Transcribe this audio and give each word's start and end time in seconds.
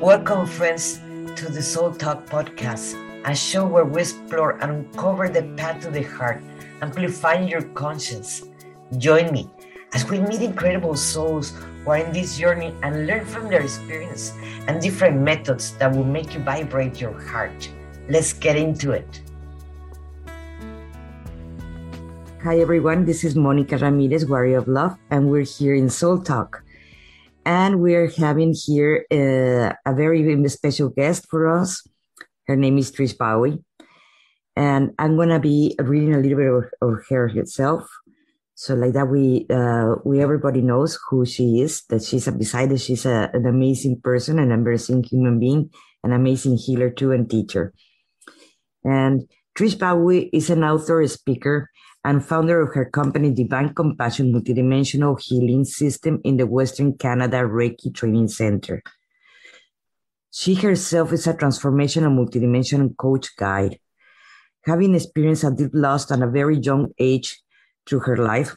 Welcome, 0.00 0.46
friends, 0.46 1.00
to 1.34 1.50
the 1.50 1.60
Soul 1.60 1.90
Talk 1.90 2.24
podcast, 2.26 2.94
a 3.26 3.34
show 3.34 3.66
where 3.66 3.84
we 3.84 4.02
explore 4.02 4.52
and 4.62 4.86
uncover 4.86 5.28
the 5.28 5.42
path 5.56 5.82
to 5.82 5.90
the 5.90 6.04
heart, 6.04 6.40
amplifying 6.80 7.48
your 7.48 7.62
conscience. 7.74 8.46
Join 8.98 9.32
me 9.32 9.50
as 9.94 10.08
we 10.08 10.20
meet 10.20 10.40
incredible 10.40 10.94
souls 10.94 11.50
who 11.82 11.90
are 11.90 11.96
in 11.96 12.12
this 12.12 12.38
journey 12.38 12.72
and 12.84 13.08
learn 13.08 13.26
from 13.26 13.48
their 13.48 13.62
experience 13.62 14.30
and 14.68 14.80
different 14.80 15.20
methods 15.20 15.74
that 15.78 15.90
will 15.90 16.04
make 16.04 16.32
you 16.32 16.40
vibrate 16.46 17.00
your 17.00 17.18
heart. 17.18 17.68
Let's 18.08 18.32
get 18.32 18.54
into 18.54 18.92
it. 18.92 19.20
Hi, 22.44 22.60
everyone. 22.60 23.04
This 23.04 23.24
is 23.24 23.34
Monica 23.34 23.76
Ramirez, 23.76 24.26
Warrior 24.26 24.58
of 24.58 24.68
Love, 24.68 24.96
and 25.10 25.28
we're 25.28 25.42
here 25.42 25.74
in 25.74 25.90
Soul 25.90 26.18
Talk 26.18 26.62
and 27.48 27.80
we're 27.80 28.10
having 28.10 28.52
here 28.52 29.06
uh, 29.10 29.72
a 29.90 29.94
very 29.94 30.20
special 30.48 30.90
guest 30.90 31.26
for 31.30 31.48
us. 31.48 31.82
Her 32.46 32.56
name 32.56 32.76
is 32.76 32.92
Trish 32.92 33.16
Bowie. 33.16 33.64
And 34.54 34.92
I'm 34.98 35.16
going 35.16 35.30
to 35.30 35.40
be 35.40 35.74
reading 35.78 36.14
a 36.14 36.18
little 36.18 36.36
bit 36.36 36.52
of, 36.52 36.64
of 36.82 37.06
her 37.08 37.28
herself. 37.28 37.88
So 38.54 38.74
like 38.74 38.92
that, 38.92 39.08
we, 39.08 39.46
uh, 39.48 39.94
we, 40.04 40.20
everybody 40.20 40.60
knows 40.60 40.98
who 41.08 41.24
she 41.24 41.60
is, 41.60 41.84
that 41.88 42.02
she's 42.02 42.28
a, 42.28 42.32
beside 42.32 42.68
that 42.68 42.82
she's 42.82 43.06
a, 43.06 43.30
an 43.32 43.46
amazing 43.46 44.02
person, 44.02 44.38
an 44.38 44.52
amazing 44.52 45.04
human 45.04 45.40
being, 45.40 45.70
an 46.04 46.12
amazing 46.12 46.58
healer 46.58 46.90
too, 46.90 47.12
and 47.12 47.30
teacher. 47.30 47.72
And 48.84 49.26
Trish 49.56 49.78
Bowie 49.78 50.28
is 50.34 50.50
an 50.50 50.64
author, 50.64 51.06
speaker, 51.06 51.70
and 52.04 52.24
founder 52.24 52.60
of 52.60 52.74
her 52.74 52.84
company 52.84 53.32
Divine 53.32 53.74
Compassion 53.74 54.32
Multidimensional 54.32 55.20
Healing 55.20 55.64
System 55.64 56.20
in 56.24 56.36
the 56.36 56.46
Western 56.46 56.96
Canada 56.96 57.38
Reiki 57.38 57.94
Training 57.94 58.28
Center. 58.28 58.82
She 60.30 60.54
herself 60.54 61.12
is 61.12 61.26
a 61.26 61.34
transformational 61.34 62.14
multidimensional 62.14 62.96
coach 62.96 63.34
guide. 63.36 63.78
Having 64.64 64.94
experienced 64.94 65.44
a 65.44 65.50
deep 65.50 65.70
loss 65.72 66.10
at 66.10 66.22
a 66.22 66.26
very 66.26 66.58
young 66.58 66.88
age 66.98 67.42
through 67.86 68.00
her 68.00 68.16
life, 68.16 68.56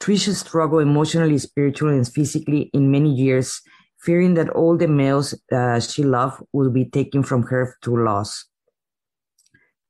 Tricia 0.00 0.34
struggled 0.34 0.82
emotionally, 0.82 1.38
spiritually, 1.38 1.96
and 1.96 2.08
physically 2.08 2.70
in 2.74 2.90
many 2.90 3.14
years, 3.14 3.60
fearing 4.00 4.34
that 4.34 4.50
all 4.50 4.76
the 4.76 4.88
males 4.88 5.32
uh, 5.52 5.78
she 5.78 6.02
loved 6.02 6.42
would 6.52 6.74
be 6.74 6.86
taken 6.86 7.22
from 7.22 7.44
her 7.44 7.76
through 7.82 8.04
loss. 8.04 8.46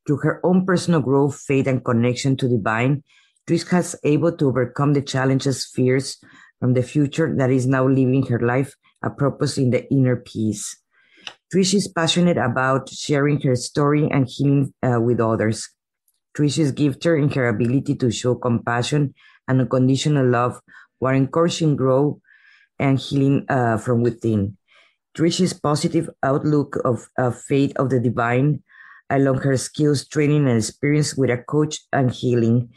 Through 0.07 0.19
her 0.19 0.41
own 0.45 0.67
personal 0.67 1.01
growth, 1.01 1.41
faith, 1.41 1.67
and 1.67 1.85
connection 1.85 2.37
to 2.39 2.49
the 2.49 2.57
divine, 2.57 3.05
Trish 3.49 3.69
has 3.71 3.97
able 4.05 4.33
to 4.37 4.49
overcome 4.49 4.93
the 4.93 5.03
challenges, 5.03 5.67
fears 5.67 6.19
from 6.61 6.75
the 6.75 6.83
future 6.83 7.35
that 7.37 7.51
is 7.51 7.67
now 7.67 7.87
living 7.87 8.27
her 8.27 8.39
life 8.39 8.75
a 9.03 9.11
purpose 9.11 9.59
in 9.59 9.71
the 9.71 9.91
inner 9.93 10.17
peace. 10.17 10.77
Trish 11.53 11.75
is 11.75 11.89
passionate 11.89 12.39
about 12.39 12.89
sharing 12.89 13.41
her 13.43 13.57
story 13.57 14.09
and 14.11 14.29
healing 14.29 14.73
uh, 14.83 15.01
with 15.01 15.21
others. 15.21 15.69
Trish 16.37 16.59
is 16.59 16.73
gifted 16.73 17.19
in 17.19 17.31
her 17.31 17.49
ability 17.49 17.95
to 17.97 18.11
show 18.11 18.35
compassion 18.35 19.15
and 19.49 19.61
unconditional 19.61 20.27
love 20.27 20.61
while 20.99 21.15
encouraging 21.15 21.77
growth 21.77 22.19
and 22.79 22.99
healing 22.99 23.45
uh, 23.49 23.77
from 23.77 24.03
within. 24.03 24.57
Trish's 25.17 25.53
positive 25.53 26.09
outlook 26.23 26.79
of, 26.85 27.09
of 27.19 27.39
faith 27.39 27.73
of 27.77 27.91
the 27.91 28.01
divine 28.01 28.63
along 29.13 29.39
her 29.45 29.57
skills, 29.57 30.09
training, 30.09 30.49
and 30.49 30.59
experience 30.59 31.15
with 31.15 31.31
a 31.31 31.37
coach 31.37 31.81
and 31.93 32.11
healing. 32.11 32.71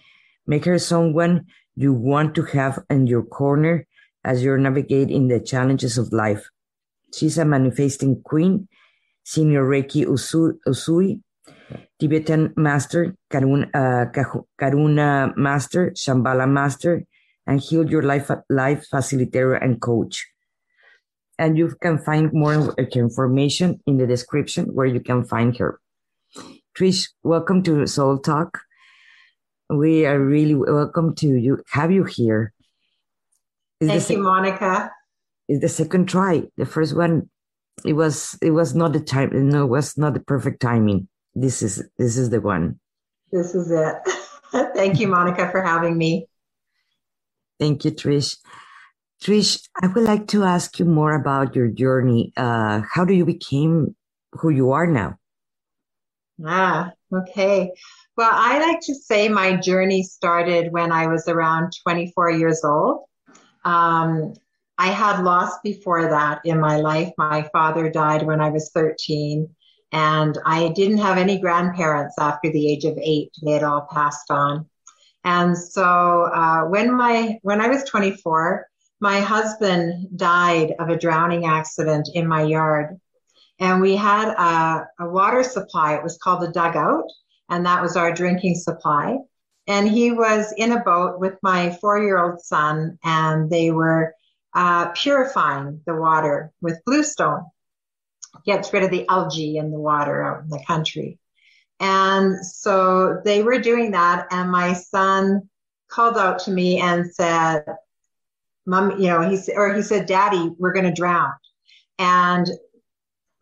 Make 0.45 0.66
her 0.66 0.77
someone 0.77 1.47
you 1.75 1.94
want 1.94 2.36
to 2.36 2.44
have 2.44 2.83
in 2.89 3.08
your 3.08 3.23
corner 3.23 3.88
as 4.23 4.44
you 4.44 4.58
navigate 4.58 5.10
in 5.10 5.27
the 5.27 5.39
challenges 5.39 5.98
of 5.98 6.11
life. 6.11 6.49
She's 7.14 7.37
a 7.37 7.45
manifesting 7.45 8.21
queen, 8.21 8.67
senior 9.23 9.64
Reiki 9.64 10.05
Usui, 10.05 11.21
Tibetan 11.99 12.54
master, 12.58 13.15
Karuna, 13.31 13.70
uh, 13.73 14.05
Karuna 14.60 15.36
master, 15.37 15.92
Shambhala 15.92 16.49
master, 16.49 17.05
and 17.48 17.61
Heal 17.61 17.89
Your 17.89 18.04
Life, 18.04 18.30
life 18.49 18.86
facilitator 18.92 19.61
and 19.61 19.80
coach. 19.80 20.26
And 21.37 21.58
you 21.58 21.76
can 21.81 21.99
find 21.99 22.31
more 22.33 22.73
information 22.77 23.80
in 23.86 23.98
the 23.98 24.08
description 24.08 24.73
where 24.73 24.86
you 24.86 24.99
can 24.99 25.23
find 25.23 25.55
her. 25.58 25.80
Trish, 26.77 27.08
welcome 27.23 27.63
to 27.63 27.87
Soul 27.87 28.17
Talk. 28.17 28.59
We 29.69 30.05
are 30.05 30.19
really 30.19 30.55
welcome 30.55 31.15
to 31.15 31.27
you 31.27 31.63
have 31.69 31.89
you 31.89 32.03
here. 32.03 32.52
Is 33.80 33.87
Thank 33.87 34.09
you, 34.09 34.21
Monica. 34.21 34.91
Is 35.47 35.61
the 35.61 35.69
second 35.69 36.09
try. 36.09 36.43
The 36.58 36.65
first 36.65 36.93
one, 36.93 37.30
it 37.86 37.93
was 37.93 38.37
it 38.41 38.52
was 38.52 38.75
not 38.75 38.91
the 38.91 38.99
time. 38.99 39.30
No, 39.47 39.63
it 39.63 39.69
was 39.69 39.97
not 39.97 40.15
the 40.15 40.19
perfect 40.19 40.61
timing. 40.61 41.08
This 41.33 41.61
is 41.61 41.81
this 41.97 42.17
is 42.17 42.30
the 42.30 42.41
one. 42.41 42.77
This 43.31 43.55
is 43.55 43.71
it. 43.71 43.95
Thank 44.75 44.99
you, 44.99 45.07
Monica, 45.07 45.49
for 45.52 45.61
having 45.61 45.97
me. 45.97 46.27
Thank 47.57 47.86
you, 47.86 47.92
Trish. 47.92 48.36
Trish, 49.23 49.65
I 49.81 49.87
would 49.87 50.03
like 50.03 50.27
to 50.27 50.43
ask 50.43 50.77
you 50.77 50.83
more 50.83 51.15
about 51.15 51.55
your 51.55 51.69
journey. 51.69 52.33
Uh, 52.36 52.81
how 52.92 53.05
do 53.05 53.13
you 53.13 53.23
became 53.23 53.95
who 54.33 54.49
you 54.49 54.71
are 54.71 54.87
now? 54.87 55.15
Ah, 56.44 56.92
okay. 57.14 57.72
Well, 58.18 58.32
I 58.32 58.60
like 58.60 58.80
to 58.82 58.96
say 58.96 59.30
my 59.30 59.56
journey 59.56 60.04
started 60.04 60.72
when 60.72 60.92
I 60.92 61.08
was 61.08 61.28
around 61.28 61.73
24 61.84 62.32
years 62.32 62.64
old. 62.64 63.06
Um, 63.64 64.34
I 64.78 64.88
had 64.88 65.23
lost 65.23 65.64
before 65.64 66.10
that 66.10 66.42
in 66.44 66.60
my 66.60 66.78
life. 66.78 67.14
My 67.18 67.44
father 67.54 67.90
died 67.90 68.23
when 68.23 68.42
I 68.42 68.50
was 68.50 68.72
13, 68.73 69.50
and 69.94 70.38
I 70.46 70.70
didn't 70.70 70.98
have 70.98 71.18
any 71.18 71.40
grandparents 71.40 72.16
after 72.20 72.52
the 72.52 72.72
age 72.72 72.84
of 72.84 72.98
eight. 73.02 73.32
They 73.44 73.52
had 73.52 73.64
all 73.64 73.88
passed 73.92 74.30
on. 74.30 74.67
And 75.23 75.58
so 75.58 76.30
uh, 76.34 76.66
when 76.66 76.96
my 76.96 77.40
when 77.42 77.62
I 77.62 77.67
was 77.67 77.84
24, 77.86 78.67
my 79.00 79.22
husband 79.22 80.10
died 80.16 80.73
of 80.80 80.90
a 80.90 80.98
drowning 80.98 81.46
accident 81.46 82.10
in 82.14 82.28
my 82.28 82.44
yard 82.44 83.00
and 83.60 83.82
we 83.82 83.95
had 83.95 84.30
a, 84.30 84.88
a 84.99 85.10
water 85.10 85.43
supply. 85.43 85.95
It 85.95 86.04
was 86.04 86.17
called 86.17 86.43
a 86.43 86.52
dugout, 86.52 87.05
and 87.49 87.66
that 87.66 87.82
was 87.82 87.95
our 87.95 88.14
drinking 88.14 88.55
supply. 88.55 89.17
And 89.67 89.88
he 89.88 90.11
was 90.11 90.54
in 90.58 90.71
a 90.71 90.83
boat 90.83 91.20
with 91.20 91.38
my 91.42 91.71
four 91.82 92.02
year 92.02 92.20
old 92.20 92.42
son, 92.42 92.99
and 93.04 93.49
they 93.49 93.71
were 93.71 94.14
uh, 94.54 94.89
purifying 94.89 95.82
the 95.86 95.95
water 95.95 96.52
with 96.61 96.83
bluestone, 96.86 97.45
gets 98.45 98.71
rid 98.73 98.83
of 98.83 98.92
the 98.92 99.08
algae 99.10 99.58
in 99.58 99.72
the 99.72 99.80
water 99.80 100.23
out 100.23 100.43
in 100.43 100.49
the 100.49 100.64
country. 100.66 101.20
And 101.80 102.45
so 102.45 103.22
they 103.26 103.43
were 103.43 103.60
doing 103.60 103.92
that, 103.92 104.27
and 104.32 104.52
my 104.52 104.73
son 104.73 105.49
called 105.89 106.17
out 106.17 106.39
to 106.39 106.52
me 106.52 106.80
and 106.80 107.14
said, 107.14 107.66
Mom, 108.66 108.99
you 108.99 109.08
know, 109.08 109.22
he 109.22 109.39
or 109.55 109.73
he 109.73 109.82
said, 109.82 110.08
Daddy, 110.08 110.52
we're 110.58 110.73
going 110.73 110.86
to 110.86 110.93
drown. 110.93 111.33
And 111.99 112.48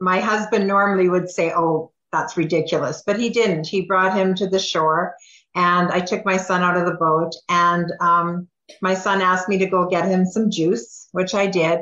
my 0.03 0.19
husband 0.19 0.67
normally 0.67 1.09
would 1.09 1.29
say, 1.29 1.53
Oh, 1.53 1.91
that's 2.11 2.37
ridiculous, 2.37 3.01
but 3.05 3.19
he 3.19 3.29
didn't. 3.29 3.67
He 3.67 3.81
brought 3.81 4.15
him 4.15 4.35
to 4.35 4.47
the 4.47 4.59
shore 4.59 5.15
and 5.55 5.89
I 5.91 5.99
took 5.99 6.25
my 6.25 6.37
son 6.37 6.61
out 6.61 6.77
of 6.77 6.85
the 6.85 6.95
boat 6.95 7.31
and 7.49 7.91
um, 8.01 8.47
my 8.81 8.93
son 8.93 9.21
asked 9.21 9.49
me 9.49 9.57
to 9.59 9.65
go 9.65 9.89
get 9.89 10.05
him 10.05 10.25
some 10.25 10.51
juice, 10.51 11.07
which 11.11 11.33
I 11.33 11.47
did. 11.47 11.81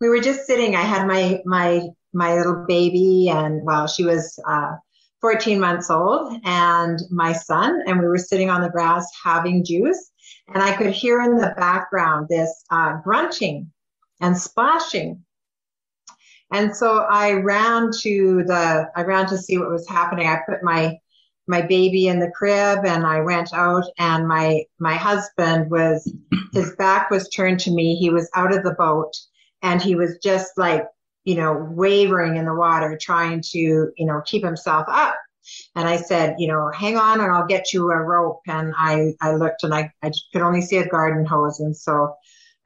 We 0.00 0.08
were 0.08 0.20
just 0.20 0.46
sitting. 0.46 0.74
I 0.74 0.82
had 0.82 1.06
my, 1.06 1.40
my, 1.44 1.88
my 2.12 2.34
little 2.36 2.64
baby 2.66 3.28
and 3.28 3.62
well, 3.64 3.86
she 3.86 4.04
was, 4.04 4.38
uh, 4.48 4.76
14 5.20 5.58
months 5.58 5.90
old 5.90 6.40
and 6.44 7.00
my 7.10 7.32
son, 7.32 7.82
and 7.86 7.98
we 7.98 8.06
were 8.06 8.18
sitting 8.18 8.50
on 8.50 8.62
the 8.62 8.70
grass 8.70 9.04
having 9.24 9.64
juice. 9.64 10.12
And 10.46 10.62
I 10.62 10.76
could 10.76 10.92
hear 10.92 11.20
in 11.22 11.36
the 11.36 11.54
background 11.56 12.28
this 12.28 12.64
uh, 12.70 12.98
grunting 13.02 13.72
and 14.20 14.38
splashing. 14.38 15.24
And 16.50 16.74
so 16.74 17.00
I 17.00 17.32
ran 17.32 17.90
to 18.00 18.42
the, 18.44 18.90
I 18.96 19.02
ran 19.02 19.26
to 19.28 19.38
see 19.38 19.58
what 19.58 19.70
was 19.70 19.88
happening. 19.88 20.26
I 20.26 20.40
put 20.48 20.62
my, 20.62 20.98
my 21.46 21.62
baby 21.62 22.08
in 22.08 22.20
the 22.20 22.30
crib 22.30 22.84
and 22.84 23.06
I 23.06 23.20
went 23.20 23.52
out 23.52 23.84
and 23.98 24.26
my, 24.26 24.64
my 24.78 24.94
husband 24.94 25.70
was, 25.70 26.12
his 26.52 26.74
back 26.76 27.10
was 27.10 27.28
turned 27.28 27.60
to 27.60 27.70
me. 27.70 27.96
He 27.96 28.10
was 28.10 28.30
out 28.34 28.54
of 28.54 28.64
the 28.64 28.74
boat 28.74 29.14
and 29.62 29.82
he 29.82 29.94
was 29.94 30.18
just 30.22 30.56
like, 30.56 30.86
you 31.24 31.34
know, 31.34 31.68
wavering 31.70 32.36
in 32.36 32.46
the 32.46 32.54
water, 32.54 32.98
trying 33.00 33.42
to, 33.50 33.58
you 33.58 34.06
know, 34.06 34.22
keep 34.24 34.42
himself 34.42 34.86
up. 34.88 35.16
And 35.74 35.88
I 35.88 35.96
said, 35.96 36.36
you 36.38 36.48
know, 36.48 36.70
hang 36.74 36.96
on 36.96 37.20
and 37.20 37.32
I'll 37.32 37.46
get 37.46 37.72
you 37.72 37.90
a 37.90 37.96
rope. 37.96 38.40
And 38.46 38.72
I, 38.76 39.14
I 39.20 39.34
looked 39.34 39.62
and 39.64 39.74
I, 39.74 39.92
I 40.02 40.10
could 40.32 40.42
only 40.42 40.62
see 40.62 40.78
a 40.78 40.88
garden 40.88 41.24
hose. 41.24 41.60
And 41.60 41.76
so 41.76 42.14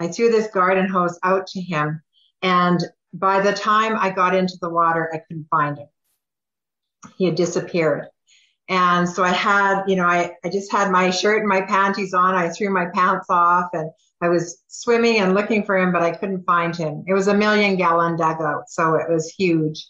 I 0.01 0.09
threw 0.09 0.31
this 0.31 0.49
garden 0.49 0.89
hose 0.89 1.19
out 1.23 1.47
to 1.49 1.61
him. 1.61 2.03
And 2.43 2.81
by 3.13 3.41
the 3.41 3.53
time 3.53 3.97
I 3.99 4.11
got 4.11 4.35
into 4.35 4.57
the 4.61 4.71
water, 4.71 5.11
I 5.13 5.19
couldn't 5.19 5.49
find 5.51 5.79
him. 5.79 5.89
He 7.17 7.25
had 7.27 7.35
disappeared. 7.35 8.07
And 8.69 9.09
so 9.09 9.23
I 9.23 9.33
had, 9.33 9.85
you 9.87 9.97
know, 9.97 10.07
I, 10.07 10.33
I 10.45 10.49
just 10.49 10.71
had 10.71 10.91
my 10.91 11.11
shirt 11.11 11.41
and 11.41 11.49
my 11.49 11.63
panties 11.63 12.15
on. 12.15 12.35
I 12.35 12.49
threw 12.49 12.71
my 12.71 12.87
pants 12.87 13.27
off 13.29 13.71
and 13.73 13.91
I 14.21 14.29
was 14.29 14.63
swimming 14.69 15.19
and 15.19 15.35
looking 15.35 15.65
for 15.65 15.77
him, 15.77 15.93
but 15.93 16.03
I 16.03 16.13
couldn't 16.13 16.45
find 16.45 16.75
him. 16.75 17.05
It 17.07 17.13
was 17.13 17.27
a 17.27 17.35
million 17.35 17.77
gallon 17.77 18.17
dugout, 18.17 18.71
so 18.71 18.95
it 18.95 19.11
was 19.11 19.29
huge. 19.29 19.85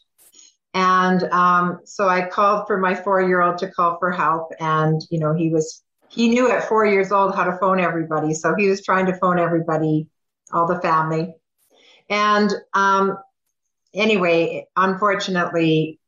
And 0.75 1.23
um, 1.25 1.81
so 1.85 2.09
I 2.09 2.27
called 2.27 2.67
for 2.67 2.79
my 2.79 2.95
four 2.95 3.21
year 3.21 3.43
old 3.43 3.59
to 3.59 3.71
call 3.71 3.99
for 3.99 4.11
help. 4.11 4.53
And, 4.59 5.03
you 5.11 5.19
know, 5.19 5.35
he 5.35 5.51
was, 5.51 5.83
he 6.09 6.29
knew 6.29 6.51
at 6.51 6.65
four 6.65 6.87
years 6.87 7.13
old 7.13 7.35
how 7.35 7.45
to 7.45 7.59
phone 7.59 7.79
everybody. 7.79 8.33
So 8.33 8.55
he 8.57 8.69
was 8.69 8.83
trying 8.83 9.07
to 9.07 9.17
phone 9.19 9.39
everybody, 9.39 10.09
all 10.51 10.67
the 10.67 10.81
family. 10.81 11.35
And 12.13 12.53
um, 12.75 13.17
anyway, 13.95 14.67
unfortunately, 14.77 15.99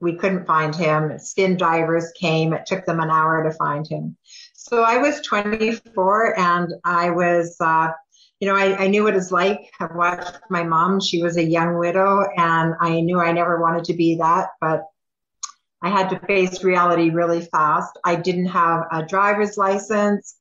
we 0.00 0.16
couldn't 0.16 0.44
find 0.44 0.74
him. 0.74 1.18
Skin 1.20 1.56
divers 1.56 2.12
came. 2.18 2.52
It 2.52 2.66
took 2.66 2.84
them 2.84 2.98
an 2.98 3.10
hour 3.10 3.44
to 3.44 3.52
find 3.52 3.86
him. 3.86 4.16
So 4.54 4.82
I 4.82 4.98
was 4.98 5.20
24 5.20 6.36
and 6.36 6.74
I 6.84 7.10
was, 7.10 7.56
uh, 7.60 7.92
you 8.40 8.48
know, 8.48 8.56
I, 8.56 8.76
I 8.76 8.86
knew 8.88 9.04
what 9.04 9.14
it 9.14 9.18
was 9.18 9.30
like. 9.30 9.70
I 9.78 9.86
watched 9.94 10.36
my 10.50 10.64
mom. 10.64 11.00
She 11.00 11.22
was 11.22 11.36
a 11.36 11.44
young 11.44 11.78
widow 11.78 12.24
and 12.36 12.74
I 12.80 13.00
knew 13.00 13.20
I 13.20 13.30
never 13.30 13.60
wanted 13.60 13.84
to 13.84 13.94
be 13.94 14.16
that, 14.16 14.48
but 14.60 14.82
I 15.80 15.90
had 15.90 16.10
to 16.10 16.18
face 16.26 16.64
reality 16.64 17.10
really 17.10 17.42
fast. 17.42 17.96
I 18.04 18.16
didn't 18.16 18.46
have 18.46 18.86
a 18.90 19.06
driver's 19.06 19.56
license. 19.56 20.34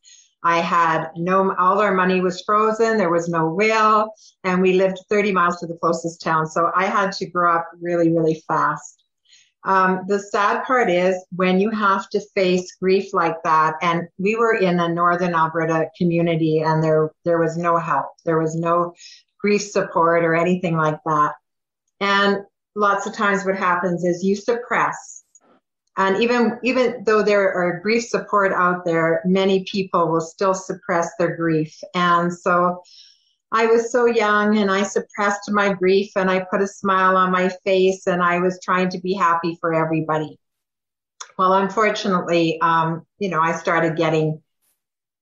I 0.45 0.59
had 0.59 1.09
no, 1.17 1.55
all 1.57 1.81
our 1.81 1.93
money 1.93 2.21
was 2.21 2.43
frozen. 2.43 2.97
There 2.97 3.09
was 3.09 3.27
no 3.27 3.49
will. 3.49 4.13
And 4.43 4.61
we 4.61 4.73
lived 4.73 4.99
30 5.09 5.31
miles 5.31 5.57
to 5.59 5.65
the 5.65 5.77
closest 5.81 6.21
town. 6.21 6.45
So 6.45 6.71
I 6.75 6.85
had 6.85 7.11
to 7.13 7.25
grow 7.25 7.55
up 7.55 7.67
really, 7.81 8.11
really 8.13 8.43
fast. 8.47 9.03
Um, 9.65 10.01
the 10.07 10.19
sad 10.19 10.63
part 10.65 10.91
is 10.91 11.25
when 11.35 11.59
you 11.59 11.71
have 11.71 12.07
to 12.11 12.21
face 12.35 12.75
grief 12.79 13.11
like 13.13 13.41
that, 13.43 13.73
and 13.81 14.07
we 14.19 14.35
were 14.35 14.53
in 14.53 14.79
a 14.79 14.87
northern 14.87 15.33
Alberta 15.33 15.89
community, 15.97 16.59
and 16.59 16.83
there 16.83 17.09
there 17.23 17.39
was 17.39 17.57
no 17.57 17.77
help, 17.77 18.05
there 18.25 18.37
was 18.37 18.55
no 18.55 18.93
grief 19.39 19.63
support 19.63 20.23
or 20.23 20.35
anything 20.35 20.77
like 20.77 20.99
that. 21.07 21.33
And 21.99 22.43
lots 22.75 23.07
of 23.07 23.13
times, 23.13 23.43
what 23.43 23.57
happens 23.57 24.03
is 24.03 24.23
you 24.23 24.35
suppress, 24.35 25.23
and 25.97 26.21
even 26.21 26.59
even 26.63 27.03
though 27.05 27.23
there 27.23 27.53
are 27.53 27.79
grief 27.79 28.05
support 28.05 28.51
out 28.53 28.85
there, 28.85 29.21
many 29.25 29.63
people 29.63 30.11
will 30.11 30.21
still 30.21 30.53
suppress 30.53 31.11
their 31.17 31.35
grief, 31.35 31.77
and 31.93 32.33
so 32.33 32.81
I 33.51 33.67
was 33.67 33.91
so 33.91 34.05
young 34.05 34.57
and 34.57 34.69
I 34.69 34.83
suppressed 34.83 35.49
my 35.49 35.71
grief 35.71 36.11
and 36.15 36.29
I 36.29 36.45
put 36.51 36.61
a 36.61 36.67
smile 36.67 37.15
on 37.15 37.31
my 37.31 37.49
face 37.63 38.07
and 38.07 38.21
I 38.21 38.39
was 38.39 38.59
trying 38.61 38.89
to 38.89 38.99
be 38.99 39.13
happy 39.13 39.57
for 39.61 39.73
everybody. 39.73 40.37
Well, 41.37 41.53
unfortunately, 41.53 42.59
um, 42.61 43.05
you 43.19 43.29
know, 43.29 43.41
I 43.41 43.53
started 43.53 43.95
getting 43.95 44.41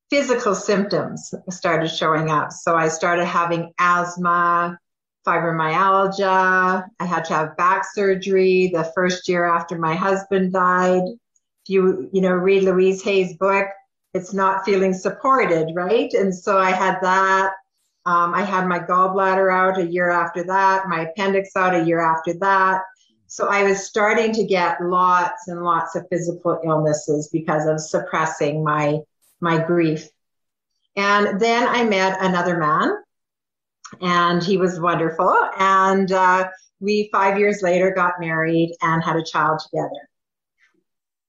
physical 0.09 0.53
symptoms 0.53 1.33
started 1.49 1.89
showing 1.89 2.29
up. 2.29 2.51
So 2.51 2.75
I 2.75 2.87
started 2.87 3.25
having 3.25 3.73
asthma, 3.79 4.77
fibromyalgia. 5.25 6.85
I 6.99 7.05
had 7.05 7.25
to 7.25 7.33
have 7.33 7.57
back 7.57 7.83
surgery 7.93 8.71
the 8.73 8.91
first 8.95 9.27
year 9.27 9.45
after 9.45 9.77
my 9.77 9.95
husband 9.95 10.53
died. 10.53 11.03
If 11.03 11.69
you, 11.69 12.09
you 12.11 12.21
know, 12.21 12.33
read 12.33 12.63
Louise 12.63 13.01
Hay's 13.03 13.35
book, 13.37 13.67
it's 14.13 14.33
not 14.33 14.65
feeling 14.65 14.93
supported, 14.93 15.71
right? 15.73 16.13
And 16.13 16.33
so 16.33 16.57
I 16.57 16.71
had 16.71 16.97
that. 17.01 17.53
Um, 18.05 18.33
I 18.33 18.43
had 18.43 18.67
my 18.67 18.79
gallbladder 18.79 19.51
out 19.51 19.79
a 19.79 19.85
year 19.85 20.09
after 20.09 20.43
that, 20.43 20.89
my 20.89 21.07
appendix 21.07 21.55
out 21.55 21.73
a 21.73 21.83
year 21.83 22.01
after 22.01 22.33
that. 22.39 22.81
So 23.27 23.47
I 23.47 23.63
was 23.63 23.87
starting 23.87 24.33
to 24.33 24.43
get 24.43 24.83
lots 24.83 25.47
and 25.47 25.63
lots 25.63 25.95
of 25.95 26.05
physical 26.09 26.59
illnesses 26.63 27.29
because 27.31 27.65
of 27.65 27.79
suppressing 27.79 28.63
my 28.63 28.99
my 29.39 29.57
grief. 29.57 30.07
And 30.95 31.39
then 31.39 31.67
I 31.67 31.83
met 31.83 32.17
another 32.21 32.57
man, 32.57 33.01
and 34.01 34.43
he 34.43 34.57
was 34.57 34.79
wonderful. 34.79 35.35
And 35.57 36.11
uh, 36.11 36.49
we 36.79 37.09
five 37.11 37.39
years 37.39 37.61
later 37.61 37.91
got 37.91 38.19
married 38.19 38.75
and 38.81 39.03
had 39.03 39.15
a 39.15 39.23
child 39.23 39.59
together. 39.59 40.09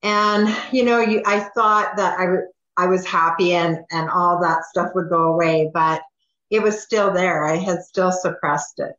And 0.02 0.54
you 0.72 0.84
know, 0.84 1.00
you, 1.00 1.22
I 1.24 1.40
thought 1.40 1.96
that 1.96 2.18
I, 2.18 2.84
I 2.84 2.86
was 2.86 3.06
happy 3.06 3.54
and 3.54 3.78
and 3.90 4.10
all 4.10 4.40
that 4.40 4.64
stuff 4.64 4.90
would 4.94 5.08
go 5.08 5.32
away, 5.32 5.70
but 5.72 6.02
it 6.50 6.62
was 6.62 6.82
still 6.82 7.12
there. 7.12 7.46
I 7.46 7.56
had 7.56 7.82
still 7.82 8.12
suppressed 8.12 8.78
it. 8.78 8.92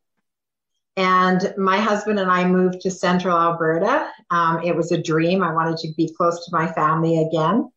And 0.96 1.54
my 1.58 1.78
husband 1.78 2.18
and 2.18 2.30
I 2.30 2.44
moved 2.46 2.80
to 2.80 2.90
central 2.90 3.36
Alberta. 3.36 4.10
Um, 4.30 4.62
it 4.64 4.74
was 4.74 4.92
a 4.92 5.02
dream. 5.02 5.42
I 5.42 5.52
wanted 5.52 5.76
to 5.78 5.92
be 5.94 6.12
close 6.16 6.46
to 6.46 6.56
my 6.56 6.72
family 6.72 7.22
again. 7.22 7.70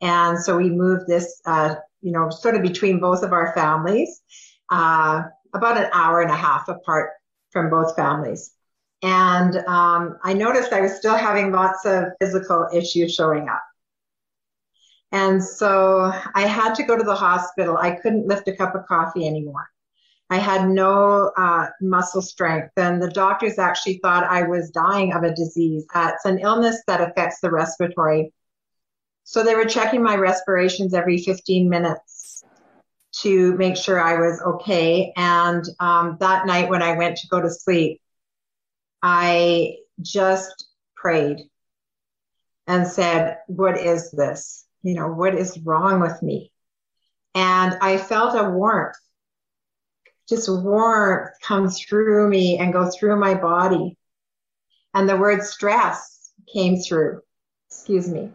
And 0.00 0.38
so 0.38 0.56
we 0.56 0.70
moved 0.70 1.06
this, 1.08 1.40
uh, 1.44 1.74
you 2.00 2.12
know, 2.12 2.30
sort 2.30 2.54
of 2.54 2.62
between 2.62 3.00
both 3.00 3.22
of 3.22 3.32
our 3.32 3.52
families, 3.54 4.22
uh, 4.70 5.22
about 5.54 5.76
an 5.76 5.90
hour 5.92 6.20
and 6.20 6.30
a 6.30 6.36
half 6.36 6.68
apart 6.68 7.10
from 7.50 7.70
both 7.70 7.96
families. 7.96 8.52
And 9.02 9.56
um, 9.66 10.18
I 10.22 10.34
noticed 10.34 10.72
I 10.72 10.82
was 10.82 10.96
still 10.96 11.16
having 11.16 11.52
lots 11.52 11.84
of 11.84 12.04
physical 12.20 12.68
issues 12.72 13.14
showing 13.14 13.48
up. 13.48 13.62
And 15.12 15.42
so 15.42 16.12
I 16.34 16.42
had 16.42 16.74
to 16.74 16.84
go 16.84 16.96
to 16.96 17.02
the 17.02 17.14
hospital. 17.14 17.76
I 17.76 17.92
couldn't 17.92 18.28
lift 18.28 18.46
a 18.48 18.56
cup 18.56 18.74
of 18.74 18.86
coffee 18.86 19.26
anymore. 19.26 19.68
I 20.28 20.36
had 20.36 20.68
no 20.68 21.32
uh, 21.36 21.66
muscle 21.80 22.22
strength, 22.22 22.70
and 22.76 23.02
the 23.02 23.10
doctors 23.10 23.58
actually 23.58 23.98
thought 23.98 24.22
I 24.22 24.44
was 24.44 24.70
dying 24.70 25.12
of 25.12 25.24
a 25.24 25.34
disease. 25.34 25.84
Uh, 25.92 26.12
it's 26.14 26.24
an 26.24 26.38
illness 26.38 26.80
that 26.86 27.00
affects 27.00 27.40
the 27.40 27.50
respiratory. 27.50 28.32
So 29.24 29.42
they 29.42 29.56
were 29.56 29.64
checking 29.64 30.04
my 30.04 30.14
respirations 30.14 30.94
every 30.94 31.18
15 31.18 31.68
minutes 31.68 32.19
to 33.12 33.54
make 33.56 33.76
sure 33.76 34.00
I 34.00 34.20
was 34.20 34.40
okay. 34.40 35.12
And 35.16 35.64
um, 35.80 36.16
that 36.20 36.46
night 36.46 36.68
when 36.68 36.82
I 36.82 36.96
went 36.96 37.18
to 37.18 37.28
go 37.28 37.40
to 37.40 37.50
sleep, 37.50 38.00
I 39.02 39.76
just 40.00 40.68
prayed 40.96 41.48
and 42.66 42.86
said, 42.86 43.38
What 43.48 43.78
is 43.78 44.10
this? 44.10 44.66
you 44.82 44.94
know, 44.94 45.08
what 45.08 45.34
is 45.34 45.58
wrong 45.58 46.00
with 46.00 46.22
me? 46.22 46.50
And 47.34 47.76
I 47.80 47.98
felt 47.98 48.34
a 48.34 48.48
warmth, 48.48 48.96
just 50.28 50.48
warmth 50.48 51.30
come 51.42 51.70
through 51.70 52.28
me 52.28 52.58
and 52.58 52.72
go 52.72 52.90
through 52.90 53.16
my 53.16 53.34
body. 53.34 53.96
And 54.94 55.08
the 55.08 55.16
word 55.16 55.42
stress 55.42 56.32
came 56.52 56.80
through. 56.80 57.20
Excuse 57.68 58.08
me. 58.08 58.32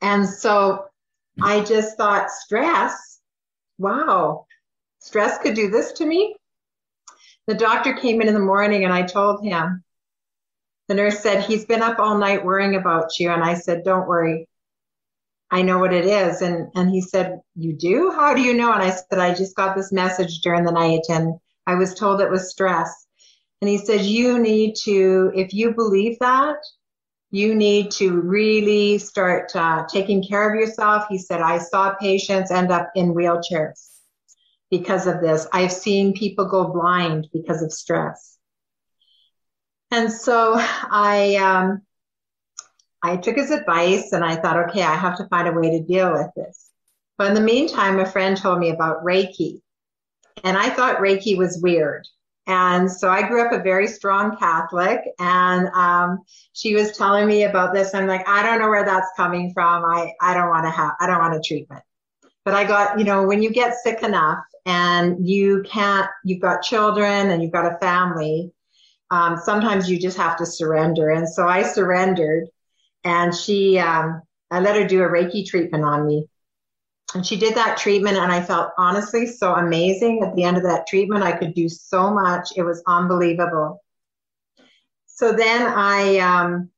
And 0.00 0.28
so 0.28 0.86
I 1.42 1.60
just 1.62 1.96
thought, 1.96 2.30
stress? 2.30 3.20
Wow, 3.78 4.46
stress 5.00 5.38
could 5.38 5.54
do 5.54 5.70
this 5.70 5.92
to 5.92 6.06
me? 6.06 6.36
The 7.46 7.54
doctor 7.54 7.92
came 7.94 8.20
in 8.20 8.28
in 8.28 8.34
the 8.34 8.40
morning 8.40 8.84
and 8.84 8.92
I 8.92 9.02
told 9.02 9.44
him, 9.44 9.84
the 10.88 10.94
nurse 10.94 11.20
said, 11.20 11.42
He's 11.42 11.64
been 11.64 11.82
up 11.82 11.98
all 11.98 12.18
night 12.18 12.44
worrying 12.44 12.76
about 12.76 13.18
you. 13.18 13.30
And 13.30 13.42
I 13.42 13.54
said, 13.54 13.84
Don't 13.84 14.08
worry. 14.08 14.48
I 15.50 15.62
know 15.62 15.78
what 15.78 15.92
it 15.92 16.04
is. 16.04 16.42
And, 16.42 16.68
and 16.74 16.90
he 16.90 17.00
said, 17.00 17.40
You 17.54 17.72
do? 17.74 18.10
How 18.10 18.34
do 18.34 18.42
you 18.42 18.54
know? 18.54 18.72
And 18.72 18.82
I 18.82 18.90
said, 18.90 19.18
I 19.18 19.34
just 19.34 19.56
got 19.56 19.76
this 19.76 19.92
message 19.92 20.40
during 20.40 20.64
the 20.64 20.72
night 20.72 21.06
and 21.08 21.34
I 21.66 21.74
was 21.74 21.94
told 21.94 22.20
it 22.20 22.30
was 22.30 22.50
stress. 22.50 23.06
And 23.60 23.68
he 23.68 23.78
said, 23.78 24.02
You 24.02 24.38
need 24.38 24.74
to, 24.84 25.32
if 25.34 25.54
you 25.54 25.72
believe 25.72 26.18
that, 26.20 26.56
you 27.34 27.52
need 27.52 27.90
to 27.90 28.20
really 28.20 28.96
start 28.96 29.50
uh, 29.56 29.84
taking 29.88 30.22
care 30.22 30.48
of 30.48 30.54
yourself. 30.54 31.06
He 31.10 31.18
said, 31.18 31.40
I 31.40 31.58
saw 31.58 31.92
patients 31.96 32.52
end 32.52 32.70
up 32.70 32.92
in 32.94 33.12
wheelchairs 33.12 33.88
because 34.70 35.08
of 35.08 35.20
this. 35.20 35.44
I've 35.52 35.72
seen 35.72 36.14
people 36.14 36.44
go 36.44 36.72
blind 36.72 37.26
because 37.32 37.60
of 37.60 37.72
stress. 37.72 38.38
And 39.90 40.12
so 40.12 40.54
I, 40.56 41.34
um, 41.34 41.82
I 43.02 43.16
took 43.16 43.34
his 43.34 43.50
advice 43.50 44.12
and 44.12 44.24
I 44.24 44.36
thought, 44.36 44.68
okay, 44.68 44.84
I 44.84 44.94
have 44.94 45.16
to 45.16 45.26
find 45.26 45.48
a 45.48 45.52
way 45.52 45.70
to 45.70 45.82
deal 45.84 46.12
with 46.12 46.28
this. 46.36 46.70
But 47.18 47.26
in 47.26 47.34
the 47.34 47.40
meantime, 47.40 47.98
a 47.98 48.06
friend 48.06 48.36
told 48.36 48.60
me 48.60 48.70
about 48.70 49.04
Reiki. 49.04 49.60
And 50.44 50.56
I 50.56 50.70
thought 50.70 50.98
Reiki 50.98 51.36
was 51.36 51.58
weird. 51.60 52.06
And 52.46 52.92
so 52.92 53.08
I 53.08 53.26
grew 53.26 53.44
up 53.46 53.52
a 53.52 53.62
very 53.62 53.86
strong 53.86 54.36
Catholic, 54.36 55.00
and 55.18 55.68
um, 55.68 56.24
she 56.52 56.74
was 56.74 56.96
telling 56.96 57.26
me 57.26 57.44
about 57.44 57.72
this. 57.72 57.94
I'm 57.94 58.06
like, 58.06 58.28
I 58.28 58.42
don't 58.42 58.58
know 58.58 58.68
where 58.68 58.84
that's 58.84 59.08
coming 59.16 59.52
from. 59.54 59.84
I, 59.84 60.12
I 60.20 60.34
don't 60.34 60.50
want 60.50 60.66
to 60.66 60.70
have, 60.70 60.92
I 61.00 61.06
don't 61.06 61.20
want 61.20 61.34
a 61.34 61.40
treatment. 61.40 61.82
But 62.44 62.52
I 62.52 62.64
got, 62.64 62.98
you 62.98 63.06
know, 63.06 63.26
when 63.26 63.42
you 63.42 63.50
get 63.50 63.76
sick 63.82 64.02
enough 64.02 64.44
and 64.66 65.26
you 65.26 65.62
can't, 65.66 66.06
you've 66.24 66.42
got 66.42 66.60
children 66.60 67.30
and 67.30 67.42
you've 67.42 67.52
got 67.52 67.72
a 67.72 67.78
family, 67.78 68.52
um, 69.10 69.38
sometimes 69.38 69.90
you 69.90 69.98
just 69.98 70.18
have 70.18 70.36
to 70.36 70.44
surrender. 70.44 71.08
And 71.08 71.26
so 71.26 71.48
I 71.48 71.62
surrendered, 71.62 72.48
and 73.04 73.34
she, 73.34 73.78
um, 73.78 74.20
I 74.50 74.60
let 74.60 74.76
her 74.76 74.86
do 74.86 75.02
a 75.02 75.08
Reiki 75.08 75.46
treatment 75.46 75.84
on 75.84 76.06
me. 76.06 76.28
And 77.14 77.24
she 77.24 77.36
did 77.36 77.54
that 77.54 77.78
treatment, 77.78 78.16
and 78.16 78.32
I 78.32 78.42
felt 78.42 78.72
honestly 78.76 79.26
so 79.26 79.54
amazing 79.54 80.22
at 80.24 80.34
the 80.34 80.42
end 80.42 80.56
of 80.56 80.64
that 80.64 80.86
treatment. 80.88 81.22
I 81.22 81.32
could 81.32 81.54
do 81.54 81.68
so 81.68 82.12
much, 82.12 82.50
it 82.56 82.62
was 82.62 82.82
unbelievable. 82.86 83.80
So 85.06 85.32
then 85.32 85.62
I, 85.62 86.18
um, 86.18 86.70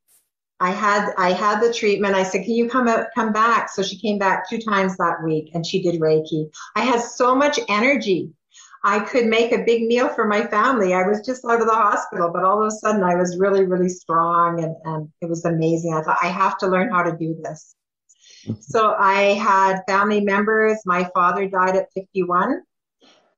I 0.59 0.71
had 0.71 1.13
I 1.17 1.33
had 1.33 1.61
the 1.61 1.73
treatment. 1.73 2.15
I 2.15 2.23
said, 2.23 2.43
"Can 2.43 2.53
you 2.53 2.67
come 2.67 2.87
come 3.13 3.31
back?" 3.31 3.69
So 3.69 3.83
she 3.83 3.99
came 3.99 4.17
back 4.17 4.49
two 4.49 4.57
times 4.59 4.97
that 4.97 5.23
week, 5.23 5.51
and 5.53 5.65
she 5.65 5.81
did 5.81 5.99
Reiki. 6.01 6.49
I 6.75 6.81
had 6.81 7.01
so 7.01 7.35
much 7.35 7.59
energy. 7.69 8.31
I 8.83 8.99
could 8.99 9.25
make 9.25 9.51
a 9.51 9.63
big 9.63 9.83
meal 9.83 10.09
for 10.09 10.27
my 10.27 10.45
family. 10.47 10.93
I 10.93 11.07
was 11.07 11.21
just 11.25 11.43
out 11.45 11.61
of 11.61 11.67
the 11.67 11.73
hospital, 11.73 12.31
but 12.33 12.43
all 12.43 12.61
of 12.61 12.67
a 12.67 12.71
sudden 12.71 13.03
I 13.03 13.15
was 13.15 13.37
really, 13.37 13.65
really 13.65 13.89
strong, 13.89 14.63
and 14.63 14.75
and 14.85 15.09
it 15.21 15.29
was 15.29 15.45
amazing. 15.45 15.93
I 15.93 16.01
thought 16.01 16.17
I 16.21 16.27
have 16.27 16.57
to 16.59 16.67
learn 16.67 16.89
how 16.89 17.03
to 17.03 17.15
do 17.15 17.35
this. 17.43 17.75
So 18.59 18.95
I 18.97 19.33
had 19.33 19.81
family 19.87 20.21
members. 20.21 20.79
My 20.85 21.09
father 21.13 21.47
died 21.47 21.75
at 21.75 21.91
51. 21.93 22.61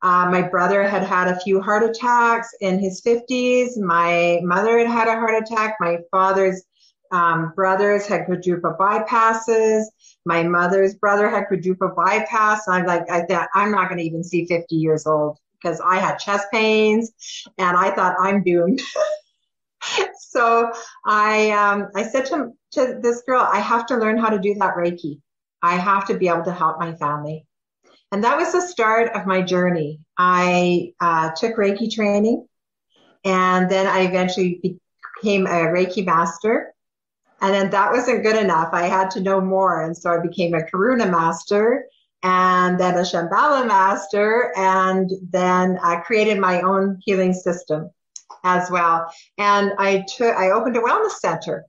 Uh, 0.01 0.29
my 0.31 0.41
brother 0.41 0.87
had 0.87 1.03
had 1.03 1.27
a 1.27 1.39
few 1.41 1.61
heart 1.61 1.83
attacks 1.83 2.49
in 2.61 2.79
his 2.79 3.01
50s. 3.01 3.77
My 3.77 4.39
mother 4.43 4.77
had 4.77 4.87
had 4.87 5.07
a 5.07 5.15
heart 5.15 5.43
attack. 5.43 5.75
My 5.79 5.97
father's 6.11 6.63
um, 7.11 7.53
brothers 7.55 8.05
had 8.07 8.25
quadruple 8.25 8.75
bypasses. 8.79 9.85
My 10.25 10.43
mother's 10.43 10.95
brother 10.95 11.29
had 11.29 11.47
quadruple 11.47 11.91
bypass. 11.95 12.67
I'm 12.67 12.85
like, 12.85 13.09
I 13.09 13.23
thought 13.23 13.49
I'm 13.53 13.71
not 13.71 13.89
going 13.89 13.97
to 13.97 14.05
even 14.05 14.23
see 14.23 14.45
50 14.45 14.75
years 14.75 15.05
old 15.05 15.37
because 15.61 15.81
I 15.81 15.97
had 15.97 16.17
chest 16.17 16.47
pains, 16.51 17.11
and 17.57 17.75
I 17.75 17.91
thought 17.91 18.15
I'm 18.21 18.43
doomed. 18.43 18.81
so 20.19 20.71
I 21.05 21.51
um, 21.51 21.87
I 21.95 22.03
said 22.03 22.25
to 22.27 22.51
to 22.73 22.99
this 23.01 23.21
girl, 23.23 23.41
I 23.41 23.59
have 23.59 23.85
to 23.87 23.97
learn 23.97 24.17
how 24.17 24.29
to 24.29 24.39
do 24.39 24.53
that 24.55 24.75
Reiki. 24.75 25.21
I 25.61 25.75
have 25.75 26.05
to 26.07 26.17
be 26.17 26.27
able 26.27 26.43
to 26.45 26.53
help 26.53 26.79
my 26.79 26.93
family. 26.95 27.45
And 28.11 28.23
that 28.23 28.37
was 28.37 28.51
the 28.51 28.61
start 28.61 29.11
of 29.13 29.27
my 29.27 29.41
journey. 29.41 29.99
I 30.17 30.93
uh, 30.99 31.31
took 31.35 31.55
Reiki 31.57 31.91
training, 31.91 32.47
and 33.23 33.69
then 33.69 33.85
I 33.85 34.01
eventually 34.01 34.79
became 35.21 35.45
a 35.45 35.67
Reiki 35.67 36.05
master. 36.05 36.73
And 37.41 37.53
then 37.53 37.69
that 37.69 37.91
wasn't 37.91 38.23
good 38.23 38.35
enough. 38.35 38.69
I 38.73 38.87
had 38.87 39.11
to 39.11 39.21
know 39.21 39.39
more. 39.39 39.83
And 39.83 39.95
so 39.95 40.11
I 40.11 40.19
became 40.19 40.53
a 40.53 40.61
Karuna 40.61 41.09
master 41.09 41.85
and 42.21 42.77
then 42.79 42.95
a 42.95 43.01
Shambhala 43.01 43.65
master, 43.65 44.51
and 44.57 45.09
then 45.29 45.79
I 45.81 45.97
created 45.97 46.37
my 46.37 46.61
own 46.61 46.99
healing 47.05 47.33
system 47.33 47.91
as 48.43 48.69
well. 48.69 49.11
And 49.37 49.71
I 49.77 50.05
took, 50.15 50.35
I 50.35 50.51
opened 50.51 50.77
a 50.77 50.81
wellness 50.81 51.19
center. 51.19 51.65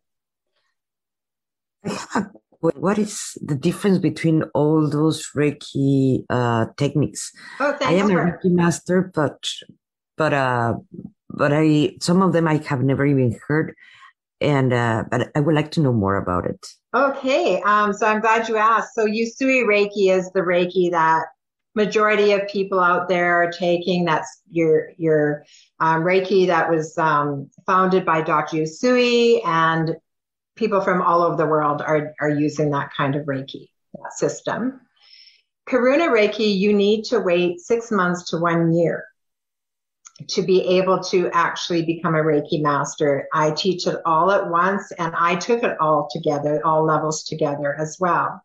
What 2.60 2.98
is 2.98 3.38
the 3.40 3.54
difference 3.54 3.96
between 3.96 4.42
all 4.54 4.86
those 4.86 5.26
Reiki 5.34 6.24
uh, 6.28 6.66
techniques? 6.76 7.32
Oh, 7.58 7.74
I 7.80 7.92
am 7.92 8.10
a 8.10 8.14
Reiki 8.14 8.50
master, 8.50 9.10
but 9.14 9.48
but 10.18 10.34
uh, 10.34 10.74
but 11.30 11.52
I 11.54 11.96
some 12.02 12.20
of 12.20 12.34
them 12.34 12.46
I 12.46 12.58
have 12.66 12.82
never 12.82 13.06
even 13.06 13.38
heard 13.48 13.74
and 14.40 14.72
uh, 14.72 15.04
but 15.10 15.30
I 15.34 15.40
would 15.40 15.54
like 15.54 15.70
to 15.72 15.80
know 15.80 15.92
more 15.92 16.16
about 16.16 16.46
it. 16.46 16.66
Okay, 16.94 17.60
um, 17.62 17.92
so 17.92 18.06
I'm 18.06 18.20
glad 18.20 18.48
you 18.48 18.56
asked. 18.56 18.94
So 18.94 19.06
Usui 19.06 19.64
Reiki 19.64 20.10
is 20.10 20.30
the 20.32 20.40
Reiki 20.40 20.90
that 20.90 21.24
majority 21.74 22.32
of 22.32 22.48
people 22.48 22.80
out 22.80 23.08
there 23.08 23.42
are 23.42 23.50
taking. 23.50 24.04
That's 24.04 24.42
your 24.50 24.90
your 24.96 25.44
um, 25.78 26.02
Reiki 26.02 26.46
that 26.48 26.70
was 26.70 26.96
um, 26.98 27.50
founded 27.66 28.04
by 28.04 28.22
Dr. 28.22 28.58
Usui, 28.58 29.44
and 29.46 29.96
people 30.56 30.80
from 30.80 31.02
all 31.02 31.22
over 31.22 31.36
the 31.36 31.46
world 31.46 31.82
are 31.82 32.14
are 32.20 32.30
using 32.30 32.70
that 32.70 32.92
kind 32.96 33.16
of 33.16 33.26
Reiki 33.26 33.68
system. 34.10 34.80
Karuna 35.68 36.08
Reiki, 36.08 36.56
you 36.58 36.72
need 36.72 37.04
to 37.04 37.20
wait 37.20 37.60
six 37.60 37.90
months 37.90 38.30
to 38.30 38.38
one 38.38 38.72
year 38.72 39.04
to 40.28 40.42
be 40.42 40.62
able 40.78 41.00
to 41.00 41.30
actually 41.32 41.84
become 41.84 42.14
a 42.14 42.18
Reiki 42.18 42.60
master. 42.60 43.26
I 43.32 43.52
teach 43.52 43.86
it 43.86 43.96
all 44.04 44.30
at 44.30 44.48
once 44.48 44.92
and 44.92 45.14
I 45.16 45.36
took 45.36 45.62
it 45.62 45.76
all 45.80 46.08
together, 46.10 46.60
all 46.64 46.84
levels 46.84 47.24
together 47.24 47.74
as 47.78 47.96
well. 47.98 48.42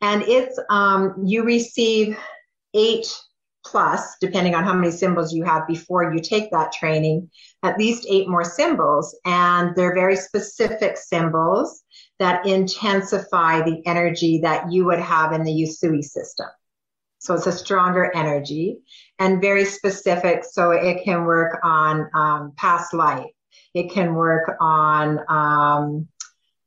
And 0.00 0.22
it's, 0.22 0.58
um, 0.70 1.14
you 1.24 1.44
receive 1.44 2.18
eight 2.74 3.06
plus, 3.66 4.16
depending 4.20 4.54
on 4.54 4.64
how 4.64 4.72
many 4.72 4.90
symbols 4.90 5.34
you 5.34 5.44
have 5.44 5.66
before 5.66 6.14
you 6.14 6.20
take 6.20 6.50
that 6.50 6.72
training, 6.72 7.30
at 7.62 7.78
least 7.78 8.06
eight 8.08 8.28
more 8.28 8.44
symbols. 8.44 9.14
And 9.26 9.76
they're 9.76 9.94
very 9.94 10.16
specific 10.16 10.96
symbols 10.96 11.82
that 12.18 12.46
intensify 12.46 13.62
the 13.62 13.82
energy 13.86 14.40
that 14.42 14.72
you 14.72 14.86
would 14.86 14.98
have 15.00 15.32
in 15.32 15.44
the 15.44 15.52
Usui 15.52 16.02
system. 16.02 16.46
So 17.18 17.34
it's 17.34 17.46
a 17.46 17.52
stronger 17.52 18.10
energy 18.14 18.78
and 19.18 19.42
very 19.42 19.66
specific. 19.66 20.42
So 20.44 20.70
it 20.70 21.04
can 21.04 21.24
work 21.24 21.60
on 21.62 22.08
um, 22.14 22.52
past 22.56 22.94
life. 22.94 23.30
It 23.74 23.92
can 23.92 24.14
work 24.14 24.56
on, 24.58 25.20
um, 25.28 26.08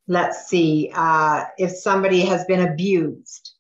let's 0.08 0.48
see, 0.48 0.92
uh, 0.94 1.46
if 1.58 1.72
somebody 1.72 2.22
has 2.22 2.46
been 2.46 2.68
abused, 2.68 3.54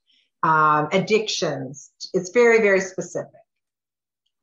um, 0.43 0.89
addictions. 0.91 1.91
It's 2.13 2.31
very, 2.31 2.61
very 2.61 2.81
specific. 2.81 3.31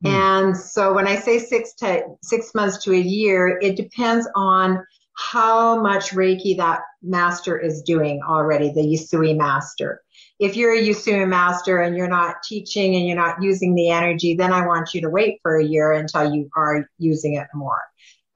Mm. 0.04 0.11
And 0.11 0.57
so 0.57 0.95
when 0.95 1.07
I 1.07 1.16
say 1.16 1.38
six 1.38 1.75
to 1.75 2.04
six 2.23 2.54
months 2.54 2.85
to 2.85 2.92
a 2.92 2.99
year, 2.99 3.59
it 3.61 3.76
depends 3.76 4.26
on 4.35 4.85
how 5.12 5.83
much 5.83 6.12
Reiki 6.12 6.57
that 6.57 6.80
master 7.02 7.59
is 7.59 7.83
doing 7.83 8.21
already, 8.26 8.71
the 8.71 8.80
Usui 8.80 9.37
master 9.37 10.02
if 10.40 10.57
you're 10.57 10.75
a 10.75 10.80
Usui 10.80 11.28
master 11.28 11.83
and 11.83 11.97
you're 11.97 12.09
not 12.09 12.42
teaching 12.42 12.97
and 12.97 13.07
you're 13.07 13.16
not 13.16 13.42
using 13.42 13.75
the 13.75 13.90
energy, 13.90 14.35
then 14.35 14.52
I 14.52 14.66
want 14.66 14.95
you 14.95 15.02
to 15.02 15.11
wait 15.11 15.38
for 15.42 15.59
a 15.59 15.64
year 15.64 15.92
until 15.92 16.35
you 16.35 16.50
are 16.57 16.88
using 16.99 17.35
it 17.35 17.47
more. 17.54 17.80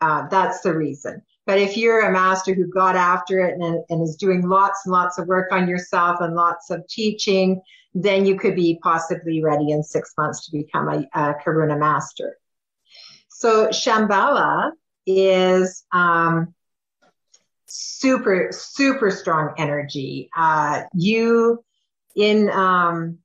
Uh, 0.02 0.28
that's 0.28 0.60
the 0.60 0.76
reason. 0.76 1.22
But 1.46 1.58
if 1.58 1.76
you're 1.76 2.00
a 2.00 2.12
master 2.12 2.54
who 2.54 2.66
got 2.66 2.96
after 2.96 3.40
it 3.40 3.60
and, 3.60 3.84
and 3.90 4.02
is 4.02 4.16
doing 4.16 4.48
lots 4.48 4.80
and 4.84 4.92
lots 4.92 5.18
of 5.18 5.26
work 5.26 5.52
on 5.52 5.68
yourself 5.68 6.20
and 6.20 6.34
lots 6.34 6.70
of 6.70 6.86
teaching, 6.88 7.60
then 7.94 8.24
you 8.24 8.36
could 8.36 8.56
be 8.56 8.78
possibly 8.82 9.42
ready 9.42 9.70
in 9.70 9.82
six 9.82 10.14
months 10.16 10.46
to 10.46 10.52
become 10.52 10.88
a, 10.88 11.06
a 11.14 11.34
Karuna 11.44 11.78
master. 11.78 12.38
So 13.28 13.68
Shambhala 13.68 14.72
is 15.06 15.84
um, 15.92 16.54
super, 17.66 18.48
super 18.50 19.10
strong 19.10 19.54
energy. 19.58 20.30
Uh, 20.36 20.84
you 20.94 21.62
in 22.16 22.48
um, 22.50 23.18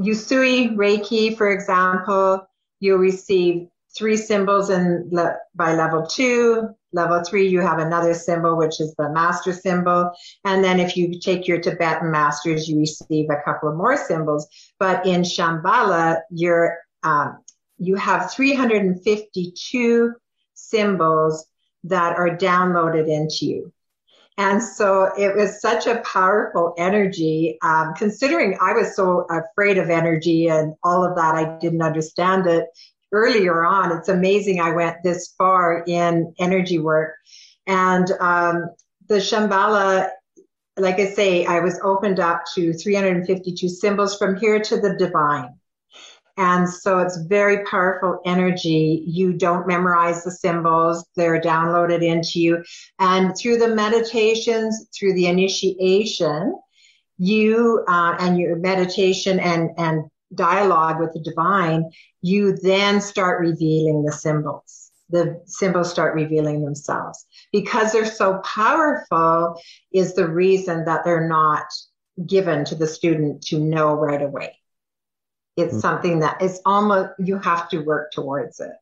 Usui 0.00 0.74
Reiki, 0.74 1.36
for 1.36 1.50
example, 1.50 2.48
you'll 2.80 2.98
receive 2.98 3.68
three 3.96 4.16
symbols 4.16 4.70
in 4.70 5.08
le- 5.12 5.36
by 5.54 5.74
level 5.74 6.06
two. 6.06 6.74
Level 6.92 7.22
three, 7.24 7.48
you 7.48 7.60
have 7.60 7.78
another 7.78 8.14
symbol, 8.14 8.56
which 8.56 8.80
is 8.80 8.94
the 8.96 9.10
master 9.10 9.52
symbol. 9.52 10.10
And 10.44 10.62
then 10.62 10.78
if 10.78 10.96
you 10.96 11.18
take 11.18 11.48
your 11.48 11.60
Tibetan 11.60 12.10
masters, 12.10 12.68
you 12.68 12.78
receive 12.78 13.30
a 13.30 13.42
couple 13.44 13.70
of 13.70 13.76
more 13.76 13.96
symbols. 13.96 14.46
But 14.78 15.06
in 15.06 15.22
Shambhala, 15.22 16.20
you're, 16.30 16.78
um, 17.02 17.38
you 17.78 17.96
have 17.96 18.32
352 18.32 20.14
symbols 20.54 21.46
that 21.84 22.16
are 22.16 22.36
downloaded 22.36 23.08
into 23.08 23.46
you. 23.46 23.72
And 24.38 24.62
so 24.62 25.10
it 25.18 25.36
was 25.36 25.60
such 25.60 25.86
a 25.86 26.00
powerful 26.00 26.74
energy. 26.78 27.58
Um, 27.62 27.92
considering 27.94 28.56
I 28.60 28.72
was 28.72 28.96
so 28.96 29.26
afraid 29.30 29.78
of 29.78 29.90
energy 29.90 30.48
and 30.48 30.74
all 30.82 31.04
of 31.04 31.16
that, 31.16 31.34
I 31.34 31.58
didn't 31.58 31.82
understand 31.82 32.46
it 32.46 32.66
earlier 33.12 33.64
on. 33.64 33.96
It's 33.96 34.08
amazing 34.08 34.60
I 34.60 34.72
went 34.72 34.96
this 35.02 35.34
far 35.38 35.84
in 35.86 36.34
energy 36.38 36.78
work. 36.78 37.14
And 37.66 38.10
um, 38.20 38.70
the 39.08 39.16
Shambhala, 39.16 40.10
like 40.76 40.98
I 40.98 41.06
say, 41.06 41.44
I 41.44 41.60
was 41.60 41.78
opened 41.82 42.18
up 42.18 42.42
to 42.54 42.72
352 42.72 43.68
symbols 43.68 44.16
from 44.16 44.36
here 44.36 44.60
to 44.60 44.80
the 44.80 44.96
divine. 44.96 45.54
And 46.38 46.68
so 46.68 46.98
it's 46.98 47.18
very 47.28 47.62
powerful 47.66 48.20
energy. 48.24 49.04
You 49.06 49.34
don't 49.34 49.66
memorize 49.66 50.24
the 50.24 50.30
symbols, 50.30 51.04
they're 51.14 51.40
downloaded 51.40 52.02
into 52.02 52.40
you. 52.40 52.64
And 52.98 53.36
through 53.36 53.58
the 53.58 53.74
meditations, 53.74 54.88
through 54.98 55.12
the 55.12 55.26
initiation, 55.26 56.58
you 57.18 57.84
uh, 57.86 58.16
and 58.18 58.38
your 58.38 58.56
meditation 58.56 59.38
and, 59.38 59.70
and 59.76 60.04
dialogue 60.34 61.00
with 61.00 61.12
the 61.12 61.20
divine, 61.20 61.90
you 62.20 62.56
then 62.56 63.00
start 63.00 63.40
revealing 63.40 64.04
the 64.04 64.12
symbols. 64.12 64.90
The 65.10 65.42
symbols 65.46 65.90
start 65.90 66.14
revealing 66.14 66.64
themselves 66.64 67.26
because 67.52 67.92
they're 67.92 68.06
so 68.06 68.38
powerful, 68.38 69.60
is 69.92 70.14
the 70.14 70.28
reason 70.28 70.86
that 70.86 71.04
they're 71.04 71.28
not 71.28 71.66
given 72.26 72.64
to 72.66 72.74
the 72.74 72.86
student 72.86 73.42
to 73.44 73.58
know 73.58 73.94
right 73.94 74.22
away. 74.22 74.56
It's 75.56 75.72
mm-hmm. 75.72 75.80
something 75.80 76.20
that 76.20 76.40
is 76.40 76.60
almost, 76.64 77.10
you 77.18 77.38
have 77.38 77.68
to 77.70 77.80
work 77.80 78.12
towards 78.12 78.60
it. 78.60 78.72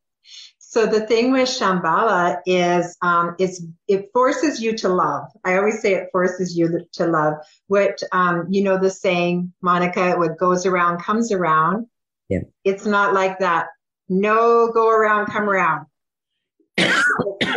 So 0.59 0.87
the 0.87 1.05
thing 1.07 1.33
with 1.33 1.49
Shambhala 1.49 2.39
is, 2.47 2.97
um, 3.03 3.35
it's, 3.41 3.61
it 3.89 4.11
forces 4.13 4.63
you 4.63 4.77
to 4.79 4.89
love. 4.89 5.25
I 5.45 5.57
always 5.57 5.81
say 5.83 5.95
it 5.95 6.11
forces 6.13 6.57
you 6.57 6.87
to 6.93 7.07
love. 7.07 7.35
What, 7.67 8.01
um, 8.13 8.47
you 8.51 8.63
know, 8.63 8.79
the 8.79 8.91
saying, 8.91 9.53
Monica, 9.63 10.15
what 10.17 10.39
goes 10.39 10.67
around 10.67 11.03
comes 11.03 11.33
around. 11.33 11.87
Yeah. 12.29 12.43
It's 12.63 12.87
not 12.87 13.15
like 13.15 13.41
that. 13.41 13.67
No, 14.09 14.71
go 14.73 14.89
around, 14.89 15.27
come 15.27 15.49
around. 15.49 15.87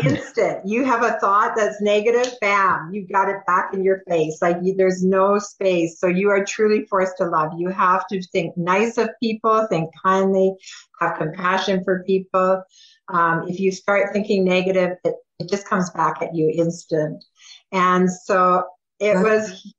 Instant. 0.06 0.66
You 0.66 0.84
have 0.86 1.04
a 1.04 1.20
thought 1.20 1.54
that's 1.56 1.82
negative, 1.82 2.34
bam, 2.42 2.90
you've 2.94 3.12
got 3.12 3.30
it 3.30 3.38
back 3.46 3.74
in 3.74 3.84
your 3.84 4.02
face. 4.08 4.42
Like 4.42 4.58
you, 4.62 4.76
there's 4.76 5.04
no 5.04 5.40
space. 5.40 6.00
So 6.00 6.08
you 6.08 6.30
are 6.30 6.44
truly 6.44 6.86
forced 6.86 7.18
to 7.18 7.26
love. 7.26 7.52
You 7.58 7.70
have 7.70 8.08
to 8.08 8.22
think 8.32 8.56
nice 8.58 8.98
of 8.98 9.10
people, 9.22 9.68
think 9.70 9.90
kindly, 10.04 10.54
have 11.00 11.18
compassion 11.18 11.84
for 11.84 12.04
people. 12.04 12.64
Um, 13.10 13.46
if 13.48 13.60
you 13.60 13.72
start 13.72 14.14
thinking 14.14 14.44
negative, 14.44 14.98
it, 15.04 15.16
it 15.40 15.50
just 15.50 15.68
comes 15.68 15.90
back 15.92 16.22
at 16.22 16.36
you 16.36 16.52
instant. 16.56 17.24
And 17.72 18.10
so 18.12 18.64
it 19.00 19.16
was. 19.18 19.74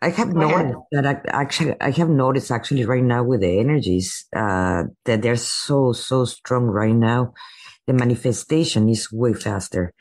I 0.00 0.10
have 0.10 0.34
noticed 0.34 0.78
that 0.92 1.06
I, 1.06 1.20
actually 1.28 1.74
I 1.80 1.90
have 1.90 2.10
noticed 2.10 2.50
actually 2.50 2.84
right 2.84 3.02
now 3.02 3.22
with 3.22 3.40
the 3.40 3.58
energies 3.58 4.26
uh, 4.36 4.84
that 5.06 5.22
they're 5.22 5.36
so 5.36 5.92
so 5.92 6.26
strong 6.26 6.64
right 6.64 6.94
now 6.94 7.32
the 7.86 7.92
manifestation 7.92 8.88
is 8.88 9.12
way 9.12 9.34
faster. 9.34 9.92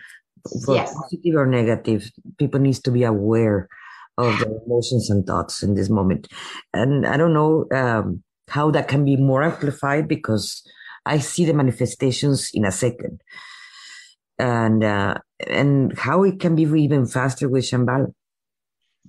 For 0.66 0.76
yes. 0.76 0.94
positive 0.94 1.36
or 1.36 1.46
negative, 1.46 2.12
people 2.38 2.60
needs 2.60 2.82
to 2.82 2.92
be 2.92 3.04
aware 3.04 3.70
of 4.18 4.38
their 4.40 4.52
emotions 4.66 5.10
and 5.10 5.26
thoughts 5.26 5.64
in 5.64 5.74
this 5.76 5.90
moment. 5.90 6.28
And 6.74 7.06
I 7.06 7.18
don't 7.18 7.34
know 7.34 7.66
um, 7.74 8.24
how 8.50 8.70
that 8.72 8.88
can 8.88 9.06
be 9.06 9.16
more 9.16 9.42
amplified 9.42 10.08
because 10.08 10.62
I 11.06 11.20
see 11.20 11.46
the 11.46 11.54
manifestations 11.54 12.50
in 12.54 12.66
a 12.66 12.72
second. 12.72 13.22
And 14.38 14.84
uh, 14.84 15.16
and 15.48 15.98
how 15.98 16.24
it 16.24 16.40
can 16.40 16.56
be 16.56 16.64
even 16.64 17.06
faster 17.06 17.48
with 17.48 17.64
Shambhala 17.64 18.14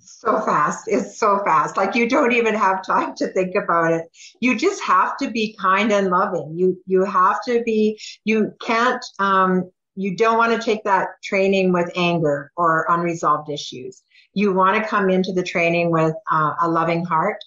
so 0.04 0.40
fast. 0.40 0.84
It's 0.86 1.18
so 1.18 1.40
fast. 1.44 1.76
Like 1.76 1.94
you 1.94 2.08
don't 2.08 2.32
even 2.32 2.54
have 2.54 2.84
time 2.84 3.14
to 3.16 3.28
think 3.28 3.54
about 3.54 3.92
it. 3.92 4.06
You 4.40 4.56
just 4.56 4.82
have 4.82 5.16
to 5.18 5.30
be 5.30 5.56
kind 5.60 5.92
and 5.92 6.08
loving. 6.08 6.54
You 6.56 6.80
you 6.86 7.04
have 7.04 7.42
to 7.46 7.62
be. 7.64 7.98
You 8.24 8.52
can't. 8.60 9.04
Um, 9.18 9.70
you 9.96 10.16
don't 10.16 10.38
want 10.38 10.52
to 10.52 10.64
take 10.64 10.82
that 10.84 11.08
training 11.22 11.72
with 11.72 11.90
anger 11.96 12.50
or 12.56 12.86
unresolved 12.88 13.48
issues. 13.48 14.02
You 14.32 14.52
want 14.52 14.82
to 14.82 14.88
come 14.88 15.08
into 15.08 15.32
the 15.32 15.42
training 15.42 15.92
with 15.92 16.14
uh, 16.30 16.54
a 16.60 16.68
loving 16.68 17.04
heart. 17.04 17.38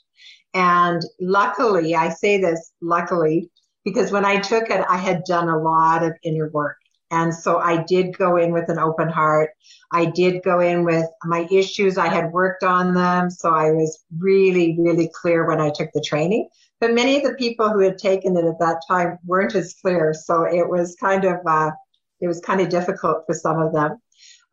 And 0.53 1.01
luckily, 1.19 1.95
I 1.95 2.09
say 2.09 2.39
this 2.39 2.71
luckily 2.81 3.49
because 3.83 4.11
when 4.11 4.25
I 4.25 4.39
took 4.39 4.69
it, 4.69 4.85
I 4.89 4.97
had 4.97 5.23
done 5.25 5.49
a 5.49 5.59
lot 5.59 6.03
of 6.03 6.13
inner 6.23 6.49
work. 6.49 6.77
And 7.09 7.33
so 7.33 7.59
I 7.59 7.83
did 7.83 8.17
go 8.17 8.35
in 8.37 8.51
with 8.51 8.69
an 8.69 8.79
open 8.79 9.09
heart. 9.09 9.51
I 9.91 10.05
did 10.05 10.43
go 10.43 10.59
in 10.59 10.83
with 10.83 11.05
my 11.23 11.47
issues. 11.49 11.97
I 11.97 12.07
had 12.07 12.33
worked 12.33 12.63
on 12.63 12.93
them. 12.93 13.29
So 13.29 13.53
I 13.53 13.71
was 13.71 14.03
really, 14.17 14.77
really 14.77 15.09
clear 15.13 15.47
when 15.47 15.61
I 15.61 15.69
took 15.69 15.89
the 15.93 16.01
training. 16.01 16.49
But 16.79 16.93
many 16.93 17.17
of 17.17 17.23
the 17.23 17.35
people 17.35 17.69
who 17.69 17.79
had 17.79 17.97
taken 17.97 18.35
it 18.35 18.45
at 18.45 18.59
that 18.59 18.81
time 18.87 19.17
weren't 19.25 19.55
as 19.55 19.75
clear. 19.81 20.13
So 20.13 20.43
it 20.43 20.67
was 20.67 20.95
kind 20.99 21.23
of, 21.23 21.37
uh, 21.45 21.71
it 22.19 22.27
was 22.27 22.41
kind 22.41 22.61
of 22.61 22.69
difficult 22.69 23.23
for 23.25 23.33
some 23.33 23.59
of 23.61 23.73
them. 23.73 24.01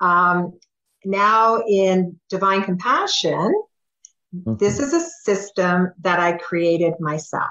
Um, 0.00 0.58
now 1.04 1.62
in 1.68 2.18
divine 2.30 2.62
compassion, 2.62 3.52
mm-hmm. 4.34 4.56
this 4.56 4.78
is 4.78 4.92
a 4.92 5.00
system 5.00 5.92
that 6.00 6.20
I 6.20 6.38
created 6.38 6.94
myself. 7.00 7.50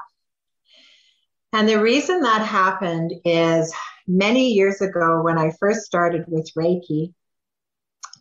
And 1.52 1.70
the 1.70 1.82
reason 1.82 2.22
that 2.22 2.42
happened 2.42 3.14
is 3.26 3.74
many 4.08 4.50
years 4.52 4.82
ago 4.82 5.22
when 5.22 5.38
I 5.38 5.52
first 5.60 5.82
started 5.82 6.26
with 6.28 6.52
Reiki, 6.58 7.14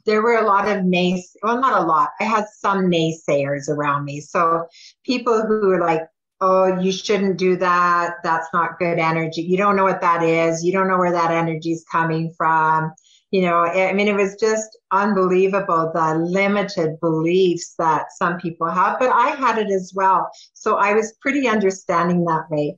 there 0.05 0.23
were 0.23 0.37
a 0.37 0.47
lot 0.47 0.69
of 0.69 0.85
nays, 0.85 1.37
well, 1.43 1.61
not 1.61 1.83
a 1.83 1.87
lot. 1.87 2.11
I 2.21 2.25
had 2.25 2.47
some 2.57 2.91
naysayers 2.91 3.69
around 3.69 4.05
me. 4.05 4.21
So 4.21 4.67
people 5.05 5.43
who 5.47 5.69
were 5.69 5.81
like, 5.81 6.03
oh, 6.41 6.81
you 6.81 6.91
shouldn't 6.91 7.39
do 7.39 7.57
that. 7.57 8.17
That's 8.25 8.49
not 8.53 8.79
good 8.79 8.99
energy. 8.99 9.43
You 9.43 9.57
don't 9.57 9.77
know 9.77 9.85
what 9.85 10.01
that 10.01 10.25
is. 10.25 10.65
You 10.65 10.73
don't 10.73 10.89
know 10.89 10.99
where 10.99 11.13
that 11.13 11.31
energy 11.31 11.71
is 11.71 11.85
coming 11.91 12.35
from. 12.37 12.93
You 13.31 13.43
know, 13.43 13.65
I 13.65 13.93
mean, 13.95 14.09
it 14.09 14.17
was 14.17 14.37
just 14.39 14.77
unbelievable 14.91 15.91
the 15.95 16.17
limited 16.17 17.01
beliefs 17.01 17.75
that 17.79 18.07
some 18.19 18.39
people 18.39 18.69
have, 18.69 18.99
but 18.99 19.11
I 19.11 19.29
had 19.29 19.57
it 19.57 19.71
as 19.71 19.93
well. 19.95 20.31
So 20.53 20.77
I 20.77 20.93
was 20.93 21.15
pretty 21.21 21.49
understanding 21.49 22.25
that 22.27 22.51
way. 22.51 22.77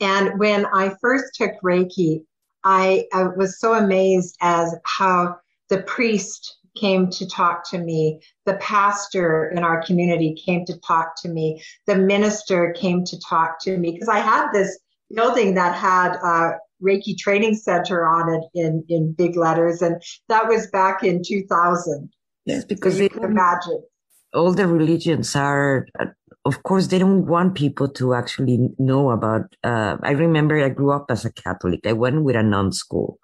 And 0.00 0.38
when 0.38 0.64
I 0.66 0.94
first 1.02 1.34
took 1.34 1.52
Reiki, 1.62 2.24
I, 2.64 3.06
I 3.12 3.24
was 3.24 3.58
so 3.58 3.74
amazed 3.74 4.36
as 4.40 4.74
how 4.84 5.36
the 5.68 5.82
priest 5.82 6.58
came 6.76 7.08
to 7.10 7.26
talk 7.28 7.68
to 7.70 7.78
me. 7.78 8.20
The 8.46 8.54
pastor 8.54 9.50
in 9.54 9.64
our 9.64 9.82
community 9.82 10.34
came 10.34 10.64
to 10.66 10.78
talk 10.80 11.14
to 11.22 11.28
me. 11.28 11.62
The 11.86 11.96
minister 11.96 12.72
came 12.72 13.04
to 13.04 13.18
talk 13.20 13.60
to 13.62 13.76
me 13.76 13.92
because 13.92 14.08
I 14.08 14.18
had 14.18 14.50
this 14.52 14.78
building 15.12 15.54
that 15.54 15.74
had 15.74 16.14
a 16.14 16.58
Reiki 16.82 17.16
Training 17.16 17.54
Center 17.54 18.06
on 18.06 18.34
it 18.34 18.44
in, 18.54 18.84
in 18.88 19.12
big 19.12 19.36
letters. 19.36 19.82
And 19.82 20.02
that 20.28 20.48
was 20.48 20.68
back 20.68 21.02
in 21.02 21.22
2000. 21.24 22.08
Yes, 22.46 22.64
because 22.64 22.98
you 22.98 23.08
can 23.08 23.24
imagine. 23.24 23.82
All 24.32 24.52
the 24.52 24.66
religions 24.66 25.34
are 25.34 25.86
of 26.44 26.62
course, 26.62 26.86
they 26.86 26.98
don't 26.98 27.26
want 27.26 27.54
people 27.54 27.88
to 27.88 28.14
actually 28.14 28.70
know 28.78 29.10
about. 29.10 29.42
Uh, 29.62 29.96
I 30.02 30.12
remember 30.12 30.62
I 30.62 30.70
grew 30.70 30.92
up 30.92 31.06
as 31.10 31.24
a 31.24 31.32
Catholic. 31.32 31.86
I 31.86 31.92
went 31.92 32.22
with 32.24 32.36
a 32.36 32.42
nun 32.42 32.72
school. 32.72 33.18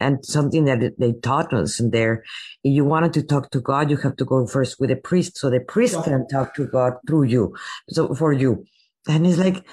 And 0.00 0.24
something 0.24 0.64
that 0.66 0.94
they 0.98 1.12
taught 1.24 1.52
us 1.52 1.80
in 1.80 1.90
there, 1.90 2.22
if 2.62 2.72
you 2.72 2.84
wanted 2.84 3.12
to 3.14 3.22
talk 3.24 3.50
to 3.50 3.60
God, 3.60 3.90
you 3.90 3.96
have 3.96 4.14
to 4.16 4.24
go 4.24 4.46
first 4.46 4.78
with 4.78 4.92
a 4.92 4.96
priest. 4.96 5.36
So 5.36 5.50
the 5.50 5.58
priest 5.58 5.94
yeah. 5.94 6.02
can 6.02 6.28
talk 6.28 6.54
to 6.54 6.66
God 6.66 6.92
through 7.08 7.24
you. 7.24 7.56
So 7.88 8.14
for 8.14 8.32
you. 8.32 8.64
And 9.08 9.26
it's 9.26 9.38
like, 9.38 9.66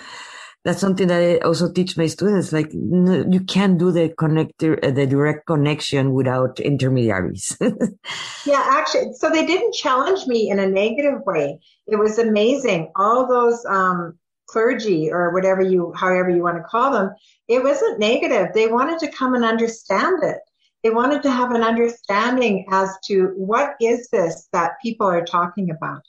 that's 0.65 0.82
something 0.82 1.08
that 1.10 1.21
I 1.21 1.38
also 1.45 1.71
teach 1.71 1.95
my 1.95 2.08
students. 2.08 2.51
Like 2.51 2.73
you 2.73 3.39
can't 3.47 3.78
do 3.78 3.91
the 3.91 4.10
connector, 4.10 4.84
uh, 4.84 4.89
the 4.89 5.06
direct 5.06 5.45
connection 5.45 6.12
without 6.13 6.60
intermediaries. 6.60 7.56
yeah, 8.45 8.65
actually, 8.67 9.13
so 9.13 9.30
they 9.30 9.45
didn't 9.45 9.75
challenge 9.75 10.25
me 10.25 10.49
in 10.49 10.58
a 10.58 10.67
negative 10.67 11.21
way. 11.28 11.60
It 11.86 11.97
was 11.97 12.17
amazing. 12.17 12.91
All 12.95 13.28
those 13.28 13.63
um, 13.65 14.17
clergy 14.47 15.12
or 15.12 15.32
whatever 15.32 15.62
you, 15.62 15.93
however 15.95 16.32
you 16.32 16.41
want 16.41 16.58
to 16.58 16.63
call 16.63 16.91
them, 16.91 17.12
it 17.47 17.63
wasn't 17.63 17.99
negative. 17.99 18.47
They 18.56 18.67
wanted 18.67 18.97
to 18.99 19.12
come 19.12 19.36
and 19.36 19.45
understand 19.45 20.23
it. 20.23 20.39
They 20.84 20.89
wanted 20.89 21.21
to 21.23 21.32
have 21.32 21.51
an 21.51 21.62
understanding 21.62 22.65
as 22.71 22.89
to 23.06 23.34
what 23.38 23.75
is 23.80 24.10
this 24.10 24.47
that 24.51 24.82
people 24.82 25.06
are 25.06 25.25
talking 25.25 25.69
about. 25.69 26.01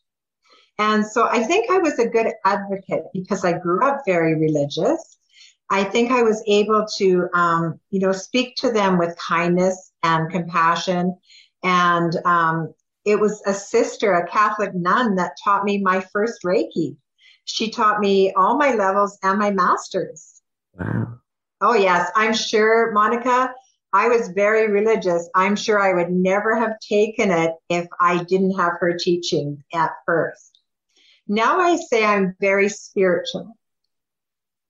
And 0.79 1.07
so 1.07 1.27
I 1.27 1.43
think 1.43 1.71
I 1.71 1.79
was 1.79 1.99
a 1.99 2.09
good 2.09 2.33
advocate 2.45 3.05
because 3.13 3.45
I 3.45 3.59
grew 3.59 3.85
up 3.85 4.03
very 4.07 4.35
religious. 4.35 5.19
I 5.71 5.85
think 5.85 6.13
I 6.13 6.23
was 6.23 6.43
able 6.47 6.87
to, 6.99 7.29
um, 7.35 7.81
you 7.91 8.01
know, 8.01 8.13
speak 8.13 8.57
to 8.57 8.71
them 8.71 8.99
with 8.99 9.17
kindness 9.19 9.93
and 10.03 10.31
compassion. 10.31 11.17
And 11.63 12.15
um, 12.25 12.75
it 13.05 13.19
was 13.19 13.43
a 13.47 13.55
sister, 13.55 14.15
a 14.15 14.29
Catholic 14.29 14.75
nun, 14.75 15.17
that 15.17 15.37
taught 15.43 15.65
me 15.65 15.79
my 15.79 16.01
first 16.13 16.43
Reiki. 16.45 16.97
She 17.47 17.71
taught 17.71 18.01
me 18.01 18.33
all 18.35 18.57
my 18.59 18.75
levels 18.75 19.19
and 19.23 19.39
my 19.39 19.51
masters. 19.51 20.43
Wow. 20.79 21.19
Oh, 21.61 21.75
yes. 21.75 22.11
I'm 22.15 22.35
sure, 22.35 22.93
Monica, 22.93 23.53
I 23.93 24.09
was 24.09 24.29
very 24.29 24.71
religious. 24.71 25.29
I'm 25.35 25.57
sure 25.57 25.81
I 25.81 25.95
would 25.95 26.11
never 26.11 26.55
have 26.55 26.79
taken 26.81 27.31
it 27.31 27.53
if 27.71 27.87
I 27.99 28.23
didn't 28.25 28.59
have 28.59 28.75
her 28.81 28.97
teaching 28.99 29.65
at 29.73 29.93
first. 30.05 30.56
Now 31.29 31.61
I 31.61 31.77
say 31.77 32.05
I'm 32.05 32.37
very 32.41 32.69
spiritual. 32.69 33.57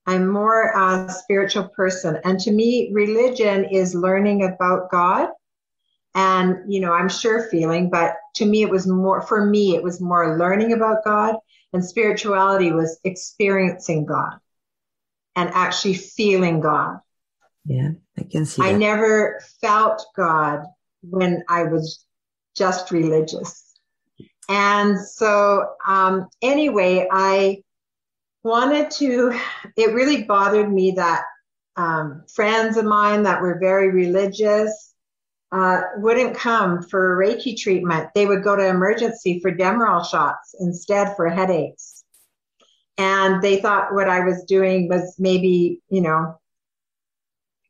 I'm 0.06 0.28
more 0.28 0.70
a 0.70 1.10
spiritual 1.10 1.68
person. 1.68 2.18
And 2.24 2.38
to 2.40 2.52
me, 2.52 2.90
religion 2.92 3.64
is 3.64 3.94
learning 3.94 4.44
about 4.44 4.90
God. 4.90 5.30
And, 6.14 6.72
you 6.72 6.80
know, 6.80 6.92
I'm 6.92 7.08
sure 7.08 7.48
feeling, 7.50 7.90
but 7.90 8.16
to 8.36 8.46
me, 8.46 8.62
it 8.62 8.70
was 8.70 8.86
more, 8.86 9.20
for 9.20 9.44
me, 9.44 9.74
it 9.74 9.82
was 9.82 10.00
more 10.00 10.38
learning 10.38 10.72
about 10.72 11.04
God. 11.04 11.36
And 11.72 11.84
spirituality 11.84 12.72
was 12.72 12.98
experiencing 13.04 14.06
God 14.06 14.38
and 15.34 15.50
actually 15.50 15.94
feeling 15.94 16.60
God. 16.60 17.00
Yeah, 17.66 17.90
I 18.16 18.22
can 18.22 18.46
see. 18.46 18.62
I 18.62 18.72
never 18.72 19.42
felt 19.60 20.06
God 20.16 20.64
when 21.02 21.42
I 21.48 21.64
was 21.64 22.06
just 22.56 22.90
religious. 22.92 23.65
And 24.48 24.98
so, 25.00 25.74
um, 25.86 26.28
anyway, 26.42 27.08
I 27.10 27.62
wanted 28.44 28.90
to, 28.92 29.38
it 29.76 29.94
really 29.94 30.22
bothered 30.24 30.72
me 30.72 30.92
that 30.92 31.24
um, 31.76 32.22
friends 32.32 32.76
of 32.76 32.84
mine 32.84 33.24
that 33.24 33.42
were 33.42 33.58
very 33.58 33.90
religious 33.90 34.94
uh, 35.52 35.82
wouldn't 35.96 36.36
come 36.36 36.82
for 36.82 37.16
Reiki 37.16 37.56
treatment. 37.56 38.10
They 38.14 38.26
would 38.26 38.42
go 38.42 38.56
to 38.56 38.66
emergency 38.66 39.40
for 39.40 39.52
Demerol 39.52 40.04
shots 40.08 40.54
instead 40.60 41.14
for 41.16 41.28
headaches. 41.28 42.04
And 42.98 43.42
they 43.42 43.60
thought 43.60 43.94
what 43.94 44.08
I 44.08 44.20
was 44.20 44.44
doing 44.44 44.88
was 44.88 45.16
maybe, 45.18 45.82
you 45.88 46.00
know, 46.00 46.38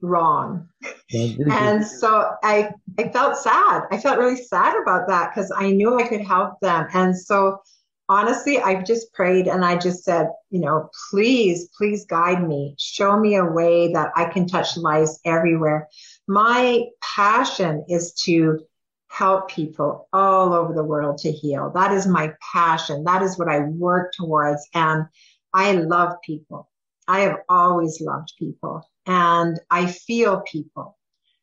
wrong. 0.02 0.68
and 1.12 1.86
so 1.86 2.30
I 2.42 2.70
I 2.98 3.08
felt 3.08 3.36
sad. 3.36 3.82
I 3.90 3.98
felt 3.98 4.18
really 4.18 4.36
sad 4.36 4.76
about 4.80 5.08
that 5.08 5.32
because 5.34 5.52
I 5.56 5.70
knew 5.70 5.98
I 5.98 6.06
could 6.08 6.20
help 6.20 6.60
them. 6.60 6.86
And 6.92 7.16
so 7.16 7.60
honestly, 8.08 8.60
I 8.60 8.82
just 8.82 9.12
prayed 9.12 9.46
and 9.46 9.64
I 9.64 9.76
just 9.76 10.04
said, 10.04 10.28
you 10.50 10.60
know, 10.60 10.90
please, 11.10 11.68
please 11.76 12.04
guide 12.04 12.46
me. 12.46 12.74
Show 12.78 13.18
me 13.18 13.36
a 13.36 13.44
way 13.44 13.92
that 13.92 14.12
I 14.16 14.26
can 14.26 14.46
touch 14.46 14.76
lives 14.76 15.20
everywhere. 15.24 15.88
my 16.28 16.84
passion 17.00 17.84
is 17.88 18.12
to 18.12 18.60
help 19.08 19.48
people 19.48 20.08
all 20.12 20.52
over 20.52 20.74
the 20.74 20.84
world 20.84 21.16
to 21.18 21.30
heal. 21.30 21.70
That 21.74 21.92
is 21.92 22.06
my 22.06 22.32
passion. 22.52 23.04
That 23.04 23.22
is 23.22 23.38
what 23.38 23.48
I 23.48 23.60
work 23.60 24.12
towards. 24.12 24.68
And 24.74 25.06
I 25.54 25.72
love 25.72 26.16
people. 26.22 26.68
I 27.08 27.20
have 27.20 27.38
always 27.48 28.00
loved 28.00 28.32
people 28.38 28.84
and 29.06 29.58
I 29.70 29.86
feel 29.86 30.40
people. 30.40 30.96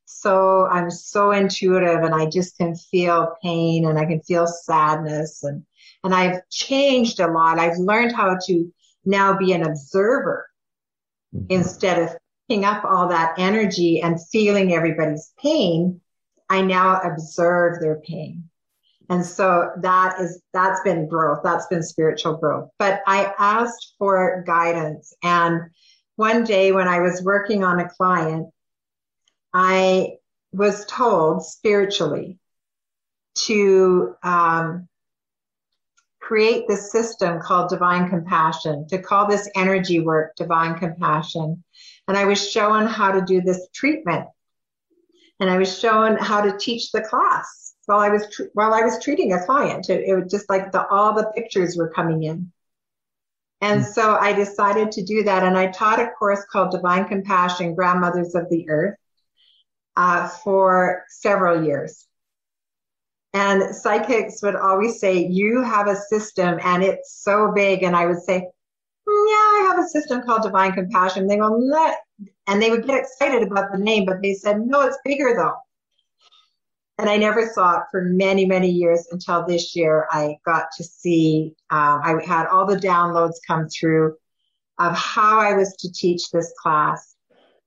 So 0.05 0.67
I'm 0.67 0.91
so 0.91 1.31
intuitive 1.31 2.03
and 2.03 2.13
I 2.13 2.29
just 2.29 2.57
can 2.57 2.75
feel 2.75 3.35
pain 3.41 3.85
and 3.85 3.97
I 3.97 4.05
can 4.05 4.21
feel 4.21 4.47
sadness 4.47 5.43
and, 5.43 5.65
and 6.03 6.13
I've 6.13 6.47
changed 6.49 7.19
a 7.19 7.27
lot. 7.27 7.59
I've 7.59 7.77
learned 7.77 8.15
how 8.15 8.37
to 8.45 8.73
now 9.05 9.37
be 9.37 9.53
an 9.53 9.63
observer 9.63 10.47
mm-hmm. 11.33 11.45
instead 11.49 12.01
of 12.01 12.15
picking 12.47 12.65
up 12.65 12.83
all 12.85 13.07
that 13.09 13.35
energy 13.37 14.01
and 14.01 14.19
feeling 14.31 14.73
everybody's 14.73 15.31
pain. 15.41 15.99
I 16.49 16.61
now 16.61 17.01
observe 17.01 17.79
their 17.79 17.99
pain. 18.01 18.49
And 19.09 19.25
so 19.25 19.71
that 19.81 20.19
is, 20.19 20.41
that's 20.53 20.81
been 20.81 21.07
growth. 21.07 21.39
That's 21.43 21.67
been 21.67 21.83
spiritual 21.83 22.37
growth. 22.37 22.69
But 22.79 23.01
I 23.07 23.33
asked 23.37 23.95
for 23.97 24.43
guidance. 24.45 25.13
And 25.23 25.71
one 26.15 26.43
day 26.43 26.71
when 26.71 26.87
I 26.87 26.99
was 26.99 27.23
working 27.23 27.63
on 27.63 27.79
a 27.79 27.89
client, 27.89 28.49
I 29.53 30.17
was 30.51 30.85
told 30.85 31.45
spiritually 31.45 32.37
to 33.35 34.15
um, 34.23 34.87
create 36.19 36.67
this 36.67 36.91
system 36.91 37.39
called 37.41 37.69
divine 37.69 38.09
compassion, 38.09 38.87
to 38.87 39.01
call 39.01 39.27
this 39.27 39.49
energy 39.55 39.99
work 39.99 40.35
divine 40.35 40.77
compassion. 40.77 41.63
And 42.07 42.17
I 42.17 42.25
was 42.25 42.49
shown 42.49 42.85
how 42.85 43.11
to 43.11 43.21
do 43.21 43.41
this 43.41 43.67
treatment. 43.73 44.27
And 45.39 45.49
I 45.49 45.57
was 45.57 45.79
shown 45.79 46.15
how 46.17 46.41
to 46.41 46.57
teach 46.57 46.91
the 46.91 47.01
class 47.01 47.73
while 47.85 47.99
I 47.99 48.09
was 48.09 48.29
tr- 48.31 48.43
while 48.53 48.73
I 48.73 48.81
was 48.81 49.03
treating 49.03 49.33
a 49.33 49.43
client. 49.45 49.89
It, 49.89 50.07
it 50.07 50.15
was 50.15 50.31
just 50.31 50.49
like 50.49 50.71
the, 50.71 50.87
all 50.87 51.13
the 51.13 51.31
pictures 51.35 51.75
were 51.75 51.89
coming 51.89 52.23
in. 52.23 52.51
And 53.63 53.85
so 53.85 54.17
I 54.17 54.33
decided 54.33 54.91
to 54.91 55.03
do 55.03 55.23
that. 55.23 55.43
And 55.43 55.57
I 55.57 55.67
taught 55.67 56.01
a 56.01 56.09
course 56.19 56.43
called 56.51 56.71
Divine 56.71 57.05
Compassion, 57.05 57.75
Grandmothers 57.75 58.35
of 58.35 58.49
the 58.49 58.69
Earth, 58.69 58.97
uh, 59.95 60.27
for 60.27 61.05
several 61.07 61.63
years. 61.63 62.05
And 63.33 63.73
psychics 63.73 64.43
would 64.43 64.57
always 64.57 64.99
say, 64.99 65.27
You 65.27 65.63
have 65.63 65.87
a 65.87 65.95
system 65.95 66.59
and 66.61 66.83
it's 66.83 67.23
so 67.23 67.53
big. 67.55 67.83
And 67.83 67.95
I 67.95 68.05
would 68.05 68.21
say, 68.21 68.39
mm, 68.41 69.27
Yeah, 69.29 69.61
I 69.61 69.67
have 69.69 69.79
a 69.79 69.87
system 69.87 70.23
called 70.23 70.43
Divine 70.43 70.73
Compassion. 70.73 71.25
They 71.25 71.37
go. 71.37 71.57
And 72.47 72.61
they 72.61 72.69
would 72.69 72.85
get 72.85 72.99
excited 72.99 73.43
about 73.43 73.71
the 73.71 73.79
name, 73.79 74.05
but 74.05 74.21
they 74.21 74.33
said, 74.33 74.59
No, 74.59 74.81
it's 74.81 74.99
bigger 75.05 75.35
though. 75.37 75.55
And 77.03 77.09
I 77.09 77.17
never 77.17 77.49
saw 77.53 77.79
it 77.79 77.83
for 77.91 78.03
many, 78.03 78.45
many 78.45 78.69
years 78.69 79.09
until 79.11 79.45
this 79.45 79.75
year. 79.75 80.07
I 80.09 80.37
got 80.45 80.67
to 80.77 80.85
see, 80.85 81.53
um, 81.69 81.99
I 82.01 82.15
had 82.25 82.47
all 82.47 82.65
the 82.65 82.77
downloads 82.77 83.35
come 83.45 83.67
through 83.67 84.15
of 84.79 84.95
how 84.95 85.37
I 85.37 85.51
was 85.51 85.75
to 85.79 85.91
teach 85.91 86.31
this 86.31 86.53
class. 86.57 87.15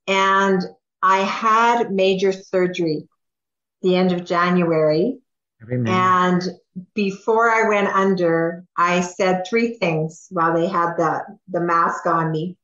And 0.07 0.63
I 1.03 1.19
had 1.19 1.93
major 1.93 2.33
surgery 2.33 3.09
the 3.83 3.95
end 3.97 4.13
of 4.13 4.25
January 4.25 5.19
and 5.87 6.43
before 6.95 7.51
I 7.51 7.69
went 7.69 7.89
under, 7.89 8.65
I 8.75 9.03
said 9.03 9.45
three 9.47 9.75
things 9.75 10.29
while 10.31 10.55
they 10.55 10.67
had 10.67 10.95
the, 10.97 11.21
the 11.49 11.61
mask 11.61 12.07
on 12.07 12.33
me. 12.33 12.57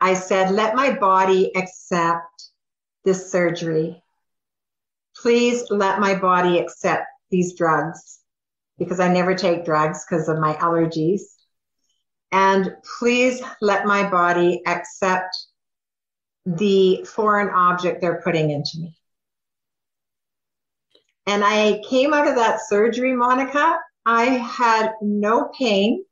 I 0.00 0.14
said, 0.14 0.50
let 0.50 0.74
my 0.74 0.96
body 0.98 1.52
accept 1.56 2.50
this 3.04 3.30
surgery. 3.30 4.02
Please 5.22 5.64
let 5.70 6.00
my 6.00 6.14
body 6.14 6.58
accept 6.58 7.06
these 7.30 7.54
drugs 7.54 8.20
because 8.78 9.00
I 9.00 9.12
never 9.12 9.34
take 9.34 9.64
drugs 9.64 10.04
because 10.08 10.28
of 10.28 10.38
my 10.38 10.54
allergies. 10.54 11.22
And 12.30 12.76
please 12.98 13.42
let 13.60 13.86
my 13.86 14.08
body 14.08 14.62
accept 14.66 15.36
the 16.46 17.04
foreign 17.04 17.50
object 17.50 18.00
they're 18.00 18.22
putting 18.22 18.50
into 18.50 18.78
me. 18.78 18.96
And 21.26 21.44
I 21.44 21.82
came 21.88 22.14
out 22.14 22.26
of 22.26 22.36
that 22.36 22.60
surgery, 22.68 23.14
Monica. 23.14 23.78
I 24.06 24.24
had 24.24 24.92
no 25.02 25.50
pain 25.58 26.04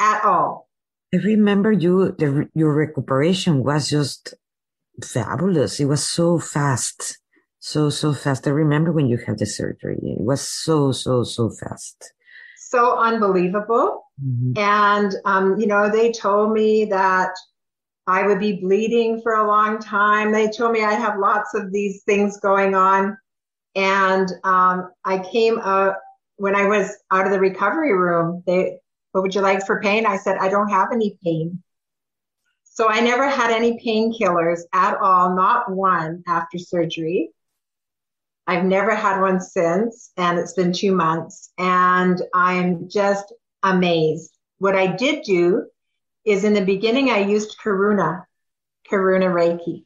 at 0.00 0.24
all. 0.24 0.68
I 1.14 1.18
remember 1.18 1.70
you, 1.70 2.12
the, 2.18 2.48
your 2.54 2.74
recuperation 2.74 3.62
was 3.62 3.88
just 3.88 4.34
fabulous. 5.02 5.78
It 5.78 5.84
was 5.84 6.04
so 6.04 6.38
fast, 6.38 7.18
so, 7.58 7.90
so 7.90 8.12
fast. 8.12 8.46
I 8.46 8.50
remember 8.50 8.92
when 8.92 9.08
you 9.08 9.18
had 9.18 9.38
the 9.38 9.46
surgery, 9.46 9.98
it 10.02 10.20
was 10.20 10.46
so, 10.46 10.92
so, 10.92 11.22
so 11.24 11.50
fast. 11.50 12.12
So 12.58 12.98
unbelievable. 12.98 14.04
Mm-hmm. 14.22 14.58
And, 14.58 15.14
um, 15.24 15.58
you 15.58 15.66
know, 15.66 15.90
they 15.90 16.12
told 16.12 16.52
me 16.52 16.86
that 16.86 17.30
I 18.06 18.26
would 18.26 18.38
be 18.38 18.60
bleeding 18.60 19.20
for 19.20 19.34
a 19.34 19.46
long 19.46 19.78
time. 19.78 20.32
They 20.32 20.48
told 20.48 20.72
me 20.72 20.84
I'd 20.84 20.98
have 20.98 21.18
lots 21.18 21.54
of 21.54 21.72
these 21.72 22.02
things 22.04 22.38
going 22.38 22.74
on. 22.74 23.16
And 23.74 24.30
um, 24.44 24.90
I 25.04 25.18
came 25.18 25.58
up 25.58 26.00
when 26.36 26.54
I 26.54 26.66
was 26.66 26.96
out 27.10 27.26
of 27.26 27.32
the 27.32 27.40
recovery 27.40 27.92
room. 27.92 28.42
They, 28.46 28.78
what 29.12 29.22
would 29.22 29.34
you 29.34 29.40
like 29.40 29.66
for 29.66 29.80
pain? 29.80 30.06
I 30.06 30.16
said, 30.16 30.36
I 30.38 30.48
don't 30.48 30.68
have 30.68 30.88
any 30.92 31.18
pain. 31.24 31.62
So 32.64 32.88
I 32.88 33.00
never 33.00 33.28
had 33.28 33.50
any 33.50 33.78
painkillers 33.78 34.60
at 34.72 34.98
all, 34.98 35.34
not 35.34 35.70
one 35.70 36.22
after 36.26 36.58
surgery. 36.58 37.30
I've 38.46 38.64
never 38.64 38.94
had 38.94 39.20
one 39.20 39.40
since, 39.40 40.12
and 40.16 40.38
it's 40.38 40.52
been 40.52 40.72
two 40.72 40.94
months, 40.94 41.52
and 41.58 42.20
I'm 42.32 42.88
just 42.88 43.32
amazed. 43.62 44.38
What 44.58 44.76
I 44.76 44.86
did 44.86 45.24
do 45.24 45.66
is 46.24 46.44
in 46.44 46.54
the 46.54 46.64
beginning, 46.64 47.10
I 47.10 47.18
used 47.18 47.56
Karuna, 47.62 48.24
Karuna 48.90 49.26
Reiki. 49.26 49.84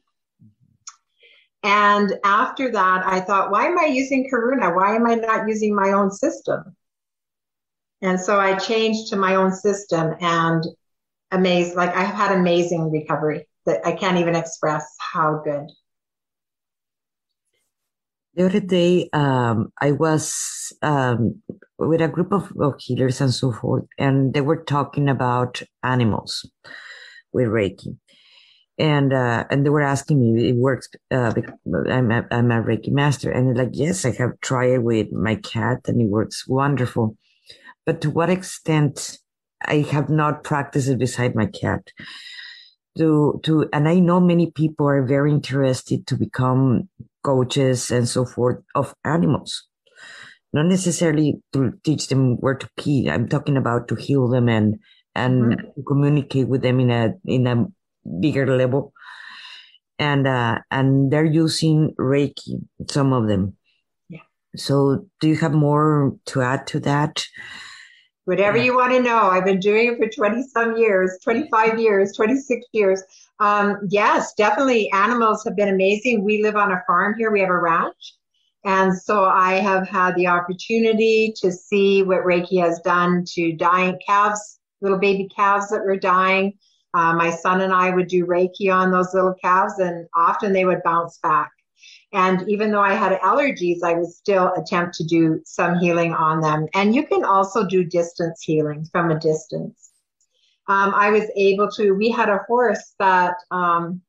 And 1.63 2.13
after 2.23 2.71
that, 2.71 3.05
I 3.05 3.19
thought, 3.19 3.51
why 3.51 3.67
am 3.67 3.79
I 3.79 3.85
using 3.85 4.29
Karuna? 4.31 4.75
Why 4.75 4.95
am 4.95 5.07
I 5.07 5.15
not 5.15 5.47
using 5.47 5.75
my 5.75 5.91
own 5.91 6.11
system? 6.11 6.75
And 8.01 8.19
so 8.19 8.39
I 8.39 8.55
changed 8.57 9.09
to 9.09 9.15
my 9.15 9.35
own 9.35 9.51
system 9.53 10.15
and 10.19 10.63
amazed, 11.31 11.75
like 11.75 11.95
I've 11.95 12.13
had 12.13 12.35
amazing 12.35 12.91
recovery 12.91 13.47
that 13.65 13.85
I 13.85 13.91
can't 13.91 14.17
even 14.17 14.35
express 14.35 14.95
how 14.99 15.41
good. 15.43 15.67
The 18.35 18.45
other 18.45 18.61
day, 18.61 19.09
um, 19.11 19.73
I 19.81 19.91
was 19.91 20.71
um, 20.81 21.41
with 21.77 22.01
a 22.01 22.07
group 22.07 22.31
of, 22.31 22.51
of 22.59 22.75
healers 22.79 23.19
and 23.19 23.33
so 23.33 23.51
forth, 23.51 23.83
and 23.97 24.33
they 24.33 24.39
were 24.39 24.63
talking 24.63 25.09
about 25.09 25.61
animals 25.83 26.49
with 27.33 27.47
Reiki. 27.47 27.97
And 28.77 29.13
uh, 29.13 29.43
and 29.51 29.65
they 29.65 29.69
were 29.69 29.81
asking 29.81 30.19
me 30.21 30.49
it 30.49 30.55
works 30.55 30.87
uh, 31.11 31.33
I'm 31.89 32.09
a, 32.09 32.25
I'm 32.31 32.51
a 32.51 32.63
Reiki 32.63 32.89
master. 32.89 33.29
And 33.29 33.55
like 33.55 33.71
yes 33.73 34.05
I 34.05 34.11
have 34.11 34.39
tried 34.41 34.71
it 34.71 34.83
with 34.83 35.11
my 35.11 35.35
cat 35.35 35.81
and 35.87 36.01
it 36.01 36.07
works 36.07 36.47
wonderful. 36.47 37.17
But 37.85 38.01
to 38.01 38.09
what 38.09 38.29
extent 38.29 39.19
I 39.65 39.79
have 39.91 40.09
not 40.09 40.43
practiced 40.43 40.87
it 40.87 40.97
beside 40.97 41.35
my 41.35 41.47
cat? 41.47 41.91
To 42.97 43.39
to 43.43 43.69
and 43.71 43.87
I 43.87 43.99
know 43.99 44.19
many 44.19 44.51
people 44.51 44.87
are 44.87 45.05
very 45.05 45.31
interested 45.31 46.07
to 46.07 46.15
become 46.15 46.89
coaches 47.23 47.91
and 47.91 48.07
so 48.07 48.25
forth 48.25 48.63
of 48.75 48.93
animals. 49.05 49.67
Not 50.53 50.65
necessarily 50.65 51.41
to 51.53 51.73
teach 51.83 52.07
them 52.07 52.35
where 52.37 52.55
to 52.55 52.69
pee. 52.77 53.09
I'm 53.09 53.29
talking 53.29 53.57
about 53.57 53.87
to 53.87 53.95
heal 53.95 54.27
them 54.27 54.49
and 54.49 54.79
and 55.15 55.53
mm-hmm. 55.53 55.81
communicate 55.87 56.47
with 56.47 56.61
them 56.61 56.79
in 56.79 56.91
a 56.91 57.13
in 57.25 57.47
a 57.47 57.65
bigger 58.19 58.45
level. 58.57 58.93
And 59.97 60.27
uh, 60.27 60.59
and 60.71 61.11
they're 61.11 61.23
using 61.23 61.93
reiki 61.99 62.65
some 62.89 63.13
of 63.13 63.27
them. 63.27 63.55
Yeah. 64.09 64.25
So 64.55 65.05
do 65.21 65.27
you 65.27 65.37
have 65.37 65.53
more 65.53 66.15
to 66.27 66.41
add 66.41 66.67
to 66.67 66.79
that 66.81 67.23
whatever 68.25 68.57
you 68.57 68.75
want 68.75 68.91
to 68.93 69.01
know. 69.01 69.29
I've 69.29 69.45
been 69.45 69.59
doing 69.59 69.93
it 69.93 69.97
for 69.97 70.07
20 70.07 70.43
some 70.43 70.77
years 70.77 71.17
25 71.23 71.79
years 71.79 72.13
26 72.15 72.65
years. 72.73 73.03
Um, 73.39 73.79
yes 73.89 74.33
definitely 74.33 74.91
animals 74.91 75.43
have 75.43 75.55
been 75.55 75.69
amazing. 75.69 76.23
We 76.23 76.41
live 76.43 76.55
on 76.55 76.71
a 76.71 76.83
farm 76.87 77.15
here. 77.17 77.31
We 77.31 77.39
have 77.41 77.49
a 77.49 77.57
ranch. 77.57 78.15
And 78.63 78.95
so 78.95 79.25
i 79.25 79.53
have 79.53 79.87
had 79.87 80.15
the 80.15 80.27
opportunity 80.27 81.33
to 81.37 81.51
see 81.51 82.03
what 82.03 82.23
reiki 82.23 82.61
has 82.61 82.79
done 82.81 83.25
to 83.33 83.53
dying 83.53 83.99
calves 84.05 84.59
little 84.81 84.97
baby 84.97 85.29
calves 85.33 85.69
that 85.69 85.85
were 85.85 85.97
dying. 85.97 86.53
Uh, 86.93 87.13
my 87.13 87.29
son 87.29 87.61
and 87.61 87.71
I 87.71 87.91
would 87.91 88.07
do 88.07 88.25
Reiki 88.25 88.73
on 88.73 88.91
those 88.91 89.13
little 89.13 89.35
calves, 89.41 89.79
and 89.79 90.07
often 90.15 90.51
they 90.51 90.65
would 90.65 90.83
bounce 90.83 91.19
back. 91.19 91.51
And 92.13 92.49
even 92.49 92.71
though 92.71 92.81
I 92.81 92.93
had 92.93 93.17
allergies, 93.21 93.83
I 93.83 93.93
would 93.93 94.11
still 94.11 94.53
attempt 94.55 94.95
to 94.95 95.05
do 95.05 95.41
some 95.45 95.79
healing 95.79 96.13
on 96.13 96.41
them. 96.41 96.67
And 96.73 96.93
you 96.93 97.05
can 97.05 97.23
also 97.23 97.65
do 97.65 97.83
distance 97.83 98.41
healing 98.43 98.85
from 98.91 99.11
a 99.11 99.19
distance. 99.19 99.91
Um, 100.67 100.93
I 100.93 101.09
was 101.09 101.23
able 101.35 101.69
to, 101.71 101.91
we 101.91 102.09
had 102.09 102.29
a 102.29 102.43
horse 102.47 102.93
that 102.99 103.35
um, 103.49 104.01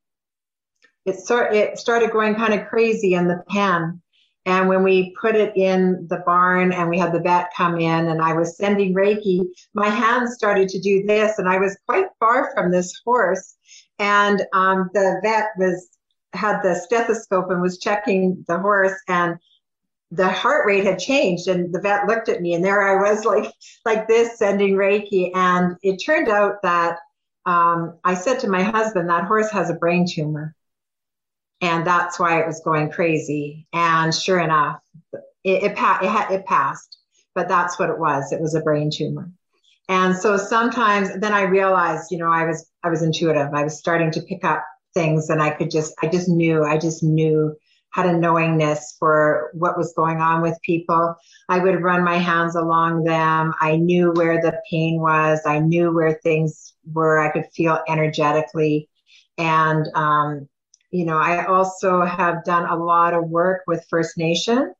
it 1.04 1.16
it 1.30 1.78
started 1.78 2.10
going 2.10 2.34
kind 2.34 2.54
of 2.54 2.68
crazy 2.68 3.14
in 3.14 3.28
the 3.28 3.42
pen. 3.48 4.00
And 4.44 4.68
when 4.68 4.82
we 4.82 5.14
put 5.20 5.36
it 5.36 5.56
in 5.56 6.08
the 6.08 6.22
barn 6.26 6.72
and 6.72 6.90
we 6.90 6.98
had 6.98 7.12
the 7.12 7.20
vet 7.20 7.52
come 7.56 7.78
in 7.78 8.08
and 8.08 8.20
I 8.20 8.32
was 8.32 8.56
sending 8.56 8.92
Reiki, 8.92 9.46
my 9.72 9.88
hands 9.88 10.34
started 10.34 10.68
to 10.70 10.80
do 10.80 11.04
this 11.06 11.38
and 11.38 11.48
I 11.48 11.58
was 11.58 11.78
quite 11.86 12.06
far 12.18 12.52
from 12.52 12.72
this 12.72 13.00
horse. 13.04 13.54
And 14.00 14.44
um, 14.52 14.90
the 14.94 15.20
vet 15.22 15.50
was 15.56 15.90
had 16.32 16.62
the 16.62 16.74
stethoscope 16.74 17.50
and 17.50 17.60
was 17.60 17.78
checking 17.78 18.44
the 18.48 18.58
horse 18.58 18.98
and 19.08 19.38
the 20.10 20.28
heart 20.28 20.66
rate 20.66 20.84
had 20.84 20.98
changed 20.98 21.48
and 21.48 21.74
the 21.74 21.80
vet 21.80 22.06
looked 22.06 22.28
at 22.28 22.42
me 22.42 22.54
and 22.54 22.64
there 22.64 22.82
I 22.82 23.10
was 23.10 23.24
like 23.24 23.52
like 23.84 24.06
this 24.06 24.38
sending 24.38 24.74
Reiki. 24.74 25.30
And 25.34 25.76
it 25.82 25.96
turned 26.04 26.28
out 26.28 26.62
that 26.62 26.98
um, 27.46 27.98
I 28.04 28.14
said 28.14 28.40
to 28.40 28.48
my 28.48 28.62
husband 28.62 29.08
that 29.08 29.24
horse 29.24 29.50
has 29.50 29.70
a 29.70 29.74
brain 29.74 30.06
tumor. 30.08 30.54
And 31.60 31.86
that's 31.86 32.18
why 32.18 32.40
it 32.40 32.46
was 32.46 32.60
going 32.60 32.90
crazy. 32.90 33.66
And 33.72 34.14
sure 34.14 34.40
enough 34.40 34.80
it 35.44 35.62
it, 35.62 35.76
pa- 35.76 36.00
it, 36.02 36.08
ha- 36.08 36.28
it 36.30 36.46
passed. 36.46 36.98
But 37.34 37.48
that's 37.48 37.78
what 37.78 37.88
it 37.88 37.98
was. 37.98 38.30
It 38.32 38.40
was 38.40 38.54
a 38.54 38.60
brain 38.60 38.90
tumor. 38.90 39.30
And 39.88 40.14
so 40.14 40.36
sometimes 40.36 41.18
then 41.18 41.32
I 41.32 41.42
realized 41.42 42.10
you 42.10 42.18
know 42.18 42.30
I 42.30 42.44
was 42.44 42.70
I 42.82 42.90
was 42.90 43.02
intuitive. 43.02 43.52
I 43.54 43.64
was 43.64 43.78
starting 43.78 44.10
to 44.12 44.22
pick 44.22 44.44
up 44.44 44.64
things 44.94 45.30
and 45.30 45.42
I 45.42 45.50
could 45.50 45.70
just 45.70 45.94
I 46.02 46.08
just 46.08 46.28
knew 46.28 46.64
I 46.64 46.78
just 46.78 47.02
knew 47.02 47.56
had 47.92 48.06
a 48.06 48.18
knowingness 48.18 48.96
for 48.98 49.50
what 49.52 49.76
was 49.76 49.92
going 49.94 50.18
on 50.18 50.40
with 50.40 50.58
people. 50.62 51.14
I 51.48 51.58
would 51.58 51.82
run 51.82 52.02
my 52.02 52.16
hands 52.16 52.56
along 52.56 53.04
them. 53.04 53.52
I 53.60 53.76
knew 53.76 54.12
where 54.12 54.40
the 54.40 54.58
pain 54.70 54.98
was. 54.98 55.40
I 55.44 55.58
knew 55.58 55.94
where 55.94 56.18
things 56.22 56.72
were. 56.90 57.18
I 57.18 57.30
could 57.30 57.46
feel 57.54 57.80
energetically. 57.86 58.88
And, 59.36 59.86
um, 59.94 60.48
you 60.90 61.04
know, 61.04 61.18
I 61.18 61.44
also 61.44 62.02
have 62.02 62.44
done 62.44 62.66
a 62.66 62.82
lot 62.82 63.12
of 63.12 63.28
work 63.28 63.62
with 63.66 63.86
First 63.90 64.16
Nation. 64.16 64.74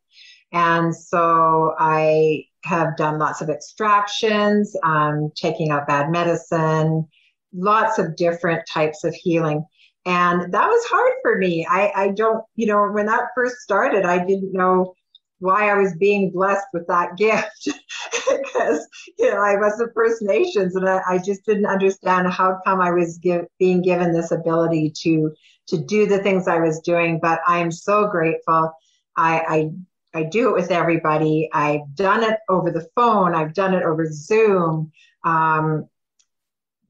And 0.53 0.95
so 0.95 1.75
I 1.79 2.47
have 2.65 2.97
done 2.97 3.19
lots 3.19 3.43
of 3.43 3.51
extractions, 3.51 4.75
um, 4.83 5.33
taking 5.35 5.71
out 5.71 5.87
bad 5.87 6.11
medicine, 6.11 7.09
lots 7.53 7.99
of 7.99 8.17
different 8.17 8.67
types 8.67 9.05
of 9.05 9.15
healing. 9.15 9.67
And 10.05 10.53
that 10.53 10.67
was 10.67 10.85
hard 10.87 11.13
for 11.23 11.39
me. 11.39 11.67
I, 11.69 11.93
I 11.95 12.09
don't, 12.09 12.45
you 12.57 12.67
know, 12.67 12.89
when 12.89 13.07
that 13.07 13.29
first 13.35 13.57
started, 13.59 14.05
I 14.05 14.25
didn't 14.25 14.53
know 14.53 14.95
why 15.39 15.71
I 15.71 15.75
was 15.75 15.95
being 15.97 16.31
blessed 16.31 16.67
with 16.73 16.87
that 16.89 17.17
gift 17.17 17.69
because, 18.13 18.87
you 19.19 19.31
know, 19.31 19.41
I 19.41 19.57
was 19.57 19.77
the 19.77 19.93
First 19.95 20.23
Nations 20.23 20.75
and 20.75 20.89
I, 20.89 21.01
I 21.09 21.19
just 21.19 21.45
didn't 21.45 21.67
understand 21.67 22.33
how 22.33 22.59
come 22.65 22.81
I 22.81 22.91
was 22.91 23.19
give, 23.19 23.47
being 23.59 23.83
given 23.83 24.13
this 24.13 24.33
ability 24.33 24.93
to, 25.03 25.33
to 25.69 25.79
do 25.79 26.07
the 26.07 26.19
things 26.19 26.49
I 26.49 26.59
was 26.59 26.81
doing. 26.81 27.21
But 27.21 27.41
I'm 27.47 27.71
so 27.71 28.09
grateful. 28.09 28.73
I, 29.17 29.71
I, 30.15 30.21
I 30.21 30.23
do 30.25 30.49
it 30.51 30.55
with 30.55 30.71
everybody. 30.71 31.49
I've 31.53 31.95
done 31.95 32.25
it 32.25 32.39
over 32.49 32.71
the 32.71 32.89
phone. 32.97 33.35
I've 33.35 33.55
done 33.55 33.75
it 33.75 33.85
over 33.85 34.07
Zoom. 34.11 34.91
Um, 35.25 35.89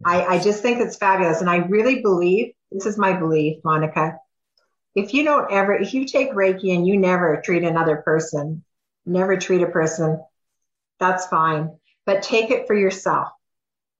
I, 0.05 0.25
I 0.25 0.39
just 0.41 0.63
think 0.63 0.81
it's 0.81 0.97
fabulous. 0.97 1.41
And 1.41 1.51
I 1.51 1.59
really 1.59 2.01
believe 2.01 2.53
this 2.73 2.87
is 2.87 2.99
my 2.99 3.13
belief, 3.13 3.59
Monica. 3.65 4.19
If 4.95 5.15
you 5.15 5.25
don't 5.25 5.51
ever, 5.51 5.75
if 5.75 5.95
you 5.95 6.05
take 6.05 6.33
Reiki 6.33 6.75
and 6.75 6.87
you 6.87 6.99
never 6.99 7.41
treat 7.45 7.65
another 7.65 7.97
person, 7.97 8.65
never 9.07 9.37
treat 9.37 9.63
a 9.63 9.67
person, 9.67 10.23
that's 10.99 11.27
fine. 11.27 11.79
But 12.05 12.23
take 12.23 12.51
it 12.51 12.67
for 12.67 12.75
yourself. 12.75 13.29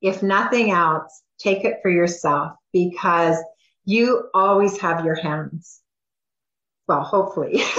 If 0.01 0.23
nothing 0.23 0.71
else, 0.71 1.23
take 1.39 1.65
it 1.65 1.79
for 1.83 1.91
yourself 1.91 2.53
because 2.73 3.37
you 3.85 4.29
always 4.35 4.79
have 4.79 5.05
your 5.05 5.15
hands. 5.15 5.81
Well, 6.89 7.03
hopefully. 7.03 7.63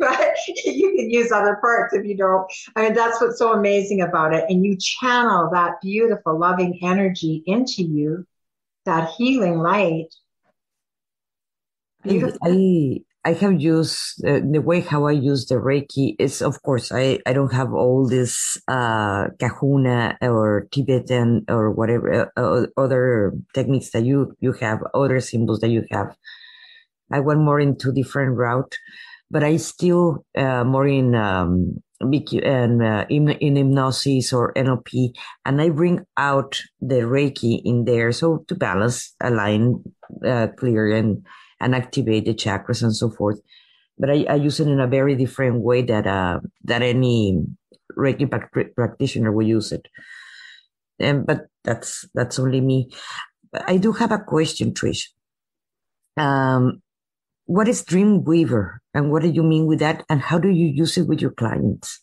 but 0.00 0.34
you 0.64 0.94
can 0.96 1.10
use 1.10 1.32
other 1.32 1.56
parts 1.56 1.94
if 1.94 2.04
you 2.04 2.16
don't. 2.16 2.50
I 2.76 2.82
mean, 2.82 2.94
that's 2.94 3.20
what's 3.20 3.38
so 3.38 3.52
amazing 3.52 4.02
about 4.02 4.34
it. 4.34 4.44
And 4.48 4.64
you 4.64 4.76
channel 4.78 5.50
that 5.52 5.80
beautiful, 5.82 6.38
loving 6.38 6.78
energy 6.82 7.42
into 7.46 7.82
you 7.82 8.26
that 8.88 9.10
healing 9.16 9.58
light. 9.60 10.08
I 12.42 13.00
I 13.24 13.32
have 13.34 13.60
used 13.60 14.24
uh, 14.24 14.40
the 14.40 14.62
way 14.64 14.80
how 14.80 15.06
I 15.06 15.12
use 15.12 15.46
the 15.46 15.56
Reiki 15.56 16.16
is 16.18 16.40
of 16.40 16.62
course 16.62 16.90
I 16.92 17.18
I 17.26 17.32
don't 17.34 17.52
have 17.52 17.74
all 17.74 18.08
this 18.08 18.56
uh, 18.68 19.28
Karuna 19.36 20.16
or 20.22 20.68
Tibetan 20.72 21.44
or 21.48 21.70
whatever 21.70 22.32
uh, 22.36 22.66
other 22.76 23.34
techniques 23.52 23.90
that 23.90 24.04
you 24.04 24.32
you 24.40 24.52
have 24.64 24.80
other 24.94 25.20
symbols 25.20 25.60
that 25.60 25.68
you 25.70 25.84
have. 25.90 26.16
I 27.12 27.20
went 27.20 27.40
more 27.40 27.60
into 27.60 27.92
different 27.92 28.36
route, 28.36 28.76
but 29.30 29.42
I 29.44 29.56
still 29.56 30.24
uh, 30.36 30.64
more 30.64 30.86
in 30.86 31.14
um, 31.14 31.82
and 32.00 32.82
uh, 32.82 33.06
in, 33.08 33.28
in 33.30 33.56
hypnosis 33.56 34.32
or 34.32 34.52
NLP, 34.54 35.14
and 35.44 35.60
I 35.60 35.70
bring 35.70 36.06
out 36.16 36.60
the 36.80 37.02
Reiki 37.02 37.60
in 37.64 37.84
there, 37.84 38.12
so 38.12 38.44
to 38.48 38.54
balance, 38.54 39.14
align, 39.20 39.82
uh, 40.24 40.48
clear, 40.56 40.94
and 40.94 41.26
and 41.60 41.74
activate 41.74 42.24
the 42.24 42.34
chakras 42.34 42.82
and 42.82 42.94
so 42.94 43.10
forth. 43.10 43.40
But 43.98 44.10
I, 44.10 44.26
I 44.28 44.34
use 44.36 44.60
it 44.60 44.68
in 44.68 44.80
a 44.80 44.86
very 44.86 45.16
different 45.16 45.60
way 45.62 45.82
that 45.82 46.06
uh, 46.06 46.40
that 46.64 46.82
any 46.82 47.44
Reiki 47.96 48.30
practitioner 48.76 49.32
will 49.32 49.46
use 49.46 49.72
it. 49.72 49.88
And 51.00 51.26
but 51.26 51.46
that's 51.64 52.08
that's 52.14 52.38
only 52.38 52.60
me. 52.60 52.90
But 53.52 53.68
I 53.68 53.76
do 53.76 53.92
have 53.92 54.12
a 54.12 54.18
question, 54.18 54.72
Trish. 54.72 55.08
Um, 56.16 56.82
what 57.48 57.66
is 57.66 57.82
Dreamweaver 57.82 58.76
and 58.92 59.10
what 59.10 59.22
do 59.22 59.28
you 59.28 59.42
mean 59.42 59.64
with 59.64 59.78
that? 59.78 60.04
And 60.10 60.20
how 60.20 60.38
do 60.38 60.50
you 60.50 60.66
use 60.66 60.98
it 60.98 61.08
with 61.08 61.22
your 61.22 61.30
clients? 61.30 61.98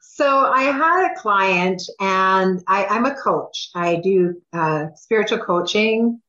So 0.00 0.26
I 0.26 0.62
had 0.62 1.12
a 1.12 1.20
client 1.20 1.82
and 2.00 2.62
I, 2.66 2.96
am 2.96 3.04
a 3.04 3.14
coach. 3.14 3.68
I 3.74 3.96
do 3.96 4.40
uh, 4.54 4.86
spiritual 4.94 5.40
coaching, 5.40 6.22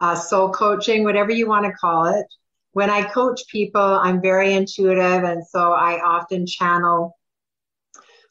uh, 0.00 0.14
soul 0.14 0.50
coaching, 0.50 1.04
whatever 1.04 1.32
you 1.32 1.46
want 1.46 1.66
to 1.66 1.72
call 1.72 2.06
it. 2.06 2.24
When 2.72 2.88
I 2.88 3.02
coach 3.02 3.42
people, 3.52 3.82
I'm 3.82 4.22
very 4.22 4.54
intuitive. 4.54 5.22
And 5.22 5.46
so 5.46 5.72
I 5.72 6.00
often 6.02 6.46
channel 6.46 7.18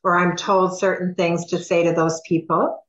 or 0.03 0.17
I'm 0.17 0.35
told 0.35 0.79
certain 0.79 1.13
things 1.13 1.45
to 1.51 1.59
say 1.59 1.83
to 1.83 1.93
those 1.93 2.19
people. 2.27 2.83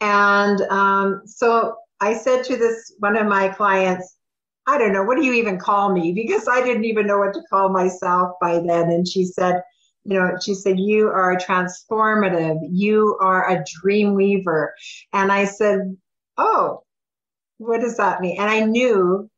And 0.00 0.58
um, 0.62 1.20
so 1.26 1.76
I 2.00 2.14
said 2.14 2.44
to 2.44 2.56
this 2.56 2.94
one 2.98 3.18
of 3.18 3.26
my 3.26 3.48
clients, 3.48 4.15
I 4.66 4.78
don't 4.78 4.92
know, 4.92 5.04
what 5.04 5.16
do 5.16 5.24
you 5.24 5.32
even 5.34 5.58
call 5.58 5.92
me? 5.92 6.12
Because 6.12 6.48
I 6.48 6.62
didn't 6.62 6.84
even 6.84 7.06
know 7.06 7.18
what 7.18 7.34
to 7.34 7.42
call 7.48 7.68
myself 7.68 8.32
by 8.40 8.54
then. 8.54 8.90
And 8.90 9.06
she 9.06 9.24
said, 9.24 9.62
you 10.04 10.18
know, 10.18 10.36
she 10.42 10.54
said, 10.54 10.78
you 10.78 11.08
are 11.08 11.36
transformative. 11.36 12.58
You 12.70 13.16
are 13.20 13.50
a 13.50 13.64
dream 13.80 14.14
weaver. 14.14 14.74
And 15.12 15.30
I 15.30 15.44
said, 15.44 15.96
oh, 16.36 16.82
what 17.58 17.80
does 17.80 17.96
that 17.96 18.20
mean? 18.20 18.40
And 18.40 18.50
I 18.50 18.60
knew 18.60 19.30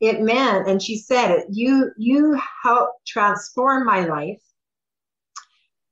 it 0.00 0.20
meant, 0.20 0.68
and 0.68 0.82
she 0.82 0.98
said 0.98 1.30
it, 1.30 1.46
you, 1.50 1.90
you 1.96 2.38
help 2.62 2.90
transform 3.06 3.86
my 3.86 4.00
life 4.00 4.42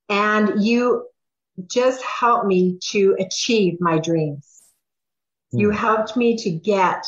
and 0.08 0.62
you 0.62 1.06
just 1.66 2.02
helped 2.02 2.46
me 2.46 2.78
to 2.90 3.16
achieve 3.18 3.80
my 3.80 3.98
dreams. 3.98 4.62
Mm. 5.54 5.60
You 5.60 5.70
helped 5.70 6.16
me 6.16 6.36
to 6.36 6.50
get 6.50 7.06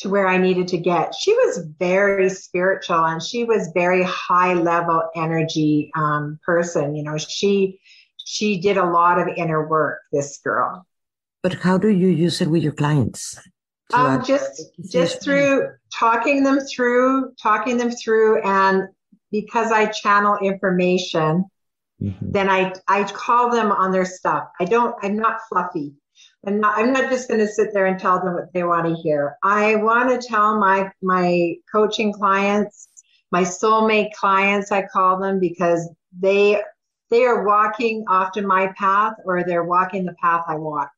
to 0.00 0.08
where 0.08 0.26
I 0.26 0.38
needed 0.38 0.68
to 0.68 0.78
get. 0.78 1.14
She 1.14 1.32
was 1.34 1.66
very 1.78 2.30
spiritual 2.30 3.04
and 3.04 3.22
she 3.22 3.44
was 3.44 3.70
very 3.74 4.02
high 4.02 4.54
level 4.54 5.02
energy 5.14 5.90
um, 5.94 6.38
person. 6.44 6.94
You 6.94 7.02
know, 7.02 7.18
she 7.18 7.80
she 8.24 8.60
did 8.60 8.76
a 8.76 8.84
lot 8.84 9.18
of 9.20 9.28
inner 9.36 9.68
work. 9.68 10.00
This 10.12 10.38
girl. 10.38 10.86
But 11.42 11.54
how 11.54 11.78
do 11.78 11.88
you 11.88 12.08
use 12.08 12.40
it 12.40 12.48
with 12.48 12.62
your 12.62 12.72
clients? 12.72 13.38
Um, 13.92 14.24
just 14.24 14.62
just 14.90 15.22
through 15.22 15.68
talking 15.92 16.44
them 16.44 16.60
through, 16.60 17.32
talking 17.42 17.76
them 17.76 17.90
through, 17.90 18.42
and 18.42 18.88
because 19.32 19.72
I 19.72 19.86
channel 19.86 20.38
information, 20.40 21.44
mm-hmm. 22.00 22.30
then 22.30 22.48
I 22.48 22.72
I 22.88 23.04
call 23.04 23.50
them 23.50 23.72
on 23.72 23.90
their 23.90 24.04
stuff. 24.04 24.44
I 24.60 24.64
don't. 24.64 24.94
I'm 25.02 25.16
not 25.16 25.40
fluffy. 25.48 25.94
I'm 26.46 26.58
not, 26.60 26.78
I'm 26.78 26.92
not 26.92 27.10
just 27.10 27.28
going 27.28 27.40
to 27.40 27.48
sit 27.48 27.72
there 27.74 27.86
and 27.86 28.00
tell 28.00 28.18
them 28.18 28.34
what 28.34 28.52
they 28.52 28.62
want 28.64 28.86
to 28.86 28.94
hear. 29.02 29.36
I 29.42 29.76
want 29.76 30.08
to 30.08 30.26
tell 30.26 30.58
my, 30.58 30.90
my 31.02 31.54
coaching 31.70 32.12
clients, 32.12 32.88
my 33.30 33.42
soulmate 33.42 34.12
clients, 34.14 34.72
I 34.72 34.86
call 34.86 35.18
them 35.18 35.38
because 35.38 35.90
they, 36.18 36.62
they 37.10 37.24
are 37.24 37.44
walking 37.44 38.04
often 38.08 38.46
my 38.46 38.72
path 38.78 39.14
or 39.26 39.44
they're 39.44 39.64
walking 39.64 40.06
the 40.06 40.14
path 40.14 40.44
I 40.48 40.54
walk. 40.54 40.90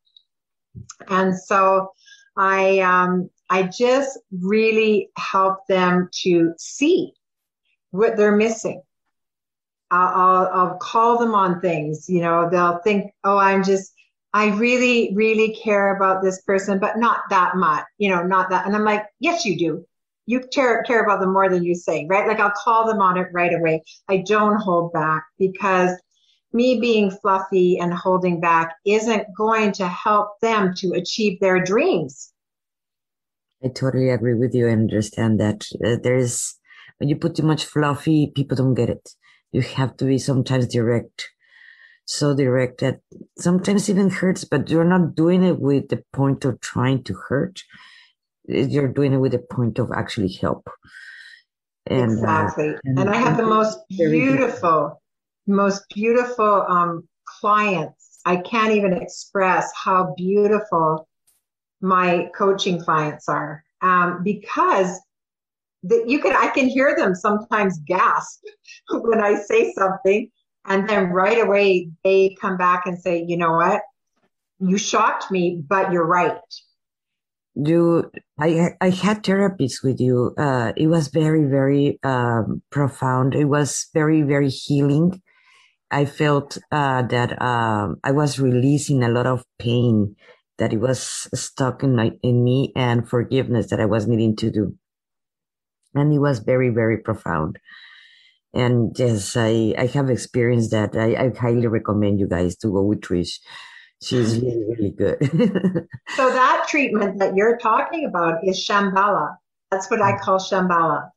And 1.09 1.37
so 1.37 1.91
I, 2.37 2.79
um, 2.79 3.29
I 3.51 3.65
just 3.65 4.19
really 4.31 5.11
help 5.17 5.67
them 5.67 6.09
to 6.23 6.55
see 6.57 7.15
what 7.91 8.17
they're 8.17 8.37
missing. 8.37 8.81
I'll, 9.91 10.49
I'll 10.53 10.79
call 10.79 11.19
them 11.19 11.35
on 11.35 11.61
things, 11.61 12.09
you 12.09 12.23
know, 12.23 12.49
they'll 12.51 12.79
think, 12.79 13.13
oh, 13.25 13.37
I'm 13.37 13.63
just, 13.63 13.93
I 14.35 14.49
really, 14.57 15.13
really 15.15 15.55
care 15.55 15.95
about 15.97 16.23
this 16.23 16.41
person, 16.43 16.79
but 16.79 16.99
not 16.99 17.21
that 17.31 17.57
much, 17.57 17.85
you 17.99 18.09
know, 18.09 18.23
not 18.23 18.51
that. 18.51 18.67
And 18.67 18.75
I'm 18.75 18.85
like, 18.85 19.05
yes, 19.21 19.45
you 19.45 19.59
do. 19.59 19.85
you 20.27 20.41
care, 20.53 20.83
care 20.85 21.03
about 21.03 21.21
them 21.21 21.33
more 21.33 21.49
than 21.49 21.65
you 21.65 21.75
say, 21.75 22.07
right? 22.09 22.27
Like 22.27 22.41
I'll 22.41 22.53
call 22.53 22.87
them 22.87 23.01
on 23.01 23.19
it 23.19 23.29
right 23.33 23.53
away. 23.53 23.83
I 24.09 24.19
don't 24.19 24.57
hold 24.57 24.93
back 24.93 25.25
because 25.39 25.91
me 26.53 26.79
being 26.81 27.11
fluffy 27.11 27.79
and 27.79 27.93
holding 27.93 28.41
back 28.41 28.77
isn't 28.87 29.27
going 29.37 29.73
to 29.73 29.89
help 29.89 30.41
them 30.41 30.75
to 30.77 30.93
achieve 30.93 31.41
their 31.41 31.63
dreams. 31.63 32.33
I 33.65 33.69
totally 33.69 34.11
agree 34.11 34.35
with 34.35 34.55
you. 34.55 34.69
I 34.69 34.73
understand 34.73 35.41
that 35.41 35.67
uh, 35.85 35.97
there's, 36.03 36.59
when 36.99 37.09
you 37.09 37.17
put 37.17 37.37
too 37.37 37.45
much 37.45 37.65
fluffy, 37.65 38.33
people 38.35 38.57
don't 38.57 38.75
get 38.75 38.91
it. 38.91 39.09
You 39.53 39.63
have 39.63 39.97
to 39.99 40.05
be 40.05 40.19
sometimes 40.19 40.67
direct, 40.67 41.31
so 42.13 42.35
direct 42.35 42.81
that 42.81 43.01
sometimes 43.39 43.89
even 43.89 44.11
hurts, 44.11 44.45
but 44.45 44.69
you're 44.69 44.85
not 44.85 45.15
doing 45.15 45.43
it 45.43 45.59
with 45.59 45.89
the 45.89 46.03
point 46.13 46.45
of 46.45 46.61
trying 46.61 47.03
to 47.05 47.15
hurt. 47.29 47.63
You're 48.45 48.89
doing 48.89 49.15
it 49.15 49.19
with 49.19 49.33
the 49.33 49.39
point 49.39 49.79
of 49.79 49.91
actually 49.93 50.33
help. 50.33 50.69
And, 51.87 52.13
uh, 52.25 52.45
exactly. 52.45 52.69
Uh, 52.71 52.79
and, 52.85 52.99
and, 53.01 53.11
I 53.11 53.17
have 53.17 53.37
the 53.37 53.47
most 53.47 53.79
beautiful, 53.89 55.01
most 55.47 55.85
beautiful 55.95 56.67
um, 56.69 57.09
clients. 57.25 58.21
I 58.27 58.37
can't 58.37 58.73
even 58.73 58.93
express 58.93 59.73
how 59.75 60.15
beautiful 60.17 61.09
my 61.81 62.29
coaching 62.37 62.79
clients 62.79 63.29
are 63.29 63.65
um, 63.81 64.23
because 64.23 65.01
that 65.85 66.09
you 66.09 66.21
can 66.21 66.37
I 66.37 66.49
can 66.49 66.69
hear 66.69 66.95
them 66.95 67.15
sometimes 67.15 67.79
gasp 67.87 68.45
when 68.91 69.21
I 69.21 69.35
say 69.35 69.73
something, 69.73 70.31
and 70.67 70.89
then 70.89 71.11
right 71.11 71.39
away 71.39 71.91
they 72.05 72.37
come 72.41 72.57
back 72.57 72.87
and 72.87 72.99
say, 72.99 73.25
you 73.27 73.37
know 73.37 73.53
what, 73.53 73.83
you 74.59 74.79
shocked 74.79 75.31
me, 75.31 75.63
but 75.67 75.93
you're 75.93 76.07
right. 76.07 76.39
You, 77.55 78.11
I, 78.41 78.71
I 78.81 78.91
had 78.91 79.23
therapies 79.23 79.83
with 79.85 80.01
you. 80.01 80.35
Uh, 80.39 80.73
it 80.77 80.87
was 80.87 81.09
very, 81.09 81.45
very 81.45 81.99
um, 82.03 82.63
profound. 82.71 83.35
It 83.35 83.45
was 83.45 83.89
very, 83.93 84.23
very 84.23 84.49
healing. 84.49 85.21
I 85.91 86.07
felt 86.07 86.57
uh, 86.71 87.03
that 87.03 87.41
um, 87.43 87.97
I 88.03 88.13
was 88.13 88.41
releasing 88.41 89.03
a 89.03 89.11
lot 89.11 89.27
of 89.27 89.45
pain 89.59 90.17
that 90.59 90.73
it 90.73 90.79
was 90.79 91.29
stuck 91.35 91.83
in 91.83 91.97
my 91.97 92.13
in 92.23 92.43
me 92.43 92.73
and 92.75 93.07
forgiveness 93.07 93.69
that 93.71 93.81
I 93.81 93.87
was 93.87 94.07
needing 94.07 94.37
to 94.37 94.51
do. 94.51 94.75
And 95.95 96.13
it 96.13 96.19
was 96.19 96.39
very, 96.39 96.71
very 96.71 96.99
profound. 96.99 97.59
And 98.55 98.97
yes, 98.99 99.37
I, 99.37 99.75
I 99.79 99.87
have 99.87 100.11
experienced 100.11 100.71
that. 100.73 100.97
I, 100.97 101.15
I 101.15 101.33
highly 101.39 101.67
recommend 101.67 102.21
you 102.21 102.29
guys 102.29 102.57
to 102.59 102.69
go 102.69 102.83
with 102.83 103.01
Trish. 103.01 103.39
She's 104.03 104.39
really, 104.41 104.65
really 104.69 104.91
good. 104.91 105.19
so 106.17 106.31
that 106.31 106.67
treatment 106.69 107.19
that 107.19 107.35
you're 107.35 107.57
talking 107.57 108.05
about 108.05 108.47
is 108.47 108.59
Shambhala. 108.59 109.37
That's 109.71 109.91
what 109.91 110.03
I 110.03 110.19
call 110.19 110.39
Shambhala. 110.39 111.11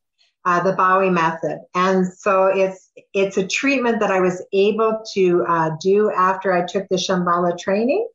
Uh, 0.45 0.61
the 0.61 0.73
Bowie 0.73 1.09
method. 1.09 1.59
And 1.73 2.05
so 2.05 2.45
it's 2.45 2.91
it's 3.15 3.35
a 3.35 3.47
treatment 3.47 3.99
that 3.99 4.11
I 4.11 4.19
was 4.19 4.45
able 4.53 5.01
to 5.15 5.43
uh, 5.47 5.71
do 5.81 6.11
after 6.11 6.53
I 6.53 6.63
took 6.67 6.87
the 6.87 6.97
Shambhala 6.97 7.57
training. 7.57 8.07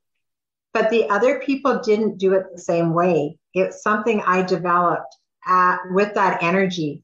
But 0.73 0.91
the 0.91 1.11
other 1.11 1.41
people 1.41 1.81
didn't 1.81 2.19
do 2.19 2.35
it 2.35 2.45
the 2.53 2.61
same 2.61 2.95
way. 2.95 3.37
It's 3.53 3.83
something 3.83 4.23
I 4.25 4.43
developed 4.43 5.13
at, 5.45 5.79
with 5.91 6.15
that 6.15 6.41
energy. 6.43 7.03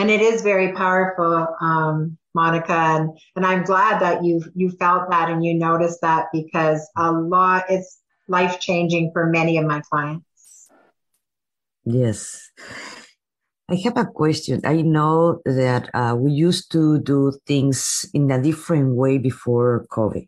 And 0.00 0.10
it 0.10 0.22
is 0.22 0.40
very 0.40 0.72
powerful, 0.72 1.46
um, 1.60 2.16
Monica. 2.34 2.72
And, 2.72 3.10
and 3.36 3.44
I'm 3.44 3.64
glad 3.64 4.00
that 4.00 4.24
you 4.24 4.42
you 4.54 4.70
felt 4.70 5.10
that 5.10 5.28
and 5.28 5.44
you 5.44 5.52
noticed 5.52 6.00
that 6.00 6.28
because 6.32 6.88
a 6.96 7.12
lot, 7.12 7.64
it's 7.68 8.00
life 8.26 8.60
changing 8.60 9.10
for 9.12 9.26
many 9.26 9.58
of 9.58 9.66
my 9.66 9.82
clients. 9.82 10.70
Yes. 11.84 12.50
I 13.68 13.74
have 13.84 13.98
a 13.98 14.06
question. 14.06 14.62
I 14.64 14.80
know 14.80 15.42
that 15.44 15.90
uh, 15.92 16.16
we 16.18 16.32
used 16.32 16.72
to 16.72 16.98
do 17.00 17.38
things 17.46 18.08
in 18.14 18.30
a 18.30 18.40
different 18.40 18.96
way 18.96 19.18
before 19.18 19.86
COVID 19.92 20.26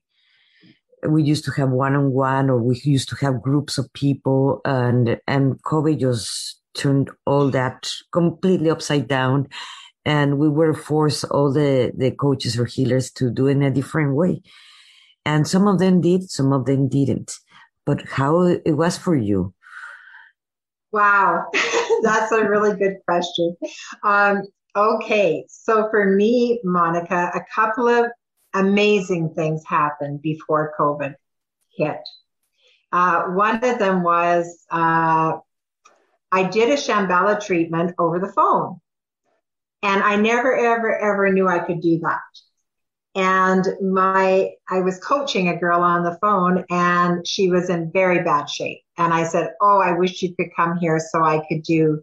we 1.08 1.22
used 1.22 1.44
to 1.44 1.50
have 1.52 1.70
one-on-one 1.70 2.48
or 2.48 2.62
we 2.62 2.80
used 2.85 3.08
to 3.08 3.16
have 3.16 3.42
groups 3.42 3.76
of 3.76 3.92
people 3.92 4.61
and 4.64 5.20
and 5.26 5.61
covid 5.64 5.98
just 5.98 6.62
turned 6.74 7.11
all 7.26 7.50
that 7.50 7.90
completely 8.12 8.70
upside 8.70 9.08
down 9.08 9.48
and 10.04 10.38
we 10.38 10.48
were 10.48 10.74
forced 10.74 11.24
all 11.24 11.52
the 11.52 11.92
the 11.96 12.11
coaches 12.11 12.58
or 12.58 12.64
healers 12.64 13.11
to 13.12 13.30
do 13.30 13.46
it 13.46 13.52
in 13.52 13.62
a 13.62 13.70
different 13.70 14.14
way. 14.14 14.42
And 15.24 15.46
some 15.46 15.68
of 15.68 15.78
them 15.78 16.00
did 16.00 16.30
some 16.30 16.52
of 16.52 16.66
them 16.66 16.88
didn't. 16.88 17.32
But 17.85 18.02
how 18.08 18.42
it 18.42 18.76
was 18.76 18.96
for 18.96 19.16
you? 19.16 19.54
Wow. 20.92 21.46
That's 22.02 22.32
a 22.32 22.48
really 22.48 22.76
good 22.76 22.98
question. 23.06 23.56
Um, 24.04 24.42
okay. 24.76 25.44
So 25.48 25.88
for 25.90 26.06
me 26.06 26.61
monica 26.64 27.30
a 27.35 27.40
couple 27.54 27.88
of 27.88 28.06
amazing 28.54 29.35
things 29.35 29.62
happened 29.66 30.20
before 30.20 30.74
COVID 30.78 31.14
hit. 31.76 32.00
Uh, 32.90 33.22
one 33.28 33.64
of 33.64 33.78
them 33.78 34.02
was 34.02 34.64
uh, 34.70 35.38
I 36.32 36.44
did 36.44 36.70
a 36.70 36.76
Shambhala 36.76 37.44
treatment 37.44 37.94
over 37.98 38.18
the 38.18 38.32
phone. 38.32 38.80
And 39.82 40.02
I 40.02 40.16
never, 40.16 40.56
ever, 40.56 40.98
ever 40.98 41.30
knew 41.30 41.46
I 41.46 41.58
could 41.58 41.82
do 41.82 41.98
that. 41.98 42.20
And 43.14 43.66
my, 43.82 44.52
I 44.70 44.80
was 44.80 44.98
coaching 44.98 45.48
a 45.48 45.58
girl 45.58 45.82
on 45.82 46.02
the 46.02 46.16
phone 46.22 46.64
and 46.70 47.26
she 47.26 47.50
was 47.50 47.68
in 47.68 47.92
very 47.92 48.22
bad 48.22 48.48
shape. 48.48 48.80
And 48.96 49.12
I 49.12 49.24
said, 49.24 49.52
Oh, 49.60 49.78
I 49.78 49.92
wish 49.92 50.22
you 50.22 50.34
could 50.34 50.54
come 50.56 50.78
here 50.78 50.98
so 50.98 51.22
I 51.22 51.44
could 51.46 51.62
do 51.62 52.02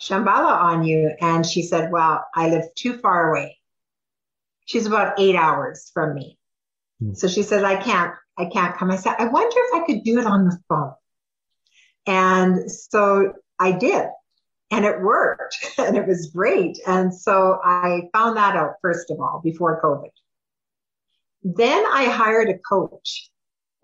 Shambhala 0.00 0.60
on 0.60 0.84
you. 0.84 1.12
And 1.20 1.46
she 1.46 1.62
said, 1.62 1.92
Well, 1.92 2.24
I 2.34 2.48
live 2.48 2.64
too 2.74 2.98
far 2.98 3.30
away. 3.30 3.58
She's 4.64 4.86
about 4.86 5.20
eight 5.20 5.36
hours 5.36 5.90
from 5.94 6.14
me. 6.14 6.38
Mm. 7.00 7.16
So 7.16 7.28
she 7.28 7.44
says, 7.44 7.62
I 7.62 7.76
can't, 7.76 8.14
I 8.36 8.46
can't 8.46 8.76
come. 8.76 8.90
I 8.90 8.96
said, 8.96 9.14
I 9.18 9.26
wonder 9.26 9.56
if 9.56 9.74
I 9.74 9.86
could 9.86 10.02
do 10.02 10.18
it 10.18 10.26
on 10.26 10.46
the 10.46 10.58
phone. 10.68 10.94
And 12.06 12.70
so 12.70 13.34
I 13.58 13.72
did. 13.72 14.06
And 14.70 14.84
it 14.84 15.00
worked 15.00 15.56
and 15.78 15.96
it 15.96 16.06
was 16.06 16.30
great. 16.34 16.78
And 16.86 17.14
so 17.14 17.58
I 17.64 18.02
found 18.12 18.36
that 18.36 18.56
out, 18.56 18.74
first 18.82 19.10
of 19.10 19.20
all, 19.20 19.40
before 19.42 19.80
COVID. 19.82 20.10
Then 21.42 21.84
I 21.90 22.04
hired 22.04 22.48
a 22.48 22.58
coach, 22.58 23.30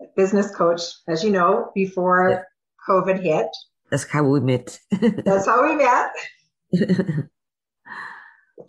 a 0.01 0.05
business 0.15 0.53
coach, 0.53 0.81
as 1.07 1.23
you 1.23 1.31
know, 1.31 1.71
before 1.73 2.29
yeah. 2.29 2.41
COVID 2.87 3.21
hit. 3.21 3.47
That's 3.89 4.05
how 4.05 4.23
we 4.23 4.39
met. 4.39 4.79
That's 5.01 5.45
how 5.45 5.63
we 5.63 5.75
met. 5.75 6.11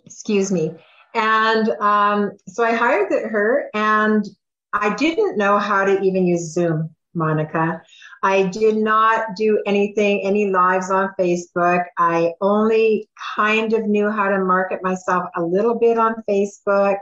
Excuse 0.05 0.51
me. 0.51 0.73
And 1.13 1.69
um, 1.81 2.31
so 2.47 2.63
I 2.63 2.73
hired 2.73 3.11
her, 3.11 3.69
and 3.73 4.25
I 4.73 4.93
didn't 4.95 5.37
know 5.37 5.57
how 5.57 5.83
to 5.85 5.99
even 6.01 6.27
use 6.27 6.53
Zoom, 6.53 6.95
Monica. 7.13 7.81
I 8.23 8.43
did 8.43 8.77
not 8.77 9.35
do 9.35 9.61
anything, 9.65 10.21
any 10.23 10.49
lives 10.49 10.89
on 10.89 11.13
Facebook. 11.19 11.83
I 11.97 12.33
only 12.41 13.09
kind 13.35 13.73
of 13.73 13.85
knew 13.85 14.09
how 14.09 14.29
to 14.29 14.43
market 14.43 14.83
myself 14.83 15.25
a 15.35 15.41
little 15.41 15.75
bit 15.75 15.97
on 15.97 16.23
Facebook, 16.29 16.97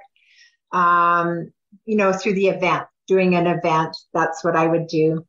um, 0.71 1.51
you 1.85 1.95
know, 1.95 2.11
through 2.11 2.33
the 2.33 2.47
event, 2.47 2.83
doing 3.07 3.35
an 3.35 3.47
event. 3.47 3.95
That's 4.13 4.43
what 4.43 4.55
I 4.55 4.67
would 4.67 4.87
do. 4.87 5.25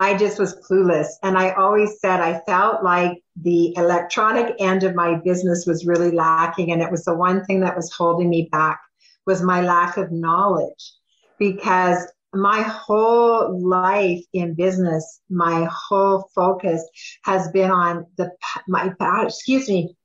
I 0.00 0.16
just 0.16 0.38
was 0.38 0.54
clueless. 0.54 1.08
And 1.22 1.36
I 1.36 1.50
always 1.52 1.98
said 2.00 2.20
I 2.20 2.40
felt 2.46 2.84
like 2.84 3.20
the 3.40 3.74
electronic 3.76 4.54
end 4.60 4.84
of 4.84 4.94
my 4.94 5.16
business 5.24 5.66
was 5.66 5.86
really 5.86 6.12
lacking. 6.12 6.72
And 6.72 6.82
it 6.82 6.90
was 6.90 7.04
the 7.04 7.14
one 7.14 7.44
thing 7.44 7.60
that 7.60 7.74
was 7.74 7.92
holding 7.92 8.30
me 8.30 8.48
back 8.52 8.80
was 9.26 9.42
my 9.42 9.60
lack 9.60 9.96
of 9.96 10.12
knowledge 10.12 10.92
because 11.38 12.06
my 12.34 12.62
whole 12.62 13.60
life 13.66 14.22
in 14.32 14.54
business, 14.54 15.20
my 15.30 15.68
whole 15.72 16.28
focus 16.34 16.86
has 17.24 17.48
been 17.52 17.70
on 17.70 18.06
the, 18.16 18.30
my, 18.66 18.92
excuse 19.22 19.68
me, 19.68 19.96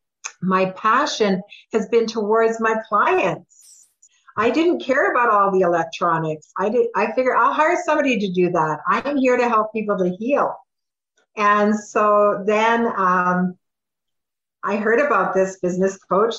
my 0.41 0.71
passion 0.71 1.41
has 1.71 1.87
been 1.89 2.07
towards 2.07 2.59
my 2.59 2.75
clients 2.87 3.63
I 4.35 4.49
didn't 4.49 4.79
care 4.79 5.11
about 5.11 5.29
all 5.29 5.51
the 5.51 5.61
electronics. 5.61 6.51
I 6.57 6.69
did. 6.69 6.87
I 6.95 7.11
figured 7.11 7.37
I'll 7.37 7.53
hire 7.53 7.77
somebody 7.85 8.17
to 8.19 8.31
do 8.31 8.49
that. 8.51 8.79
I'm 8.87 9.17
here 9.17 9.37
to 9.37 9.47
help 9.47 9.71
people 9.73 9.97
to 9.97 10.15
heal. 10.17 10.55
And 11.35 11.77
so 11.77 12.43
then 12.45 12.87
um, 12.95 13.57
I 14.63 14.77
heard 14.77 14.99
about 14.99 15.33
this 15.33 15.59
business 15.59 15.97
coach, 15.97 16.35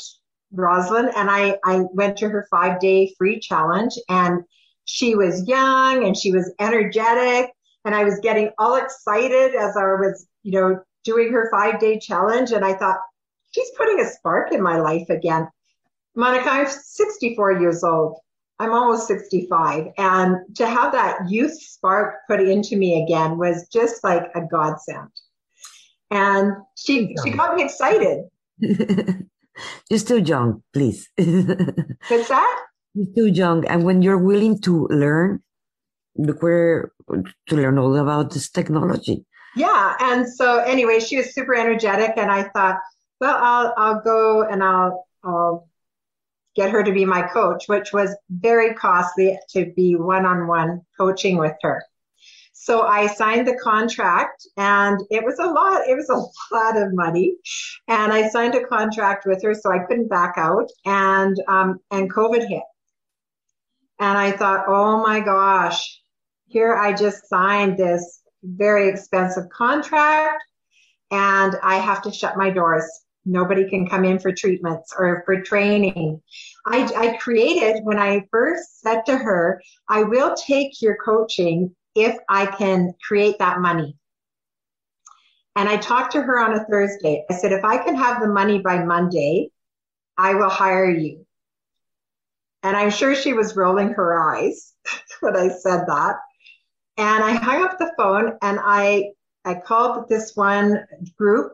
Rosalind, 0.53 1.13
and 1.17 1.31
I, 1.31 1.59
I 1.65 1.85
went 1.93 2.17
to 2.19 2.29
her 2.29 2.47
five 2.51 2.81
day 2.81 3.15
free 3.17 3.39
challenge. 3.39 3.93
And 4.09 4.43
she 4.85 5.15
was 5.15 5.47
young 5.49 6.05
and 6.05 6.17
she 6.17 6.33
was 6.33 6.53
energetic. 6.59 7.51
And 7.85 7.95
I 7.95 8.05
was 8.05 8.19
getting 8.21 8.51
all 8.59 8.77
excited 8.77 9.55
as 9.55 9.77
I 9.77 9.85
was, 9.85 10.27
you 10.43 10.53
know, 10.53 10.81
doing 11.05 11.33
her 11.33 11.51
five 11.51 11.81
day 11.81 11.99
challenge. 11.99 12.53
And 12.53 12.65
I 12.65 12.75
thought, 12.75 12.99
she's 13.55 13.71
putting 13.77 14.01
a 14.01 14.09
spark 14.09 14.53
in 14.53 14.63
my 14.63 14.79
life 14.79 15.09
again. 15.09 15.49
Monica, 16.17 16.51
I'm 16.51 16.67
64 16.67 17.61
years 17.61 17.85
old. 17.85 18.19
I'm 18.59 18.73
almost 18.73 19.09
65. 19.09 19.89
And 19.99 20.37
to 20.57 20.67
have 20.67 20.93
that 20.93 21.29
youth 21.29 21.61
spark 21.61 22.17
put 22.29 22.41
into 22.41 22.77
me 22.77 23.03
again 23.03 23.37
was 23.39 23.69
just 23.69 24.05
like 24.05 24.31
a 24.35 24.43
godsend. 24.43 25.11
And 26.11 26.53
she 26.77 27.17
she 27.25 27.31
got 27.31 27.57
me 27.57 27.65
excited. 27.65 28.25
you're 28.61 29.99
still 29.99 30.19
young, 30.19 30.63
please. 30.73 31.09
What's 31.17 32.29
that? 32.29 32.61
Still 33.11 33.29
young, 33.29 33.67
and 33.67 33.85
when 33.85 34.03
you're 34.03 34.19
willing 34.19 34.61
to 34.61 34.87
learn, 34.89 35.43
look 36.17 36.43
where 36.43 36.93
to 37.09 37.57
learn 37.57 37.79
all 37.79 37.97
about 37.97 38.33
this 38.33 38.49
technology. 38.49 39.25
Yeah, 39.57 39.97
and 40.01 40.29
so 40.29 40.59
anyway, 40.59 41.01
she 41.01 41.17
was 41.17 41.35
super 41.35 41.55
energetic, 41.55 42.13
and 42.17 42.31
I 42.31 42.45
thought, 42.45 42.79
well, 43.21 43.37
I'll 43.37 43.75
I'll 43.77 44.01
go 44.01 44.43
and 44.43 44.63
I'll 44.63 45.07
I'll 45.25 45.69
get 46.55 46.71
her 46.71 46.83
to 46.83 46.93
be 46.93 47.05
my 47.05 47.23
coach, 47.23 47.65
which 47.67 47.93
was 47.93 48.15
very 48.31 48.75
costly 48.75 49.39
to 49.51 49.73
be 49.75 49.97
one 49.97 50.25
on 50.25 50.47
one 50.47 50.83
coaching 50.97 51.37
with 51.37 51.57
her. 51.63 51.83
So 52.53 52.83
I 52.83 53.09
signed 53.09 53.47
the 53.47 53.57
contract 53.57 54.47
and 54.57 54.99
it 55.11 55.23
was 55.23 55.39
a 55.39 55.47
lot, 55.47 55.87
it 55.87 55.95
was 55.97 56.09
a 56.09 56.55
lot 56.55 56.77
of 56.77 56.95
money. 56.95 57.37
And 57.89 58.13
I 58.13 58.29
signed 58.29 58.55
a 58.55 58.65
contract 58.65 59.27
with 59.27 59.43
her 59.43 59.55
so 59.55 59.71
I 59.71 59.81
couldn't 59.81 60.09
back 60.09 60.35
out 60.39 60.71
and 60.87 61.37
um, 61.49 61.81
and 61.91 62.13
COVID 62.13 62.49
hit. 62.49 62.63
And 64.01 64.19
I 64.19 64.33
thought, 64.33 64.65
oh 64.67 65.03
my 65.03 65.21
gosh, 65.21 66.01
here 66.47 66.75
I 66.75 66.93
just 66.93 67.29
signed 67.29 67.79
this 67.79 68.23
very 68.43 68.89
expensive 68.89 69.49
contract 69.51 70.43
and 71.11 71.57
I 71.63 71.77
have 71.77 72.03
to 72.03 72.13
shut 72.13 72.37
my 72.37 72.51
doors. 72.51 72.85
Nobody 73.25 73.69
can 73.69 73.89
come 73.89 74.05
in 74.05 74.19
for 74.19 74.33
treatments 74.33 74.93
or 74.99 75.23
for 75.25 75.41
training. 75.41 76.21
I, 76.67 76.85
I 76.97 77.17
created 77.17 77.85
when 77.85 77.99
I 77.99 78.27
first 78.31 78.81
said 78.81 79.03
to 79.07 79.17
her, 79.17 79.63
I 79.89 80.03
will 80.03 80.35
take 80.35 80.83
your 80.83 80.97
coaching 80.97 81.75
if 81.95 82.17
I 82.29 82.47
can 82.47 82.95
create 83.07 83.39
that 83.39 83.61
money. 83.61 83.97
And 85.57 85.69
I 85.69 85.77
talked 85.77 86.13
to 86.13 86.23
her 86.23 86.39
on 86.39 86.55
a 86.55 86.65
Thursday. 86.65 87.25
I 87.31 87.35
said, 87.35 87.53
if 87.53 87.65
I 87.65 87.79
can 87.79 87.95
have 87.95 88.21
the 88.21 88.29
money 88.29 88.59
by 88.59 88.85
Monday, 88.85 89.51
I 90.19 90.35
will 90.35 90.51
hire 90.51 90.91
you. 90.91 91.24
And 92.65 92.77
I'm 92.77 92.91
sure 92.91 93.15
she 93.15 93.35
was 93.35 93.57
rolling 93.57 93.91
her 93.91 94.19
eyes 94.19 94.73
when 95.21 95.37
I 95.37 95.49
said 95.49 95.85
that. 95.87 96.17
And 96.97 97.23
I 97.23 97.33
hung 97.33 97.63
up 97.63 97.79
the 97.79 97.93
phone 97.97 98.39
and 98.43 98.59
I 98.63 99.11
I 99.45 99.55
called 99.55 100.09
this 100.09 100.35
one 100.35 100.87
group 101.19 101.53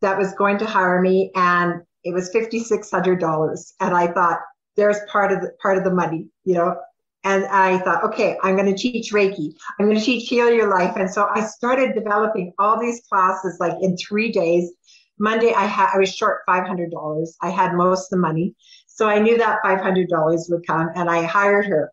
that 0.00 0.16
was 0.16 0.32
going 0.34 0.58
to 0.58 0.64
hire 0.64 1.00
me 1.02 1.30
and 1.34 1.82
it 2.02 2.14
was 2.14 2.32
$5600 2.32 3.72
and 3.80 3.94
I 3.94 4.06
thought 4.06 4.40
there's 4.76 4.96
part 5.06 5.32
of 5.32 5.42
the 5.42 5.50
part 5.60 5.76
of 5.76 5.84
the 5.84 5.92
money, 5.92 6.28
you 6.44 6.54
know. 6.54 6.76
And 7.22 7.44
I 7.44 7.78
thought, 7.80 8.02
okay, 8.04 8.38
I'm 8.42 8.56
going 8.56 8.74
to 8.74 8.82
teach 8.82 9.12
Reiki. 9.12 9.52
I'm 9.78 9.84
going 9.84 9.98
to 9.98 10.04
teach 10.04 10.26
Heal 10.26 10.50
Your 10.50 10.70
Life. 10.70 10.96
And 10.96 11.10
so 11.10 11.28
I 11.30 11.44
started 11.44 11.94
developing 11.94 12.54
all 12.58 12.80
these 12.80 13.02
classes 13.10 13.58
like 13.60 13.76
in 13.82 13.94
three 13.98 14.32
days. 14.32 14.72
Monday, 15.18 15.52
I 15.52 15.66
had 15.66 15.90
I 15.94 15.98
was 15.98 16.14
short 16.14 16.40
$500. 16.48 17.28
I 17.42 17.50
had 17.50 17.74
most 17.74 18.04
of 18.04 18.10
the 18.10 18.16
money, 18.16 18.54
so 19.00 19.08
I 19.08 19.18
knew 19.18 19.38
that 19.38 19.62
$500 19.64 20.50
would 20.50 20.66
come, 20.66 20.90
and 20.94 21.08
I 21.08 21.22
hired 21.22 21.64
her. 21.64 21.90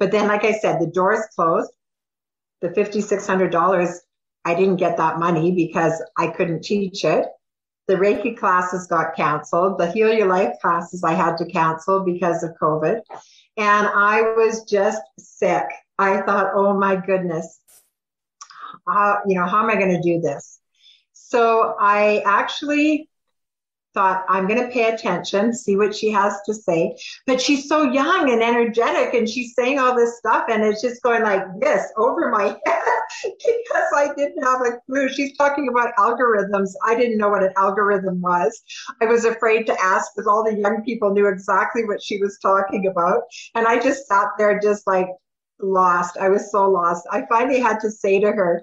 But 0.00 0.10
then, 0.10 0.26
like 0.26 0.42
I 0.42 0.50
said, 0.50 0.80
the 0.80 0.88
doors 0.88 1.20
closed. 1.32 1.70
The 2.62 2.70
$5,600, 2.70 3.94
I 4.44 4.54
didn't 4.56 4.78
get 4.78 4.96
that 4.96 5.20
money 5.20 5.52
because 5.52 6.02
I 6.16 6.26
couldn't 6.26 6.64
teach 6.64 7.04
it. 7.04 7.26
The 7.86 7.94
Reiki 7.94 8.36
classes 8.36 8.88
got 8.88 9.14
canceled. 9.14 9.78
The 9.78 9.88
Heal 9.92 10.12
Your 10.12 10.26
Life 10.26 10.54
classes 10.60 11.04
I 11.04 11.12
had 11.12 11.36
to 11.36 11.46
cancel 11.46 12.00
because 12.04 12.42
of 12.42 12.56
COVID. 12.60 13.02
And 13.56 13.86
I 13.86 14.22
was 14.22 14.64
just 14.64 15.00
sick. 15.16 15.66
I 15.96 16.22
thought, 16.22 16.50
oh 16.56 16.76
my 16.76 16.96
goodness, 16.96 17.60
how, 18.84 19.20
you 19.28 19.38
know, 19.38 19.46
how 19.46 19.62
am 19.62 19.70
I 19.70 19.76
going 19.76 19.94
to 19.94 20.02
do 20.02 20.20
this? 20.20 20.58
So 21.12 21.76
I 21.78 22.20
actually 22.26 23.07
thought 23.94 24.24
I'm 24.28 24.46
going 24.46 24.62
to 24.62 24.72
pay 24.72 24.92
attention, 24.92 25.52
see 25.54 25.76
what 25.76 25.94
she 25.94 26.10
has 26.10 26.40
to 26.46 26.54
say. 26.54 26.96
But 27.26 27.40
she's 27.40 27.68
so 27.68 27.82
young 27.82 28.30
and 28.30 28.42
energetic, 28.42 29.14
and 29.14 29.28
she's 29.28 29.54
saying 29.54 29.78
all 29.78 29.96
this 29.96 30.18
stuff, 30.18 30.46
and 30.50 30.62
it's 30.62 30.82
just 30.82 31.02
going 31.02 31.22
like 31.22 31.42
this 31.60 31.84
over 31.96 32.30
my 32.30 32.44
head 32.66 32.98
because 33.22 33.88
I 33.96 34.12
didn't 34.16 34.42
have 34.42 34.60
a 34.62 34.78
clue. 34.86 35.08
She's 35.08 35.36
talking 35.36 35.68
about 35.68 35.94
algorithms. 35.98 36.70
I 36.84 36.94
didn't 36.94 37.18
know 37.18 37.28
what 37.28 37.42
an 37.42 37.52
algorithm 37.56 38.20
was. 38.20 38.62
I 39.00 39.06
was 39.06 39.24
afraid 39.24 39.66
to 39.66 39.80
ask 39.80 40.12
because 40.14 40.26
all 40.26 40.44
the 40.44 40.58
young 40.58 40.82
people 40.84 41.12
knew 41.12 41.26
exactly 41.26 41.84
what 41.84 42.02
she 42.02 42.18
was 42.18 42.38
talking 42.40 42.86
about, 42.86 43.22
and 43.54 43.66
I 43.66 43.80
just 43.80 44.06
sat 44.06 44.28
there 44.38 44.60
just 44.60 44.86
like 44.86 45.08
lost. 45.60 46.16
I 46.16 46.28
was 46.28 46.50
so 46.50 46.70
lost. 46.70 47.06
I 47.10 47.24
finally 47.28 47.60
had 47.60 47.80
to 47.80 47.90
say 47.90 48.20
to 48.20 48.32
her, 48.32 48.62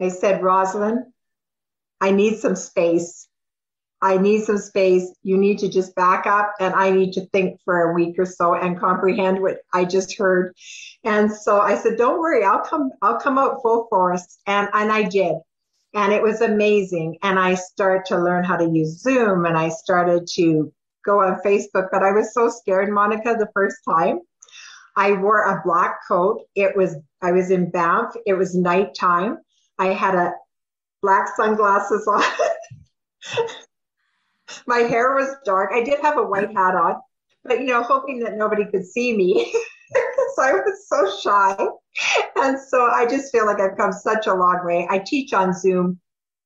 I 0.00 0.08
said, 0.08 0.42
Rosalind, 0.42 1.12
I 2.00 2.10
need 2.12 2.38
some 2.38 2.54
space. 2.54 3.27
I 4.00 4.16
need 4.16 4.44
some 4.44 4.58
space. 4.58 5.12
You 5.22 5.36
need 5.36 5.58
to 5.58 5.68
just 5.68 5.94
back 5.94 6.26
up 6.26 6.54
and 6.60 6.74
I 6.74 6.90
need 6.90 7.12
to 7.14 7.26
think 7.26 7.60
for 7.64 7.80
a 7.80 7.94
week 7.94 8.16
or 8.18 8.26
so 8.26 8.54
and 8.54 8.78
comprehend 8.78 9.40
what 9.40 9.58
I 9.72 9.84
just 9.84 10.16
heard. 10.16 10.54
And 11.04 11.32
so 11.32 11.60
I 11.60 11.76
said, 11.76 11.96
don't 11.98 12.20
worry, 12.20 12.44
I'll 12.44 12.62
come, 12.62 12.90
I'll 13.02 13.18
come 13.18 13.38
out 13.38 13.60
full 13.62 13.88
force. 13.90 14.38
And, 14.46 14.68
and 14.72 14.92
I 14.92 15.02
did. 15.02 15.34
And 15.94 16.12
it 16.12 16.22
was 16.22 16.40
amazing. 16.40 17.18
And 17.22 17.38
I 17.38 17.54
started 17.54 18.04
to 18.06 18.22
learn 18.22 18.44
how 18.44 18.56
to 18.56 18.70
use 18.70 19.00
Zoom 19.00 19.46
and 19.46 19.58
I 19.58 19.68
started 19.70 20.28
to 20.34 20.72
go 21.04 21.20
on 21.20 21.40
Facebook, 21.44 21.88
but 21.90 22.02
I 22.02 22.12
was 22.12 22.32
so 22.32 22.50
scared, 22.50 22.90
Monica, 22.90 23.34
the 23.36 23.50
first 23.52 23.78
time. 23.88 24.20
I 24.96 25.12
wore 25.12 25.42
a 25.42 25.62
black 25.64 26.00
coat. 26.06 26.42
It 26.54 26.76
was, 26.76 26.96
I 27.22 27.32
was 27.32 27.50
in 27.50 27.70
Banff. 27.70 28.14
It 28.26 28.34
was 28.34 28.54
nighttime. 28.54 29.38
I 29.78 29.86
had 29.86 30.14
a 30.14 30.34
black 31.02 31.28
sunglasses 31.36 32.06
on. 32.06 32.22
my 34.66 34.78
hair 34.78 35.14
was 35.14 35.34
dark. 35.44 35.70
I 35.72 35.82
did 35.82 36.00
have 36.00 36.18
a 36.18 36.22
white 36.22 36.52
hat 36.52 36.74
on, 36.74 36.96
but 37.44 37.60
you 37.60 37.66
know, 37.66 37.82
hoping 37.82 38.20
that 38.20 38.36
nobody 38.36 38.64
could 38.64 38.86
see 38.86 39.16
me 39.16 39.34
because 39.92 40.38
I 40.40 40.52
was 40.52 40.88
so 40.88 41.18
shy. 41.20 41.56
And 42.36 42.58
so 42.58 42.86
I 42.86 43.06
just 43.06 43.32
feel 43.32 43.46
like 43.46 43.60
I've 43.60 43.76
come 43.76 43.92
such 43.92 44.26
a 44.26 44.34
long 44.34 44.60
way. 44.64 44.86
I 44.90 44.98
teach 44.98 45.32
on 45.32 45.52
Zoom 45.52 45.98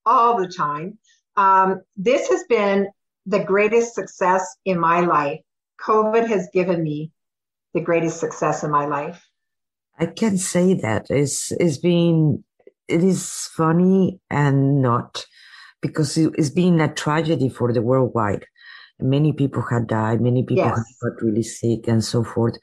all 0.07 0.39
the 0.39 0.49
time. 0.49 0.99
Um, 1.37 1.83
this 1.97 2.29
has 2.29 2.45
been 2.49 2.89
the 3.27 3.43
greatest 3.43 3.95
success 3.95 4.57
in 4.65 4.79
my 4.79 5.01
life. 5.01 5.41
COVID 5.81 6.27
has 6.29 6.49
given 6.53 6.83
me 6.83 7.13
the 7.75 7.81
greatest 7.81 8.21
success 8.21 8.63
in 8.63 8.71
my 8.71 8.87
life. 8.87 9.25
I 9.99 10.07
can 10.07 10.39
say 10.39 10.75
that 10.75 11.07
it's 11.11 11.53
it's 11.53 11.79
been 11.79 12.45
it 12.89 13.05
is 13.05 13.49
funny 13.55 14.21
and 14.31 14.83
not 14.83 15.25
because 15.83 16.17
it's 16.17 16.51
been 16.51 16.81
a 16.81 16.95
tragedy 16.95 17.49
for 17.49 17.73
the 17.73 17.83
worldwide. 17.83 18.47
Many 19.01 19.33
people 19.33 19.63
had 19.69 19.89
died, 19.89 20.21
many 20.21 20.43
people 20.45 20.65
yes. 20.65 20.97
got 21.03 21.21
really 21.21 21.43
sick 21.43 21.89
and 21.89 22.03
so 22.03 22.23
forth. 22.23 22.57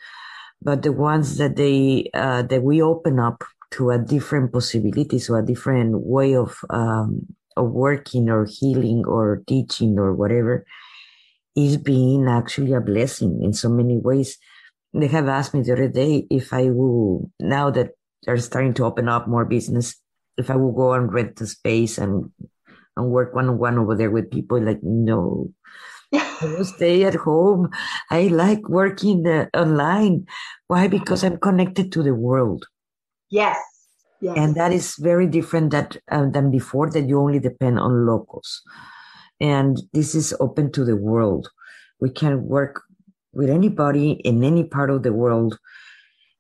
But 0.62 0.82
the 0.82 0.94
ones 0.94 1.38
that 1.38 1.58
they, 1.58 2.10
uh, 2.14 2.44
that 2.44 2.64
we 2.64 2.82
open 2.82 3.20
up 3.20 3.44
to 3.72 3.92
a 3.92 4.00
different 4.00 4.52
possibility, 4.52 5.20
so 5.20 5.36
a 5.36 5.42
different 5.42 6.00
way 6.00 6.36
of, 6.36 6.58
um, 6.70 7.28
of 7.58 7.72
working 7.72 8.30
or 8.30 8.48
healing 8.50 9.04
or 9.06 9.44
teaching 9.48 10.00
or 10.00 10.14
whatever 10.14 10.66
is 11.56 11.78
being 11.78 12.28
actually 12.28 12.74
a 12.74 12.82
blessing 12.82 13.42
in 13.44 13.54
so 13.54 13.70
many 13.70 13.98
ways. 13.98 14.38
They 14.94 15.08
have 15.08 15.28
asked 15.28 15.54
me 15.54 15.62
the 15.62 15.74
other 15.74 15.90
day 15.90 16.26
if 16.30 16.54
I 16.54 16.70
will, 16.70 17.30
now 17.40 17.70
that 17.72 17.92
they're 18.24 18.38
starting 18.38 18.74
to 18.76 18.86
open 18.86 19.10
up 19.10 19.28
more 19.28 19.46
business, 19.46 19.96
if 20.38 20.50
I 20.50 20.56
will 20.56 20.72
go 20.72 20.94
and 20.94 21.12
rent 21.12 21.36
the 21.36 21.48
space 21.48 21.98
and 21.98 22.32
and 23.00 23.10
work 23.10 23.34
one 23.34 23.50
on 23.50 23.58
one 23.58 23.80
over 23.80 23.96
there 23.96 24.12
with 24.12 24.30
people. 24.32 24.62
Like, 24.62 24.80
no, 24.84 25.52
stay 26.64 27.04
at 27.04 27.16
home. 27.16 27.70
I 28.10 28.28
like 28.28 28.68
working 28.70 29.28
uh, 29.28 29.48
online. 29.54 30.26
Why? 30.68 30.88
Because 30.88 31.24
I'm 31.24 31.38
connected 31.38 31.92
to 31.94 32.04
the 32.04 32.14
world. 32.14 32.66
Yes. 33.30 33.58
Yes. 34.22 34.38
And 34.38 34.56
that 34.56 34.74
is 34.74 34.96
very 35.00 35.28
different 35.28 35.72
that, 35.72 35.96
uh, 36.12 36.30
than 36.30 36.52
before 36.52 36.90
that 36.92 37.08
you 37.08 37.20
only 37.20 37.40
depend 37.40 37.80
on 37.80 38.06
locals. 38.06 38.62
And 39.40 39.82
this 39.94 40.14
is 40.14 40.36
open 40.42 40.72
to 40.74 40.84
the 40.84 40.98
world. 40.98 41.50
We 42.02 42.10
can 42.10 42.44
work 42.44 42.82
with 43.32 43.50
anybody 43.50 44.12
in 44.12 44.44
any 44.44 44.66
part 44.66 44.90
of 44.90 45.04
the 45.04 45.14
world. 45.14 45.58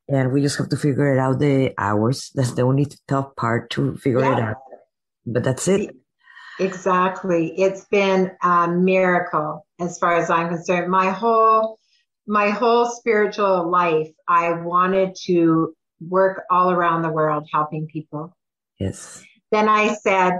And 0.09 0.33
we 0.33 0.41
just 0.41 0.57
have 0.57 0.69
to 0.69 0.77
figure 0.77 1.13
it 1.13 1.19
out 1.19 1.39
the 1.39 1.73
hours. 1.77 2.31
That's 2.35 2.51
the 2.51 2.63
only 2.63 2.87
tough 3.07 3.35
part 3.37 3.69
to 3.71 3.95
figure 3.95 4.21
yeah. 4.21 4.33
it 4.33 4.43
out. 4.43 4.57
But 5.25 5.43
that's 5.43 5.67
it. 5.67 5.95
Exactly. 6.59 7.53
It's 7.59 7.85
been 7.85 8.31
a 8.43 8.67
miracle 8.67 9.65
as 9.79 9.97
far 9.97 10.15
as 10.15 10.29
I'm 10.29 10.49
concerned. 10.49 10.91
My 10.91 11.09
whole 11.09 11.79
my 12.27 12.49
whole 12.49 12.85
spiritual 12.85 13.71
life, 13.71 14.11
I 14.27 14.51
wanted 14.51 15.15
to 15.25 15.73
work 15.99 16.43
all 16.51 16.69
around 16.69 17.01
the 17.01 17.09
world 17.09 17.47
helping 17.51 17.87
people. 17.87 18.35
Yes. 18.79 19.23
Then 19.51 19.67
I 19.67 19.95
said 19.95 20.33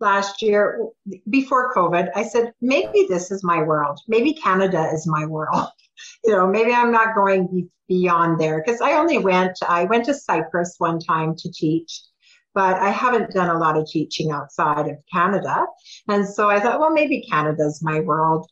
last 0.00 0.40
year 0.40 0.88
before 1.28 1.74
COVID, 1.74 2.10
I 2.14 2.22
said 2.22 2.52
maybe 2.62 3.06
this 3.08 3.30
is 3.30 3.44
my 3.44 3.62
world. 3.62 4.00
Maybe 4.08 4.32
Canada 4.32 4.88
is 4.92 5.06
my 5.06 5.26
world. 5.26 5.68
you 6.24 6.32
know, 6.32 6.46
maybe 6.46 6.72
I'm 6.72 6.90
not 6.90 7.14
going 7.14 7.68
beyond 7.88 8.40
there 8.40 8.62
because 8.64 8.80
I 8.80 8.92
only 8.92 9.18
went 9.18 9.58
I 9.68 9.84
went 9.84 10.06
to 10.06 10.14
Cyprus 10.14 10.76
one 10.78 10.98
time 10.98 11.34
to 11.36 11.52
teach 11.52 12.00
but 12.54 12.76
I 12.76 12.90
haven't 12.90 13.32
done 13.32 13.50
a 13.50 13.58
lot 13.58 13.76
of 13.76 13.86
teaching 13.86 14.30
outside 14.30 14.88
of 14.88 14.96
Canada. 15.12 15.66
And 16.08 16.26
so 16.26 16.48
I 16.48 16.60
thought, 16.60 16.80
well, 16.80 16.92
maybe 16.92 17.26
Canada's 17.28 17.82
my 17.82 18.00
world. 18.00 18.48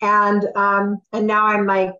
And 0.00 0.44
um, 0.56 0.98
and 1.12 1.26
now 1.26 1.46
I'm 1.46 1.66
like, 1.66 1.92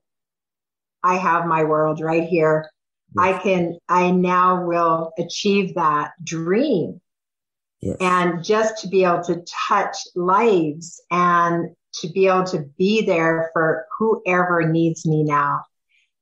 I 1.02 1.16
have 1.16 1.46
my 1.46 1.64
world 1.64 2.00
right 2.00 2.24
here. 2.24 2.70
Yes. 3.14 3.24
I 3.24 3.38
can, 3.38 3.78
I 3.88 4.10
now 4.10 4.64
will 4.64 5.12
achieve 5.18 5.74
that 5.74 6.12
dream. 6.24 7.00
Yes. 7.80 7.98
And 8.00 8.42
just 8.42 8.82
to 8.82 8.88
be 8.88 9.04
able 9.04 9.22
to 9.24 9.44
touch 9.68 9.96
lives 10.16 11.00
and 11.10 11.76
to 12.00 12.08
be 12.08 12.26
able 12.26 12.44
to 12.44 12.64
be 12.78 13.02
there 13.02 13.50
for 13.52 13.86
whoever 13.98 14.66
needs 14.66 15.06
me 15.06 15.22
now. 15.22 15.62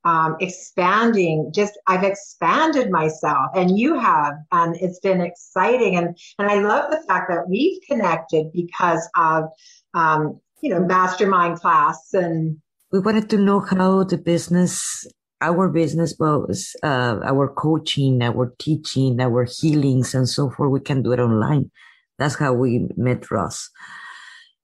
Um, 0.04 0.36
expanding, 0.40 1.52
just 1.54 1.78
I've 1.86 2.02
expanded 2.02 2.90
myself 2.90 3.52
and 3.54 3.78
you 3.78 3.98
have, 4.00 4.34
and 4.50 4.74
it's 4.80 4.98
been 4.98 5.20
exciting. 5.20 5.96
And, 5.96 6.18
and 6.40 6.50
I 6.50 6.56
love 6.56 6.90
the 6.90 7.00
fact 7.06 7.30
that 7.30 7.48
we've 7.48 7.80
connected 7.88 8.52
because 8.52 9.08
of, 9.16 9.44
um, 9.94 10.40
you 10.60 10.70
know, 10.70 10.80
mastermind 10.80 11.60
class 11.60 12.12
and 12.12 12.60
we 12.92 13.00
wanted 13.00 13.30
to 13.30 13.38
know 13.38 13.60
how 13.60 14.04
the 14.04 14.18
business 14.18 15.06
our 15.40 15.68
business 15.68 16.14
was 16.18 16.76
uh, 16.84 17.18
our 17.24 17.48
coaching 17.48 18.22
our 18.22 18.54
teaching 18.58 19.20
our 19.20 19.44
healings 19.44 20.14
and 20.14 20.28
so 20.28 20.50
forth 20.50 20.70
we 20.70 20.80
can 20.80 21.02
do 21.02 21.12
it 21.12 21.18
online 21.18 21.70
that's 22.18 22.36
how 22.36 22.52
we 22.52 22.86
met 22.96 23.30
ross 23.30 23.70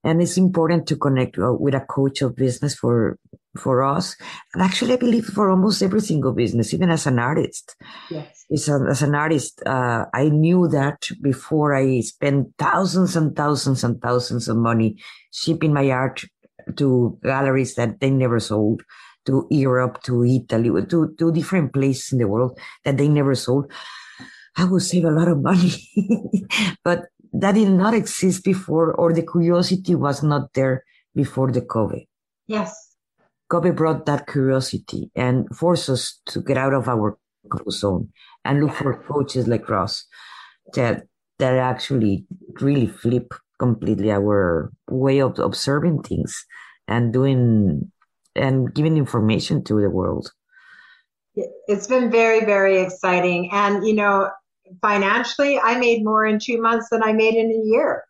and 0.05 0.23
it's 0.23 0.37
important 0.37 0.87
to 0.87 0.97
connect 0.97 1.37
uh, 1.39 1.53
with 1.53 1.75
a 1.75 1.81
coach 1.81 2.23
of 2.23 2.37
business 2.37 2.75
for 2.75 3.19
for 3.57 3.83
us 3.83 4.15
and 4.55 4.63
actually 4.63 4.93
i 4.93 4.97
believe 4.97 5.25
for 5.25 5.51
almost 5.51 5.83
every 5.83 6.01
single 6.01 6.33
business 6.33 6.75
even 6.75 6.91
as 6.91 7.07
an 7.07 7.19
artist 7.19 7.75
yes 8.11 8.45
it's 8.51 8.69
a, 8.69 8.79
as 8.89 9.03
an 9.03 9.15
artist 9.15 9.63
uh, 9.67 10.05
i 10.15 10.29
knew 10.29 10.69
that 10.69 11.09
before 11.23 11.75
i 11.75 12.01
spent 12.01 12.47
thousands 12.59 13.17
and 13.17 13.35
thousands 13.35 13.83
and 13.83 14.01
thousands 14.01 14.49
of 14.49 14.57
money 14.57 14.97
shipping 15.33 15.73
my 15.73 15.91
art 15.91 16.25
to 16.77 17.19
galleries 17.23 17.75
that 17.75 18.01
they 18.01 18.11
never 18.11 18.41
sold, 18.41 18.83
to 19.27 19.47
Europe, 19.51 20.03
to 20.05 20.25
Italy, 20.25 20.71
to, 20.87 21.15
to 21.19 21.33
different 21.33 21.73
places 21.73 22.13
in 22.13 22.19
the 22.19 22.29
world 22.29 22.59
that 22.85 22.97
they 22.97 23.09
never 23.09 23.35
sold. 23.35 23.71
I 24.57 24.65
would 24.65 24.83
save 24.83 25.05
a 25.05 25.11
lot 25.11 25.29
of 25.29 25.43
money. 25.43 25.73
but 26.85 27.07
that 27.33 27.53
did 27.53 27.71
not 27.71 27.95
exist 27.95 28.45
before, 28.45 28.93
or 28.95 29.13
the 29.13 29.23
curiosity 29.23 29.95
was 29.95 30.23
not 30.23 30.53
there 30.55 30.85
before 31.15 31.53
the 31.53 31.61
COVID. 31.61 32.07
Yes. 32.47 32.88
COVID 33.51 33.77
brought 33.77 34.07
that 34.07 34.27
curiosity 34.27 35.11
and 35.17 35.49
forced 35.57 35.89
us 35.89 36.21
to 36.27 36.43
get 36.43 36.59
out 36.59 36.75
of 36.75 36.89
our 36.89 37.19
comfort 37.51 37.73
zone 37.73 38.13
and 38.45 38.63
look 38.63 38.75
for 38.75 39.03
coaches 39.05 39.49
like 39.49 39.69
Ross 39.69 40.07
that 40.75 41.05
that 41.39 41.55
actually 41.55 42.27
really 42.61 42.87
flip 42.87 43.33
completely 43.59 44.11
our 44.11 44.73
way 44.91 45.21
of 45.21 45.39
observing 45.39 46.03
things 46.03 46.45
and 46.87 47.13
doing 47.13 47.91
and 48.35 48.75
giving 48.75 48.97
information 48.97 49.65
to 49.65 49.81
the 49.81 49.91
world. 49.91 50.33
It's 51.67 51.87
been 51.87 52.11
very, 52.11 52.45
very 52.45 52.81
exciting. 52.81 53.51
And, 53.53 53.87
you 53.87 53.95
know, 53.95 54.31
financially, 54.83 55.59
I 55.59 55.79
made 55.79 56.05
more 56.05 56.27
in 56.27 56.39
two 56.39 56.61
months 56.61 56.89
than 56.91 57.03
I 57.03 57.13
made 57.13 57.35
in 57.35 57.51
a 57.51 57.67
year. 57.67 58.05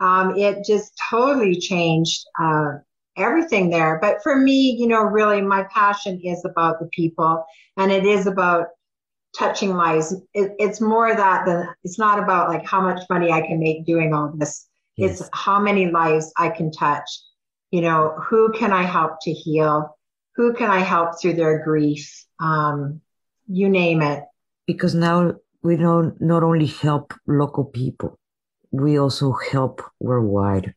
Um, 0.00 0.36
it 0.36 0.64
just 0.64 0.92
totally 1.10 1.58
changed 1.58 2.24
uh, 2.40 2.72
everything 3.16 3.70
there. 3.70 3.98
But 4.00 4.22
for 4.22 4.36
me, 4.36 4.76
you 4.78 4.86
know, 4.86 5.02
really 5.02 5.40
my 5.40 5.64
passion 5.64 6.20
is 6.22 6.44
about 6.44 6.78
the 6.80 6.86
people 6.86 7.44
and 7.76 7.92
it 7.92 8.04
is 8.04 8.26
about 8.26 8.66
touching 9.36 9.74
lives. 9.74 10.14
It, 10.32 10.52
it's 10.58 10.80
more 10.80 11.14
that 11.14 11.46
than 11.46 11.68
it's 11.82 11.98
not 11.98 12.18
about 12.18 12.48
like 12.48 12.66
how 12.66 12.80
much 12.80 13.02
money 13.10 13.30
I 13.30 13.40
can 13.40 13.58
make 13.58 13.84
doing 13.84 14.14
all 14.14 14.32
this. 14.34 14.68
Yes. 14.96 15.20
It's 15.20 15.30
how 15.32 15.58
many 15.58 15.90
lives 15.90 16.32
I 16.36 16.50
can 16.50 16.70
touch. 16.70 17.08
You 17.70 17.80
know, 17.80 18.14
who 18.28 18.52
can 18.52 18.72
I 18.72 18.82
help 18.82 19.18
to 19.22 19.32
heal? 19.32 19.96
Who 20.36 20.54
can 20.54 20.70
I 20.70 20.80
help 20.80 21.20
through 21.20 21.34
their 21.34 21.64
grief? 21.64 22.24
Um, 22.40 23.00
you 23.48 23.68
name 23.68 24.02
it. 24.02 24.22
Because 24.66 24.94
now 24.94 25.34
we 25.62 25.76
don't 25.76 26.20
not 26.20 26.42
only 26.42 26.66
help 26.66 27.12
local 27.26 27.64
people, 27.64 28.18
we 28.70 28.98
also 28.98 29.32
help 29.52 29.82
worldwide. 30.00 30.74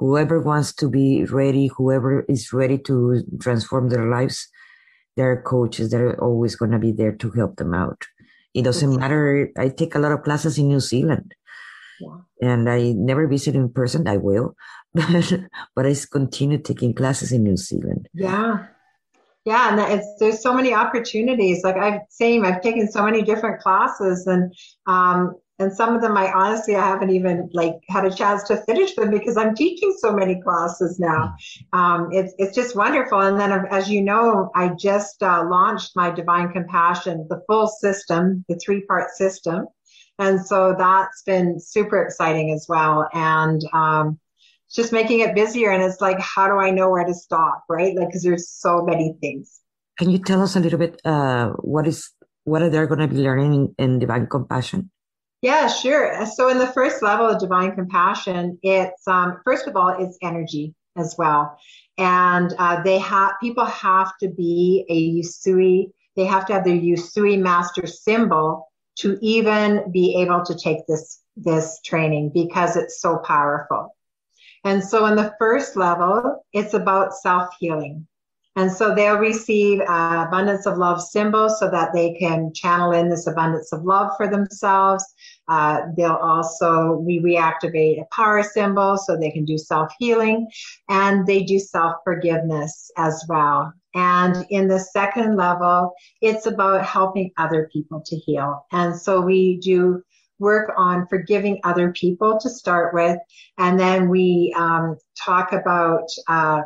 Whoever 0.00 0.40
wants 0.40 0.72
to 0.76 0.88
be 0.88 1.24
ready, 1.26 1.68
whoever 1.68 2.24
is 2.28 2.52
ready 2.52 2.78
to 2.88 3.22
transform 3.40 3.90
their 3.90 4.08
lives, 4.08 4.48
there 5.16 5.30
are 5.30 5.42
coaches 5.42 5.90
that 5.90 6.00
are 6.00 6.18
always 6.20 6.56
going 6.56 6.72
to 6.72 6.78
be 6.78 6.90
there 6.90 7.12
to 7.12 7.30
help 7.30 7.56
them 7.56 7.74
out. 7.74 8.02
It 8.54 8.64
doesn't 8.64 8.96
matter. 8.96 9.52
I 9.56 9.68
take 9.68 9.94
a 9.94 9.98
lot 9.98 10.12
of 10.12 10.22
classes 10.22 10.58
in 10.58 10.68
New 10.68 10.80
Zealand 10.80 11.34
and 12.40 12.68
I 12.68 12.92
never 12.92 13.26
visit 13.26 13.54
in 13.54 13.68
person. 13.68 14.08
I 14.08 14.16
will, 14.16 14.54
but 14.94 15.86
I 15.86 15.94
continue 16.10 16.58
taking 16.58 16.94
classes 16.94 17.32
in 17.32 17.44
New 17.44 17.56
Zealand. 17.56 18.08
Yeah. 18.14 18.66
Yeah, 19.46 19.70
and 19.70 19.80
it's, 19.80 20.06
there's 20.18 20.42
so 20.42 20.52
many 20.52 20.74
opportunities. 20.74 21.64
Like 21.64 21.76
I've 21.76 22.02
same, 22.10 22.44
I've 22.44 22.60
taken 22.60 22.90
so 22.90 23.02
many 23.02 23.22
different 23.22 23.62
classes, 23.62 24.26
and 24.26 24.54
um, 24.86 25.34
and 25.60 25.72
some 25.72 25.94
of 25.94 26.02
them 26.02 26.16
I 26.16 26.32
honestly 26.32 26.74
I 26.74 26.86
haven't 26.86 27.10
even 27.10 27.50
like 27.52 27.74
had 27.88 28.04
a 28.04 28.12
chance 28.12 28.42
to 28.44 28.56
finish 28.64 28.94
them 28.94 29.10
because 29.10 29.36
I'm 29.36 29.54
teaching 29.54 29.94
so 29.98 30.12
many 30.12 30.40
classes 30.40 30.98
now. 30.98 31.34
Um, 31.72 32.08
it's 32.12 32.34
it's 32.38 32.54
just 32.54 32.74
wonderful. 32.74 33.20
And 33.20 33.38
then 33.38 33.52
as 33.70 33.88
you 33.88 34.02
know, 34.02 34.50
I 34.54 34.70
just 34.70 35.22
uh, 35.22 35.44
launched 35.48 35.92
my 35.94 36.10
Divine 36.10 36.50
Compassion, 36.50 37.26
the 37.28 37.42
full 37.46 37.68
system, 37.68 38.44
the 38.48 38.56
three 38.56 38.82
part 38.86 39.10
system. 39.10 39.66
And 40.18 40.44
so 40.44 40.74
that's 40.76 41.22
been 41.22 41.60
super 41.60 42.02
exciting 42.02 42.52
as 42.52 42.66
well. 42.68 43.08
And 43.12 43.62
um, 43.72 44.18
just 44.70 44.92
making 44.92 45.20
it 45.20 45.34
busier. 45.34 45.70
And 45.70 45.82
it's 45.82 46.00
like, 46.00 46.20
how 46.20 46.46
do 46.46 46.56
I 46.58 46.70
know 46.70 46.90
where 46.90 47.04
to 47.04 47.14
stop? 47.14 47.64
Right. 47.68 47.96
Like, 47.96 48.08
because 48.08 48.22
there's 48.22 48.50
so 48.50 48.82
many 48.82 49.14
things. 49.20 49.60
Can 49.98 50.10
you 50.10 50.18
tell 50.18 50.42
us 50.42 50.56
a 50.56 50.60
little 50.60 50.78
bit 50.78 51.00
uh, 51.04 51.50
what 51.60 51.86
is 51.86 52.10
what 52.44 52.62
are 52.62 52.70
they 52.70 52.86
going 52.86 53.00
to 53.00 53.08
be 53.08 53.16
learning 53.16 53.74
in, 53.78 53.92
in 53.92 53.98
divine 53.98 54.26
compassion? 54.26 54.90
Yeah, 55.42 55.68
sure. 55.68 56.26
So 56.26 56.48
in 56.50 56.58
the 56.58 56.66
first 56.66 57.02
level 57.02 57.26
of 57.26 57.40
divine 57.40 57.74
compassion, 57.74 58.58
it's 58.62 59.06
um, 59.08 59.40
first 59.44 59.66
of 59.66 59.76
all, 59.76 59.88
it's 59.88 60.18
energy 60.22 60.74
as 60.96 61.14
well, 61.16 61.58
and 61.96 62.52
uh, 62.58 62.82
they 62.82 62.98
have 62.98 63.32
people 63.40 63.64
have 63.64 64.12
to 64.18 64.28
be 64.28 64.84
a 64.90 65.22
Usui. 65.22 65.92
They 66.16 66.26
have 66.26 66.44
to 66.46 66.52
have 66.54 66.64
their 66.64 66.76
Usui 66.76 67.40
master 67.40 67.86
symbol 67.86 68.68
to 68.96 69.18
even 69.22 69.90
be 69.92 70.16
able 70.20 70.44
to 70.44 70.54
take 70.54 70.86
this 70.86 71.22
this 71.36 71.80
training 71.86 72.32
because 72.34 72.76
it's 72.76 73.00
so 73.00 73.18
powerful. 73.18 73.96
And 74.64 74.84
so 74.84 75.06
in 75.06 75.16
the 75.16 75.34
first 75.38 75.74
level, 75.74 76.44
it's 76.52 76.74
about 76.74 77.14
self-healing. 77.14 78.06
And 78.56 78.70
so 78.70 78.94
they'll 78.94 79.18
receive 79.18 79.80
uh, 79.80 80.24
abundance 80.26 80.66
of 80.66 80.76
love 80.76 81.00
symbols 81.00 81.60
so 81.60 81.70
that 81.70 81.92
they 81.92 82.14
can 82.14 82.52
channel 82.52 82.92
in 82.92 83.08
this 83.08 83.26
abundance 83.28 83.72
of 83.72 83.84
love 83.84 84.10
for 84.16 84.28
themselves. 84.28 85.04
Uh, 85.48 85.82
they'll 85.96 86.12
also 86.16 86.94
we 86.94 87.20
reactivate 87.20 88.00
a 88.00 88.06
power 88.12 88.42
symbol 88.42 88.96
so 88.96 89.16
they 89.16 89.30
can 89.30 89.44
do 89.44 89.56
self 89.56 89.92
healing, 89.98 90.48
and 90.88 91.26
they 91.26 91.44
do 91.44 91.58
self 91.58 91.96
forgiveness 92.04 92.90
as 92.96 93.24
well. 93.28 93.72
And 93.94 94.46
in 94.50 94.68
the 94.68 94.78
second 94.80 95.36
level, 95.36 95.92
it's 96.20 96.46
about 96.46 96.84
helping 96.84 97.30
other 97.38 97.68
people 97.72 98.02
to 98.06 98.16
heal. 98.16 98.66
And 98.72 98.96
so 98.96 99.20
we 99.20 99.58
do 99.58 100.02
work 100.38 100.72
on 100.76 101.06
forgiving 101.08 101.60
other 101.64 101.92
people 101.92 102.38
to 102.40 102.48
start 102.48 102.94
with. 102.94 103.18
And 103.58 103.78
then 103.78 104.08
we 104.08 104.54
um, 104.56 104.96
talk 105.18 105.52
about 105.52 106.04
uh, 106.28 106.62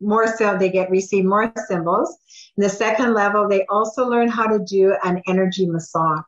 more 0.00 0.26
so 0.26 0.56
they 0.56 0.70
get 0.70 0.90
receive 0.90 1.24
more 1.24 1.52
symbols. 1.68 2.16
In 2.56 2.62
the 2.62 2.68
second 2.68 3.14
level, 3.14 3.48
they 3.48 3.66
also 3.66 4.06
learn 4.06 4.28
how 4.28 4.46
to 4.46 4.58
do 4.64 4.96
an 5.04 5.22
energy 5.26 5.66
massage. 5.66 6.24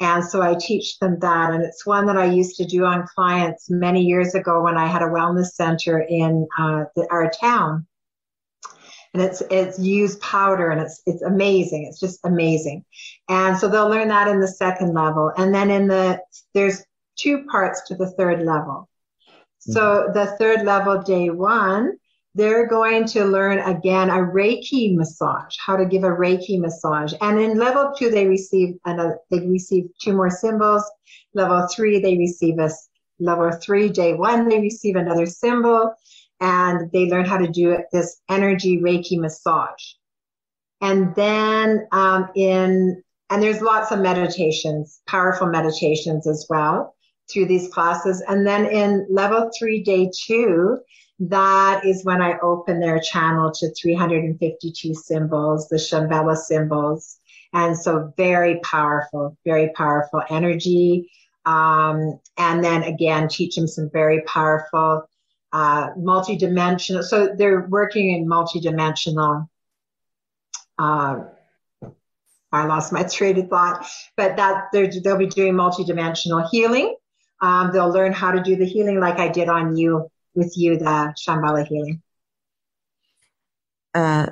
And 0.00 0.24
so 0.24 0.42
I 0.42 0.54
teach 0.54 0.98
them 0.98 1.18
that. 1.20 1.52
And 1.52 1.62
it's 1.62 1.86
one 1.86 2.06
that 2.06 2.16
I 2.16 2.26
used 2.26 2.56
to 2.56 2.64
do 2.64 2.84
on 2.84 3.06
clients 3.14 3.70
many 3.70 4.02
years 4.02 4.34
ago 4.34 4.62
when 4.62 4.76
I 4.76 4.86
had 4.86 5.02
a 5.02 5.06
wellness 5.06 5.52
center 5.52 6.00
in 6.00 6.46
uh, 6.58 6.84
the, 6.96 7.06
our 7.10 7.30
town 7.30 7.86
and 9.14 9.22
it's 9.22 9.42
it's 9.50 9.78
used 9.78 10.20
powder 10.20 10.70
and 10.70 10.80
it's 10.80 11.00
it's 11.06 11.22
amazing 11.22 11.86
it's 11.86 12.00
just 12.00 12.20
amazing 12.24 12.84
and 13.28 13.56
so 13.56 13.68
they'll 13.68 13.88
learn 13.88 14.08
that 14.08 14.28
in 14.28 14.40
the 14.40 14.48
second 14.48 14.92
level 14.92 15.32
and 15.36 15.54
then 15.54 15.70
in 15.70 15.86
the 15.86 16.20
there's 16.52 16.84
two 17.16 17.44
parts 17.44 17.82
to 17.86 17.94
the 17.94 18.10
third 18.10 18.42
level 18.42 18.88
so 19.58 19.80
mm-hmm. 19.80 20.12
the 20.12 20.26
third 20.36 20.62
level 20.64 21.00
day 21.02 21.30
one 21.30 21.92
they're 22.34 22.66
going 22.66 23.04
to 23.04 23.24
learn 23.24 23.58
again 23.60 24.10
a 24.10 24.14
reiki 24.14 24.94
massage 24.94 25.54
how 25.64 25.76
to 25.76 25.86
give 25.86 26.04
a 26.04 26.08
reiki 26.08 26.58
massage 26.58 27.14
and 27.20 27.40
in 27.40 27.58
level 27.58 27.92
two 27.96 28.10
they 28.10 28.26
receive 28.26 28.74
another 28.84 29.18
they 29.30 29.40
receive 29.46 29.84
two 30.02 30.12
more 30.12 30.30
symbols 30.30 30.84
level 31.34 31.66
three 31.74 32.00
they 32.00 32.16
receive 32.16 32.58
a 32.58 32.70
level 33.20 33.50
three 33.62 33.88
day 33.88 34.14
one 34.14 34.48
they 34.48 34.60
receive 34.60 34.96
another 34.96 35.26
symbol 35.26 35.94
and 36.40 36.90
they 36.92 37.06
learn 37.06 37.24
how 37.24 37.38
to 37.38 37.48
do 37.48 37.78
this 37.92 38.20
energy 38.28 38.78
Reiki 38.78 39.18
massage. 39.18 39.94
And 40.80 41.14
then 41.14 41.86
um, 41.92 42.28
in 42.34 43.02
and 43.30 43.42
there's 43.42 43.62
lots 43.62 43.90
of 43.90 44.00
meditations, 44.00 45.00
powerful 45.08 45.46
meditations 45.46 46.26
as 46.26 46.46
well 46.50 46.94
through 47.32 47.46
these 47.46 47.72
classes. 47.72 48.22
And 48.28 48.46
then 48.46 48.66
in 48.66 49.06
level 49.10 49.50
three, 49.58 49.82
day 49.82 50.10
two, 50.26 50.78
that 51.20 51.84
is 51.84 52.04
when 52.04 52.20
I 52.20 52.38
open 52.40 52.80
their 52.80 52.98
channel 52.98 53.52
to 53.52 53.72
352 53.74 54.94
symbols, 54.94 55.68
the 55.68 55.76
Shambhala 55.76 56.36
symbols. 56.36 57.18
And 57.52 57.78
so 57.78 58.12
very 58.16 58.58
powerful, 58.60 59.36
very 59.44 59.70
powerful 59.76 60.22
energy. 60.28 61.10
Um, 61.46 62.18
and 62.36 62.64
then 62.64 62.82
again, 62.82 63.28
teach 63.28 63.54
them 63.54 63.68
some 63.68 63.90
very 63.92 64.22
powerful, 64.22 65.08
uh, 65.52 65.90
multidimensional. 65.92 67.04
So 67.04 67.28
they're 67.36 67.68
working 67.68 68.12
in 68.12 68.26
multidimensional, 68.26 69.48
uh, 70.78 71.20
I 72.50 72.66
lost 72.66 72.92
my 72.92 73.02
train 73.02 73.38
of 73.38 73.48
thought, 73.48 73.86
but 74.16 74.36
that 74.36 74.68
they'll 74.72 75.16
be 75.16 75.26
doing 75.26 75.54
multidimensional 75.54 76.48
healing. 76.50 76.94
Um, 77.40 77.72
they'll 77.72 77.92
learn 77.92 78.12
how 78.12 78.30
to 78.30 78.42
do 78.42 78.56
the 78.56 78.64
healing 78.64 79.00
like 79.00 79.18
I 79.18 79.28
did 79.28 79.48
on 79.48 79.76
you 79.76 80.08
with 80.34 80.52
you, 80.56 80.78
the 80.78 81.14
Shambhala 81.16 81.66
healing. 81.66 82.02
Uh, 83.94 84.26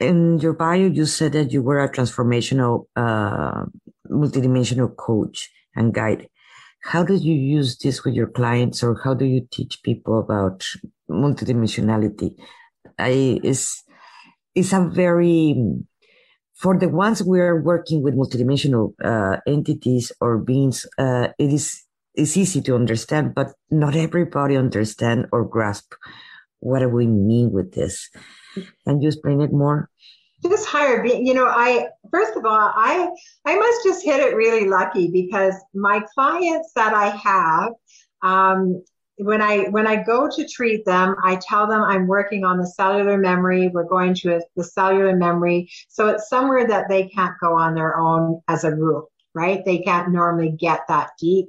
in 0.00 0.38
your 0.38 0.52
bio, 0.52 0.86
you 0.86 1.06
said 1.06 1.32
that 1.32 1.52
you 1.52 1.62
were 1.62 1.82
a 1.82 1.90
transformational, 1.90 2.86
uh, 2.94 3.64
multidimensional 4.10 4.94
coach 4.96 5.50
and 5.74 5.94
guide. 5.94 6.28
How 6.82 7.02
do 7.02 7.14
you 7.14 7.34
use 7.34 7.78
this 7.78 8.04
with 8.04 8.14
your 8.14 8.26
clients, 8.26 8.82
or 8.82 9.00
how 9.02 9.14
do 9.14 9.24
you 9.24 9.46
teach 9.50 9.82
people 9.82 10.18
about 10.18 10.66
multidimensionality? 11.08 12.34
I 12.98 13.40
is 13.42 13.82
is 14.54 14.72
a 14.72 14.80
very 14.92 15.54
for 16.54 16.78
the 16.78 16.88
ones 16.88 17.22
we 17.22 17.40
are 17.40 17.60
working 17.60 18.02
with 18.02 18.14
multidimensional 18.14 18.94
uh, 19.02 19.38
entities 19.46 20.12
or 20.20 20.38
beings. 20.38 20.86
Uh, 20.98 21.28
it 21.38 21.52
is 21.52 21.82
it's 22.14 22.36
easy 22.36 22.60
to 22.62 22.74
understand, 22.74 23.34
but 23.34 23.52
not 23.70 23.96
everybody 23.96 24.56
understand 24.56 25.26
or 25.32 25.44
grasp 25.44 25.94
what 26.62 26.78
do 26.78 26.88
we 26.88 27.06
mean 27.06 27.50
with 27.50 27.72
this. 27.72 28.08
Can 28.86 29.02
you 29.02 29.08
explain 29.08 29.40
it 29.40 29.52
more? 29.52 29.90
Just 30.42 30.66
higher 30.66 31.02
being, 31.02 31.26
you 31.26 31.34
know, 31.34 31.46
I 31.46 31.88
first 32.10 32.36
of 32.36 32.44
all, 32.44 32.72
I 32.74 33.08
I 33.44 33.56
must 33.56 33.84
just 33.84 34.04
hit 34.04 34.20
it 34.20 34.36
really 34.36 34.68
lucky 34.68 35.10
because 35.10 35.54
my 35.74 36.02
clients 36.14 36.72
that 36.74 36.94
I 36.94 37.08
have, 37.08 37.72
um, 38.22 38.82
when 39.16 39.40
I 39.40 39.64
when 39.70 39.86
I 39.86 40.02
go 40.02 40.28
to 40.28 40.48
treat 40.48 40.84
them, 40.84 41.14
I 41.24 41.36
tell 41.36 41.66
them 41.66 41.82
I'm 41.82 42.06
working 42.06 42.44
on 42.44 42.58
the 42.58 42.66
cellular 42.66 43.18
memory. 43.18 43.68
We're 43.68 43.84
going 43.84 44.14
to 44.14 44.36
a, 44.36 44.40
the 44.56 44.64
cellular 44.64 45.16
memory, 45.16 45.70
so 45.88 46.08
it's 46.08 46.28
somewhere 46.28 46.66
that 46.66 46.88
they 46.88 47.08
can't 47.08 47.34
go 47.40 47.56
on 47.56 47.74
their 47.74 47.96
own 47.98 48.40
as 48.48 48.64
a 48.64 48.74
rule 48.74 49.11
right? 49.34 49.64
They 49.64 49.78
can't 49.78 50.12
normally 50.12 50.50
get 50.50 50.80
that 50.88 51.10
deep. 51.18 51.46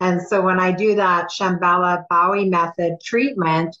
And 0.00 0.20
so 0.22 0.42
when 0.42 0.60
I 0.60 0.72
do 0.72 0.94
that 0.96 1.30
Shambhala 1.30 2.04
Bowie 2.08 2.48
method 2.48 2.98
treatment, 3.04 3.76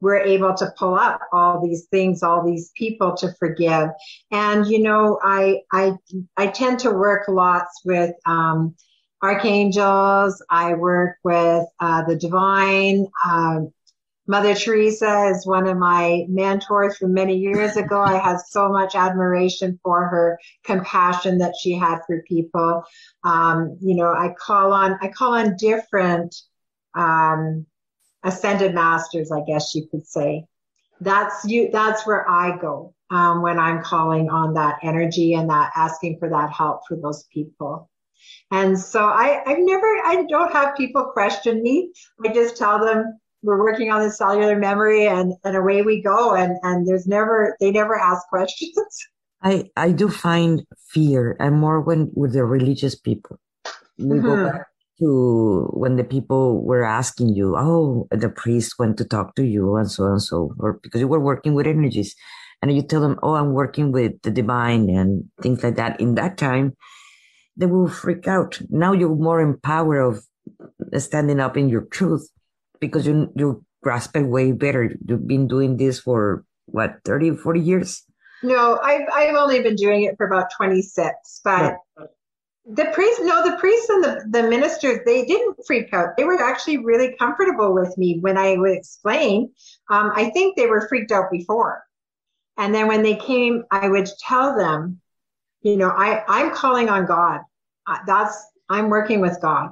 we're 0.00 0.18
able 0.18 0.54
to 0.54 0.72
pull 0.78 0.94
up 0.94 1.20
all 1.32 1.62
these 1.62 1.86
things, 1.90 2.22
all 2.22 2.44
these 2.44 2.72
people 2.74 3.14
to 3.16 3.34
forgive. 3.38 3.90
And, 4.30 4.66
you 4.66 4.82
know, 4.82 5.18
I, 5.22 5.60
I, 5.72 5.92
I 6.36 6.46
tend 6.46 6.78
to 6.80 6.90
work 6.90 7.28
lots 7.28 7.82
with, 7.84 8.14
um, 8.24 8.74
archangels. 9.22 10.42
I 10.48 10.72
work 10.72 11.18
with, 11.22 11.66
uh, 11.80 12.04
the 12.04 12.16
divine, 12.16 13.06
um, 13.26 13.72
Mother 14.30 14.54
Teresa 14.54 15.32
is 15.34 15.44
one 15.44 15.66
of 15.66 15.76
my 15.76 16.24
mentors 16.28 16.96
from 16.96 17.12
many 17.12 17.36
years 17.36 17.76
ago. 17.76 18.00
I 18.00 18.16
have 18.16 18.40
so 18.40 18.68
much 18.68 18.94
admiration 18.94 19.80
for 19.82 20.06
her 20.06 20.38
compassion 20.62 21.38
that 21.38 21.54
she 21.60 21.72
had 21.72 21.98
for 22.06 22.22
people. 22.28 22.84
Um, 23.24 23.76
you 23.80 23.96
know, 23.96 24.12
I 24.12 24.32
call 24.38 24.72
on 24.72 24.96
I 25.00 25.08
call 25.08 25.34
on 25.34 25.56
different 25.56 26.32
um, 26.94 27.66
ascended 28.22 28.72
masters, 28.72 29.32
I 29.32 29.40
guess 29.48 29.74
you 29.74 29.88
could 29.90 30.06
say. 30.06 30.44
That's 31.00 31.44
you. 31.44 31.68
That's 31.72 32.06
where 32.06 32.30
I 32.30 32.56
go 32.56 32.94
um, 33.10 33.42
when 33.42 33.58
I'm 33.58 33.82
calling 33.82 34.30
on 34.30 34.54
that 34.54 34.78
energy 34.84 35.34
and 35.34 35.50
that 35.50 35.72
asking 35.74 36.20
for 36.20 36.28
that 36.28 36.52
help 36.52 36.82
for 36.86 36.96
those 36.96 37.24
people. 37.34 37.90
And 38.52 38.78
so 38.78 39.06
I, 39.06 39.42
I've 39.44 39.58
never, 39.58 39.86
I 40.04 40.24
don't 40.28 40.52
have 40.52 40.76
people 40.76 41.06
question 41.06 41.62
me. 41.62 41.92
I 42.24 42.32
just 42.32 42.56
tell 42.56 42.78
them, 42.78 43.19
we're 43.42 43.58
working 43.58 43.90
on 43.90 44.02
the 44.02 44.10
cellular 44.10 44.56
memory 44.56 45.06
and, 45.06 45.34
and 45.44 45.56
away 45.56 45.82
we 45.82 46.02
go. 46.02 46.34
And, 46.34 46.56
and 46.62 46.86
there's 46.86 47.06
never, 47.06 47.56
they 47.60 47.70
never 47.70 47.98
ask 47.98 48.26
questions. 48.28 48.74
I, 49.42 49.70
I 49.76 49.92
do 49.92 50.10
find 50.10 50.62
fear 50.88 51.36
and 51.40 51.58
more 51.58 51.80
when 51.80 52.10
with 52.14 52.34
the 52.34 52.44
religious 52.44 52.94
people. 52.94 53.38
We 53.98 54.16
mm-hmm. 54.16 54.26
go 54.26 54.50
back 54.50 54.66
to 54.98 55.70
when 55.72 55.96
the 55.96 56.04
people 56.04 56.62
were 56.62 56.84
asking 56.84 57.34
you, 57.34 57.56
oh, 57.56 58.06
the 58.10 58.28
priest 58.28 58.74
went 58.78 58.98
to 58.98 59.04
talk 59.04 59.34
to 59.36 59.44
you 59.44 59.76
and 59.76 59.90
so 59.90 60.04
and 60.04 60.20
so, 60.20 60.54
or 60.58 60.78
because 60.82 61.00
you 61.00 61.08
were 61.08 61.20
working 61.20 61.54
with 61.54 61.66
energies. 61.66 62.14
And 62.62 62.70
you 62.76 62.82
tell 62.82 63.00
them, 63.00 63.18
oh, 63.22 63.36
I'm 63.36 63.54
working 63.54 63.90
with 63.90 64.20
the 64.20 64.30
divine 64.30 64.90
and 64.90 65.24
things 65.40 65.64
like 65.64 65.76
that. 65.76 65.98
In 65.98 66.16
that 66.16 66.36
time, 66.36 66.76
they 67.56 67.64
will 67.64 67.88
freak 67.88 68.28
out. 68.28 68.60
Now 68.68 68.92
you're 68.92 69.16
more 69.16 69.40
empowered 69.40 70.02
of 70.02 71.02
standing 71.02 71.40
up 71.40 71.56
in 71.56 71.70
your 71.70 71.86
truth 71.86 72.28
because 72.80 73.06
you 73.06 73.32
you 73.36 73.64
grasp 73.82 74.16
it 74.16 74.22
way 74.22 74.52
better. 74.52 74.94
You've 75.06 75.26
been 75.26 75.48
doing 75.48 75.76
this 75.76 76.00
for 76.00 76.44
what 76.66 76.98
30, 77.04 77.36
40 77.36 77.60
years? 77.60 78.02
No, 78.42 78.78
I've 78.82 79.06
I've 79.12 79.34
only 79.34 79.62
been 79.62 79.76
doing 79.76 80.04
it 80.04 80.16
for 80.16 80.26
about 80.26 80.50
26, 80.56 81.40
but 81.44 81.76
yeah. 81.98 82.06
the 82.66 82.86
priests 82.92 83.20
no, 83.22 83.44
the 83.44 83.56
priests 83.58 83.88
and 83.88 84.02
the, 84.02 84.24
the 84.30 84.42
ministers, 84.48 85.00
they 85.04 85.24
didn't 85.24 85.56
freak 85.66 85.92
out. 85.92 86.16
They 86.16 86.24
were 86.24 86.42
actually 86.42 86.78
really 86.78 87.14
comfortable 87.18 87.74
with 87.74 87.96
me 87.98 88.18
when 88.20 88.38
I 88.38 88.56
would 88.56 88.72
explain. 88.72 89.52
Um, 89.90 90.12
I 90.14 90.30
think 90.30 90.56
they 90.56 90.66
were 90.66 90.88
freaked 90.88 91.12
out 91.12 91.30
before. 91.30 91.82
And 92.56 92.74
then 92.74 92.88
when 92.88 93.02
they 93.02 93.16
came, 93.16 93.64
I 93.70 93.88
would 93.88 94.08
tell 94.18 94.56
them, 94.56 95.00
you 95.62 95.76
know, 95.76 95.88
I, 95.88 96.22
I'm 96.28 96.54
calling 96.54 96.88
on 96.88 97.06
God. 97.06 97.40
Uh, 97.86 97.98
that's, 98.06 98.36
I'm 98.68 98.90
working 98.90 99.20
with 99.20 99.40
God. 99.40 99.70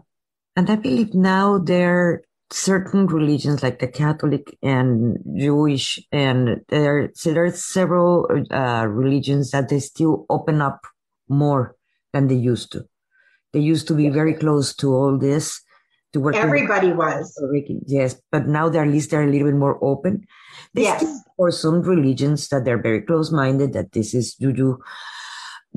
And 0.56 0.70
I 0.70 0.76
believe 0.76 1.14
now 1.14 1.58
they're 1.58 2.22
certain 2.50 3.06
religions 3.06 3.62
like 3.62 3.78
the 3.78 3.88
Catholic 3.88 4.56
and 4.62 5.18
Jewish, 5.36 5.98
and 6.12 6.60
there, 6.68 7.10
so 7.14 7.32
there 7.32 7.44
are 7.44 7.50
several 7.50 8.26
uh, 8.50 8.86
religions 8.88 9.50
that 9.50 9.68
they 9.68 9.80
still 9.80 10.26
open 10.30 10.62
up 10.62 10.86
more 11.28 11.76
than 12.12 12.28
they 12.28 12.34
used 12.34 12.72
to. 12.72 12.84
They 13.52 13.60
used 13.60 13.88
to 13.88 13.94
be 13.94 14.08
very 14.08 14.34
close 14.34 14.74
to 14.76 14.94
all 14.94 15.18
this. 15.18 15.60
To 16.14 16.20
work 16.20 16.36
Everybody 16.36 16.92
was. 16.92 17.38
Yes, 17.86 18.18
but 18.32 18.46
now 18.46 18.70
they're 18.70 18.84
at 18.84 18.88
least 18.88 19.10
they're 19.10 19.24
a 19.24 19.30
little 19.30 19.48
bit 19.48 19.58
more 19.58 19.78
open. 19.84 20.26
They 20.72 20.82
yes. 20.82 21.00
Still, 21.00 21.20
for 21.36 21.50
some 21.50 21.82
religions 21.82 22.48
that 22.48 22.64
they're 22.64 22.80
very 22.80 23.02
close-minded, 23.02 23.74
that 23.74 23.92
this 23.92 24.14
is 24.14 24.34
juju, 24.34 24.78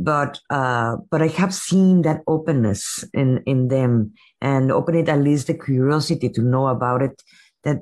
but 0.04 0.40
uh, 0.50 0.98
but 1.10 1.22
I 1.22 1.28
have 1.28 1.54
seen 1.54 2.02
that 2.04 2.22
openness 2.28 3.06
in 3.14 3.44
in 3.46 3.68
them 3.68 4.14
and 4.42 4.72
opening 4.72 5.08
at 5.10 5.20
least 5.20 5.48
the 5.48 5.54
curiosity 5.54 6.30
to 6.30 6.42
know 6.42 6.68
about 6.68 7.02
it. 7.02 7.22
That 7.64 7.80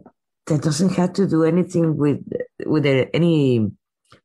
that 0.48 0.62
doesn't 0.62 0.94
have 0.94 1.14
to 1.14 1.28
do 1.28 1.44
anything 1.44 1.98
with 1.98 2.20
with 2.66 2.86
any. 2.86 3.72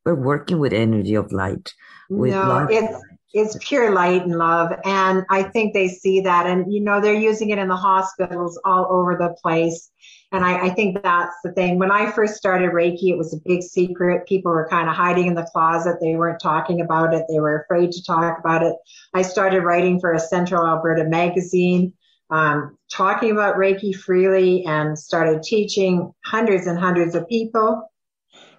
We're 0.04 0.14
working 0.14 0.58
with 0.58 0.72
energy 0.72 1.14
of 1.14 1.32
light. 1.32 1.72
With 2.10 2.32
no, 2.32 2.66
it's 2.70 3.02
it's 3.32 3.56
pure 3.60 3.92
light 3.92 4.22
and 4.22 4.36
love, 4.36 4.72
and 4.84 5.24
I 5.30 5.44
think 5.44 5.74
they 5.74 5.88
see 5.88 6.20
that, 6.20 6.46
and 6.46 6.72
you 6.72 6.80
know 6.80 7.00
they're 7.00 7.14
using 7.14 7.50
it 7.50 7.58
in 7.58 7.68
the 7.68 7.76
hospitals 7.76 8.60
all 8.64 8.86
over 8.90 9.16
the 9.16 9.34
place 9.42 9.90
and 10.34 10.44
I, 10.44 10.66
I, 10.66 10.70
think 10.70 11.00
that's 11.00 11.36
the 11.44 11.52
thing. 11.52 11.78
When 11.78 11.92
I 11.92 12.10
first 12.10 12.34
started 12.34 12.72
Reiki, 12.72 13.10
it 13.10 13.16
was 13.16 13.32
a 13.32 13.40
big 13.46 13.62
secret. 13.62 14.26
People 14.26 14.50
were 14.50 14.66
kind 14.68 14.88
of 14.88 14.96
hiding 14.96 15.28
in 15.28 15.34
the 15.34 15.48
closet. 15.52 15.98
They 16.00 16.16
weren't 16.16 16.40
talking 16.40 16.80
about 16.80 17.14
it. 17.14 17.24
They 17.28 17.38
were 17.38 17.62
afraid 17.62 17.92
to 17.92 18.02
talk 18.02 18.40
about 18.40 18.64
it. 18.64 18.74
I 19.14 19.22
started 19.22 19.60
writing 19.60 20.00
for 20.00 20.12
a 20.12 20.18
Central 20.18 20.66
Alberta 20.66 21.04
magazine, 21.04 21.92
um, 22.30 22.76
talking 22.90 23.30
about 23.30 23.54
Reiki 23.54 23.94
freely 23.94 24.64
and 24.66 24.98
started 24.98 25.44
teaching 25.44 26.12
hundreds 26.24 26.66
and 26.66 26.80
hundreds 26.80 27.14
of 27.14 27.28
people. 27.28 27.88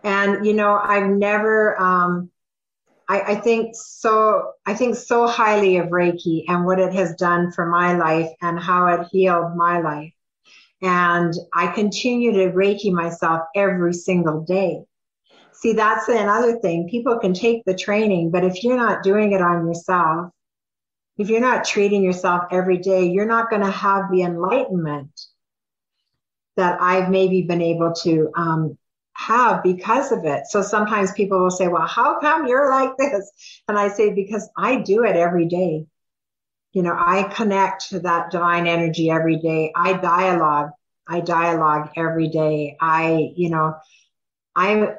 And, 0.02 0.46
you 0.46 0.54
know, 0.54 0.80
I've 0.82 1.10
never, 1.10 1.78
um, 1.78 2.32
I, 3.10 3.20
I 3.22 3.36
think 3.36 3.76
so, 3.76 4.54
I 4.66 4.76
think 4.76 4.96
so 4.96 5.28
highly 5.28 5.76
of 5.76 5.90
Reiki 5.90 6.46
and 6.48 6.64
what 6.64 6.80
it 6.80 6.94
has 6.94 7.16
done 7.16 7.52
for 7.52 7.66
my 7.66 7.98
life 7.98 8.32
and 8.42 8.58
how 8.58 8.88
it 8.88 9.08
healed 9.12 9.58
my 9.58 9.82
life. 9.82 10.14
And 10.82 11.34
I 11.54 11.68
continue 11.68 12.34
to 12.34 12.52
Reiki 12.52 12.92
myself 12.92 13.42
every 13.56 13.94
single 13.94 14.42
day. 14.42 14.84
See, 15.54 15.74
that's 15.74 16.08
another 16.10 16.60
thing. 16.60 16.90
People 16.90 17.18
can 17.20 17.34
take 17.34 17.64
the 17.66 17.76
training, 17.76 18.30
but 18.32 18.44
if 18.44 18.64
you're 18.64 18.78
not 18.78 19.04
doing 19.04 19.32
it 19.32 19.42
on 19.42 19.66
yourself, 19.66 20.32
if 21.18 21.30
you're 21.30 21.40
not 21.40 21.64
treating 21.64 22.04
yourself 22.04 22.44
every 22.52 22.78
day, 22.78 23.06
you're 23.06 23.26
not 23.26 23.50
going 23.50 23.62
to 23.62 23.72
have 23.72 24.12
the 24.12 24.24
enlightenment 24.24 25.10
that 26.58 26.82
I've 26.82 27.10
maybe 27.10 27.42
been 27.42 27.62
able 27.62 27.94
to 28.04 28.30
um, 28.36 28.78
have 29.14 29.64
because 29.64 30.12
of 30.12 30.26
it. 30.26 30.48
So 30.48 30.62
sometimes 30.62 31.14
people 31.14 31.42
will 31.42 31.52
say, 31.52 31.68
well, 31.68 31.88
how 31.88 32.20
come 32.20 32.48
you're 32.48 32.70
like 32.70 32.96
this? 32.98 33.32
And 33.68 33.78
I 33.78 33.88
say, 33.88 34.14
because 34.14 34.50
I 34.58 34.82
do 34.82 35.04
it 35.04 35.16
every 35.16 35.46
day. 35.46 35.86
You 36.76 36.84
know, 36.84 36.94
I 36.94 37.24
connect 37.24 37.90
to 37.90 38.02
that 38.02 38.32
divine 38.32 38.68
energy 38.68 39.10
every 39.10 39.38
day. 39.38 39.72
I 39.74 39.94
dialogue. 39.94 40.72
I 41.08 41.22
dialogue 41.22 41.92
every 41.96 42.28
day. 42.28 42.76
I, 42.82 43.32
you 43.36 43.50
know, 43.50 43.76
I'm, 44.58 44.90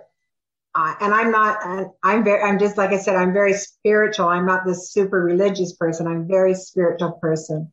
uh, 0.75 0.95
and 1.01 1.13
I'm 1.13 1.31
not, 1.31 1.93
I'm 2.03 2.25
very, 2.25 2.43
I'm 2.43 2.59
just, 2.59 2.79
like 2.79 2.91
I 2.91 2.97
said, 2.97 3.15
I'm 3.15 3.35
very 3.35 3.53
spiritual. 3.53 4.27
I'm 4.27 4.47
not 4.47 4.65
this 4.65 4.91
super 4.91 5.23
religious 5.23 5.75
person. 5.75 6.07
I'm 6.07 6.27
very 6.27 6.55
spiritual 6.55 7.13
person. 7.13 7.71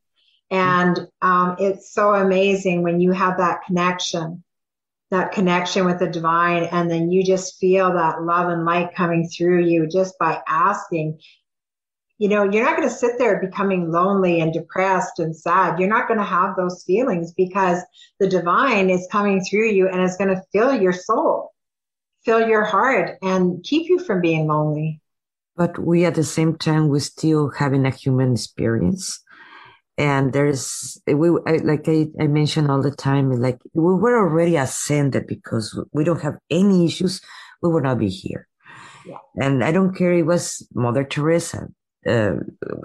And 0.52 1.08
um, 1.22 1.56
it's 1.58 1.94
so 1.94 2.14
amazing 2.14 2.84
when 2.84 3.00
you 3.00 3.14
have 3.14 3.38
that 3.38 3.62
connection 3.66 4.44
that 5.12 5.32
connection 5.32 5.86
with 5.86 6.00
the 6.00 6.10
divine 6.10 6.64
and 6.72 6.90
then 6.90 7.12
you 7.12 7.24
just 7.24 7.60
feel 7.60 7.94
that 7.94 8.24
love 8.24 8.50
and 8.50 8.66
light 8.66 8.96
coming 8.96 9.28
through 9.28 9.64
you 9.64 9.86
just 9.86 10.18
by 10.18 10.42
asking 10.48 11.20
you 12.24 12.30
know 12.30 12.44
you're 12.44 12.64
not 12.64 12.78
going 12.78 12.90
to 12.90 12.96
sit 12.96 13.18
there 13.18 13.40
becoming 13.40 13.92
lonely 13.92 14.42
and 14.42 14.54
depressed 14.54 15.20
and 15.20 15.36
sad. 15.36 15.80
You're 15.80 15.96
not 15.98 16.08
going 16.08 16.20
to 16.20 16.26
have 16.38 16.56
those 16.56 16.84
feelings 16.84 17.34
because 17.34 17.80
the 18.20 18.30
divine 18.30 18.90
is 18.90 19.08
coming 19.12 19.44
through 19.44 19.70
you 19.78 19.88
and 19.90 20.02
is 20.02 20.18
going 20.18 20.34
to 20.36 20.42
fill 20.54 20.74
your 20.84 20.94
soul 20.94 21.54
fill 22.26 22.48
your 22.48 22.64
heart 22.64 23.18
and 23.22 23.64
keep 23.64 23.90
you 23.90 24.00
from 24.00 24.22
being 24.22 24.48
lonely. 24.48 25.02
But 25.56 25.78
we 25.78 26.06
at 26.06 26.16
the 26.16 26.24
same 26.24 26.58
time 26.58 26.88
we're 26.88 27.00
still 27.00 27.52
having 27.58 27.86
a 27.86 27.92
human 27.92 28.34
experience. 28.34 29.20
And 29.98 30.34
there's 30.34 31.00
we 31.06 31.30
like 31.30 31.88
I, 31.88 32.08
I 32.20 32.26
mentioned 32.26 32.72
all 32.72 32.82
the 32.82 32.96
time 32.96 33.32
like 33.32 33.60
we 33.74 33.94
were 33.94 34.18
already 34.18 34.56
ascended 34.56 35.28
because 35.28 35.80
we 35.92 36.04
don't 36.04 36.22
have 36.22 36.38
any 36.50 36.86
issues. 36.86 37.22
We 37.62 37.70
would 37.70 37.84
not 37.84 38.00
be 38.00 38.10
here. 38.10 38.48
Yeah. 39.06 39.18
and 39.36 39.66
i 39.66 39.74
don't 39.74 39.94
care 39.94 40.14
it 40.14 40.26
was 40.26 40.66
mother 40.74 41.04
teresa 41.04 41.68
uh, 42.08 42.34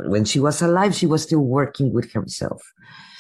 when 0.07 0.25
she 0.25 0.41
was 0.41 0.63
alive 0.63 0.95
she 0.95 1.07
was 1.07 1.23
still 1.23 1.41
working 1.41 1.93
with 1.93 2.13
herself 2.13 2.63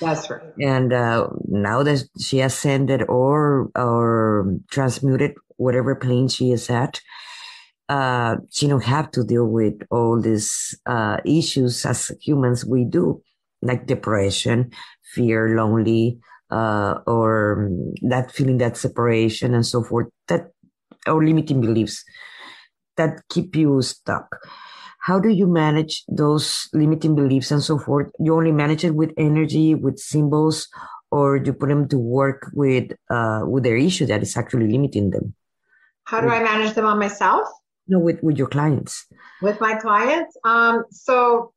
that's 0.01 0.31
right 0.31 0.43
and 0.61 0.93
uh, 0.93 1.29
now 1.49 1.83
that 1.83 2.05
she 2.21 2.41
ascended 2.41 3.03
or 3.09 3.71
or 3.75 4.55
transmuted 4.71 5.35
whatever 5.57 5.95
plane 5.95 6.29
she 6.29 6.53
is 6.53 6.71
at 6.71 7.01
uh, 7.89 8.37
she 8.51 8.69
don't 8.69 8.85
have 8.85 9.11
to 9.11 9.25
deal 9.25 9.47
with 9.47 9.75
all 9.91 10.21
these 10.21 10.79
uh, 10.87 11.17
issues 11.25 11.87
as 11.87 12.13
humans 12.21 12.65
we 12.65 12.85
do 12.85 13.23
like 13.63 13.87
depression, 13.87 14.71
fear, 15.15 15.57
lonely, 15.57 16.19
uh, 16.51 16.99
or 17.07 17.67
um, 17.67 17.95
that 18.09 18.33
feeling 18.33 18.59
that 18.59 18.77
separation 18.77 19.55
and 19.55 19.67
so 19.67 19.83
forth, 19.83 20.09
that 20.29 20.51
or 21.07 21.25
limiting 21.25 21.61
beliefs 21.61 22.05
that 22.97 23.21
keep 23.29 23.55
you 23.57 23.81
stuck. 23.83 24.41
How 25.09 25.19
do 25.19 25.31
you 25.31 25.47
manage 25.47 26.05
those 26.07 26.69
limiting 26.75 27.15
beliefs 27.15 27.51
and 27.51 27.63
so 27.63 27.79
forth? 27.79 28.13
You 28.19 28.35
only 28.35 28.53
manage 28.53 28.85
it 28.85 28.95
with 28.95 29.11
energy, 29.17 29.75
with 29.75 29.99
symbols, 29.99 30.69
or 31.11 31.39
you 31.39 31.55
put 31.55 31.71
them 31.71 31.89
to 31.89 31.99
work 31.99 32.51
with 32.53 32.93
uh, 33.09 33.41
with 33.47 33.65
their 33.65 33.79
issue 33.79 34.05
that 34.05 34.21
is 34.21 34.37
actually 34.37 34.69
limiting 34.71 35.09
them. 35.09 35.33
How 36.05 36.21
do 36.21 36.27
with, 36.27 36.35
I 36.35 36.43
manage 36.43 36.75
them 36.75 36.85
on 36.85 36.99
myself? 36.99 37.49
No, 37.87 37.99
with 37.99 38.23
with 38.23 38.37
your 38.37 38.49
clients. 38.49 39.07
With 39.41 39.59
my 39.63 39.77
clients, 39.77 40.37
um, 40.45 40.85
so 40.91 41.55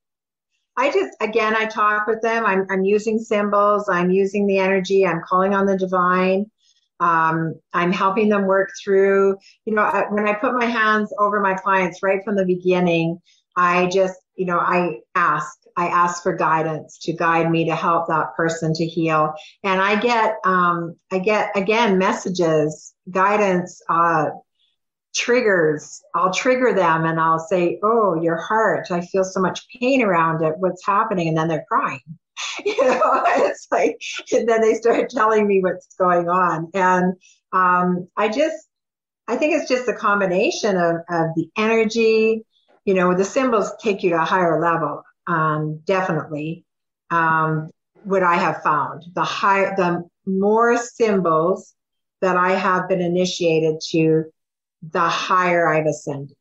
I 0.77 0.89
just, 0.89 1.11
again, 1.19 1.53
I 1.53 1.65
talk 1.65 2.07
with 2.07 2.21
them. 2.21 2.45
I'm, 2.45 2.65
I'm 2.69 2.85
using 2.85 3.19
symbols. 3.19 3.89
I'm 3.89 4.11
using 4.11 4.47
the 4.47 4.59
energy. 4.59 5.05
I'm 5.05 5.21
calling 5.27 5.53
on 5.53 5.65
the 5.65 5.77
divine. 5.77 6.49
Um, 7.01 7.55
I'm 7.73 7.91
helping 7.91 8.29
them 8.29 8.45
work 8.45 8.69
through, 8.81 9.35
you 9.65 9.73
know, 9.73 10.05
when 10.11 10.27
I 10.27 10.33
put 10.33 10.53
my 10.53 10.65
hands 10.65 11.11
over 11.17 11.41
my 11.41 11.55
clients 11.55 12.03
right 12.03 12.21
from 12.23 12.35
the 12.35 12.45
beginning, 12.45 13.19
I 13.55 13.87
just, 13.87 14.19
you 14.35 14.45
know, 14.45 14.59
I 14.59 14.99
ask, 15.15 15.57
I 15.77 15.87
ask 15.87 16.23
for 16.23 16.35
guidance 16.35 16.97
to 17.03 17.13
guide 17.13 17.49
me 17.49 17.65
to 17.65 17.75
help 17.75 18.07
that 18.07 18.35
person 18.35 18.73
to 18.73 18.85
heal. 18.85 19.33
And 19.63 19.81
I 19.81 19.99
get, 19.99 20.35
um, 20.43 20.95
I 21.11 21.19
get 21.19 21.55
again, 21.55 21.97
messages, 21.97 22.93
guidance, 23.09 23.81
uh, 23.89 24.29
triggers. 25.13 26.01
I'll 26.15 26.33
trigger 26.33 26.73
them 26.73 27.05
and 27.05 27.19
i'll 27.19 27.39
say 27.39 27.79
oh 27.83 28.21
your 28.21 28.37
heart. 28.37 28.91
I 28.91 29.01
feel 29.01 29.23
so 29.23 29.41
much 29.41 29.67
pain 29.79 30.01
around 30.01 30.43
it. 30.43 30.53
What's 30.57 30.85
happening? 30.85 31.27
And 31.29 31.37
then 31.37 31.47
they're 31.47 31.65
crying. 31.67 31.99
You 32.65 32.81
know 32.81 33.23
it's 33.25 33.67
like 33.71 34.01
and 34.31 34.47
then 34.47 34.61
they 34.61 34.73
start 34.75 35.09
telling 35.09 35.47
me 35.47 35.61
what's 35.61 35.93
going 35.95 36.27
on. 36.27 36.69
And 36.73 37.13
um, 37.53 38.07
i 38.17 38.29
just 38.29 38.67
i 39.27 39.35
think 39.35 39.53
it's 39.53 39.69
just 39.69 39.89
a 39.89 39.93
combination 39.93 40.77
of, 40.77 40.95
of 41.09 41.27
the 41.35 41.49
energy 41.57 42.43
you 42.85 42.93
know 42.93 43.13
the 43.13 43.25
symbols 43.25 43.71
take 43.81 44.03
you 44.03 44.11
to 44.11 44.21
a 44.21 44.25
higher 44.25 44.59
level 44.59 45.03
um, 45.27 45.79
definitely 45.85 46.65
um, 47.09 47.69
what 48.03 48.23
i 48.23 48.35
have 48.35 48.61
found 48.63 49.03
the 49.13 49.23
high 49.23 49.73
the 49.75 50.03
more 50.25 50.77
symbols 50.77 51.75
that 52.21 52.37
i 52.37 52.51
have 52.51 52.87
been 52.87 53.01
initiated 53.01 53.79
to 53.81 54.25
the 54.81 54.99
higher 54.99 55.67
I've 55.67 55.85
ascended. 55.85 56.35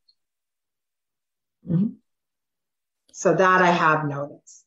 Mm-hmm. 1.68 1.88
So 3.12 3.34
that 3.34 3.62
I 3.62 3.70
have 3.70 4.07
noticed. 4.07 4.64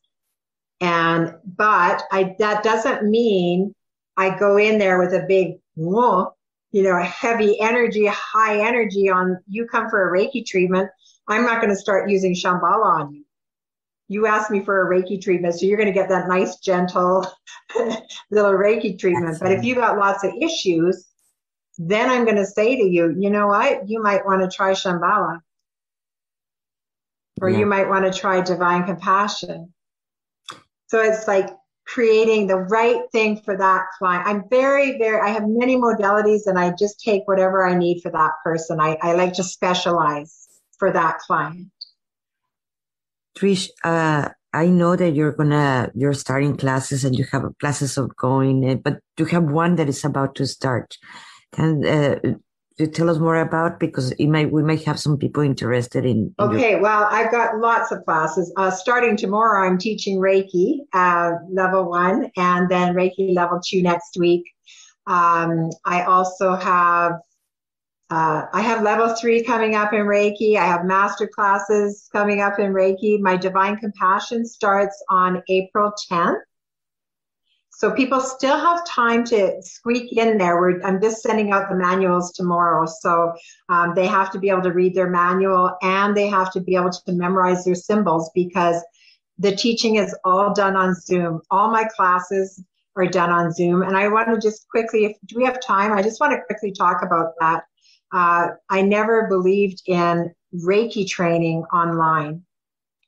And, 0.80 1.34
but 1.44 2.02
I, 2.12 2.36
that 2.38 2.62
doesn't 2.62 3.08
mean 3.08 3.74
I 4.16 4.38
go 4.38 4.58
in 4.58 4.78
there 4.78 4.98
with 4.98 5.12
a 5.12 5.24
big, 5.26 5.54
whoa, 5.74 6.34
you 6.70 6.82
know, 6.82 7.00
heavy 7.00 7.60
energy, 7.60 8.06
high 8.06 8.64
energy 8.66 9.08
on 9.08 9.38
you 9.48 9.66
come 9.66 9.90
for 9.90 10.08
a 10.08 10.18
Reiki 10.18 10.46
treatment. 10.46 10.90
I'm 11.28 11.44
not 11.44 11.60
going 11.60 11.72
to 11.72 11.80
start 11.80 12.10
using 12.10 12.34
Shambhala 12.34 12.84
on 12.84 13.14
you. 13.14 13.24
You 14.08 14.26
asked 14.26 14.50
me 14.50 14.62
for 14.62 14.82
a 14.82 14.90
Reiki 14.90 15.20
treatment, 15.20 15.54
so 15.54 15.66
you're 15.66 15.78
going 15.78 15.92
to 15.92 15.98
get 15.98 16.10
that 16.10 16.28
nice, 16.28 16.56
gentle 16.56 17.26
little 18.30 18.52
Reiki 18.52 18.98
treatment. 18.98 19.38
But 19.40 19.52
if 19.52 19.64
you 19.64 19.74
got 19.74 19.98
lots 19.98 20.24
of 20.24 20.34
issues, 20.40 21.08
then 21.78 22.10
I'm 22.10 22.24
going 22.24 22.36
to 22.36 22.46
say 22.46 22.76
to 22.76 22.84
you, 22.84 23.14
you 23.18 23.30
know 23.30 23.46
what? 23.46 23.88
You 23.88 24.02
might 24.02 24.26
want 24.26 24.42
to 24.42 24.54
try 24.54 24.72
Shambhala. 24.72 25.40
Or 27.40 27.48
yeah. 27.48 27.58
you 27.58 27.66
might 27.66 27.88
want 27.88 28.04
to 28.04 28.16
try 28.16 28.42
divine 28.42 28.84
compassion. 28.84 29.72
So 30.86 31.00
it's 31.00 31.26
like 31.26 31.48
creating 31.86 32.46
the 32.46 32.56
right 32.56 33.00
thing 33.10 33.40
for 33.40 33.56
that 33.56 33.86
client. 33.98 34.26
I'm 34.26 34.44
very, 34.48 34.98
very, 34.98 35.20
I 35.20 35.30
have 35.30 35.44
many 35.46 35.76
modalities 35.76 36.46
and 36.46 36.58
I 36.58 36.72
just 36.78 37.00
take 37.00 37.26
whatever 37.26 37.66
I 37.66 37.76
need 37.76 38.00
for 38.02 38.10
that 38.12 38.32
person. 38.44 38.80
I, 38.80 38.96
I 39.02 39.14
like 39.14 39.32
to 39.34 39.44
specialize 39.44 40.43
for 40.78 40.92
that 40.92 41.18
client. 41.18 41.70
Trish, 43.36 43.68
uh, 43.82 44.28
I 44.52 44.66
know 44.66 44.94
that 44.94 45.14
you're 45.14 45.32
gonna, 45.32 45.90
you're 45.94 46.14
starting 46.14 46.56
classes 46.56 47.04
and 47.04 47.18
you 47.18 47.24
have 47.32 47.42
classes 47.58 47.98
ongoing, 47.98 48.80
but 48.84 49.00
you 49.18 49.24
have 49.26 49.44
one 49.44 49.76
that 49.76 49.88
is 49.88 50.04
about 50.04 50.36
to 50.36 50.46
start. 50.46 50.96
Can 51.52 51.84
uh, 51.84 52.18
you 52.78 52.86
tell 52.88 53.08
us 53.08 53.18
more 53.18 53.36
about 53.36 53.78
because 53.78 54.10
it 54.12 54.26
might 54.26 54.50
we 54.50 54.62
might 54.62 54.82
have 54.84 54.98
some 54.98 55.16
people 55.16 55.42
interested 55.42 56.04
in. 56.04 56.34
in 56.38 56.46
okay, 56.46 56.72
your- 56.72 56.82
well, 56.82 57.06
I've 57.10 57.30
got 57.30 57.58
lots 57.58 57.92
of 57.92 58.04
classes. 58.04 58.52
Uh, 58.56 58.70
starting 58.70 59.16
tomorrow, 59.16 59.66
I'm 59.66 59.78
teaching 59.78 60.18
Reiki 60.18 60.80
uh, 60.92 61.32
level 61.50 61.88
one, 61.88 62.30
and 62.36 62.68
then 62.68 62.94
Reiki 62.94 63.34
level 63.34 63.60
two 63.64 63.82
next 63.82 64.16
week. 64.18 64.44
Um, 65.06 65.70
I 65.84 66.02
also 66.02 66.56
have 66.56 67.12
uh, 68.14 68.46
I 68.52 68.60
have 68.60 68.84
level 68.84 69.12
three 69.16 69.42
coming 69.42 69.74
up 69.74 69.92
in 69.92 70.02
Reiki. 70.02 70.56
I 70.56 70.64
have 70.64 70.84
master 70.84 71.26
classes 71.26 72.08
coming 72.12 72.40
up 72.40 72.60
in 72.60 72.72
Reiki. 72.72 73.18
My 73.18 73.36
Divine 73.36 73.76
Compassion 73.76 74.46
starts 74.46 75.02
on 75.10 75.42
April 75.48 75.92
10th. 76.08 76.38
So 77.70 77.90
people 77.90 78.20
still 78.20 78.56
have 78.56 78.86
time 78.86 79.24
to 79.24 79.60
squeak 79.62 80.16
in 80.16 80.38
there. 80.38 80.60
We're, 80.60 80.80
I'm 80.82 81.00
just 81.00 81.24
sending 81.24 81.50
out 81.50 81.68
the 81.68 81.74
manuals 81.74 82.30
tomorrow. 82.30 82.86
So 82.86 83.32
um, 83.68 83.96
they 83.96 84.06
have 84.06 84.30
to 84.30 84.38
be 84.38 84.48
able 84.48 84.62
to 84.62 84.72
read 84.72 84.94
their 84.94 85.10
manual 85.10 85.76
and 85.82 86.16
they 86.16 86.28
have 86.28 86.52
to 86.52 86.60
be 86.60 86.76
able 86.76 86.90
to 86.90 87.12
memorize 87.12 87.64
their 87.64 87.74
symbols 87.74 88.30
because 88.32 88.80
the 89.38 89.56
teaching 89.56 89.96
is 89.96 90.16
all 90.24 90.54
done 90.54 90.76
on 90.76 90.94
Zoom. 90.94 91.40
All 91.50 91.68
my 91.68 91.82
classes 91.96 92.62
are 92.94 93.08
done 93.08 93.30
on 93.30 93.50
Zoom. 93.50 93.82
And 93.82 93.96
I 93.96 94.06
want 94.06 94.28
to 94.28 94.38
just 94.38 94.68
quickly, 94.68 95.06
if 95.06 95.16
do 95.26 95.36
we 95.36 95.44
have 95.46 95.60
time? 95.60 95.92
I 95.92 96.00
just 96.00 96.20
want 96.20 96.32
to 96.32 96.42
quickly 96.46 96.70
talk 96.70 97.02
about 97.02 97.32
that. 97.40 97.64
Uh, 98.12 98.48
I 98.68 98.82
never 98.82 99.26
believed 99.28 99.82
in 99.86 100.32
Reiki 100.54 101.08
training 101.08 101.64
online 101.72 102.44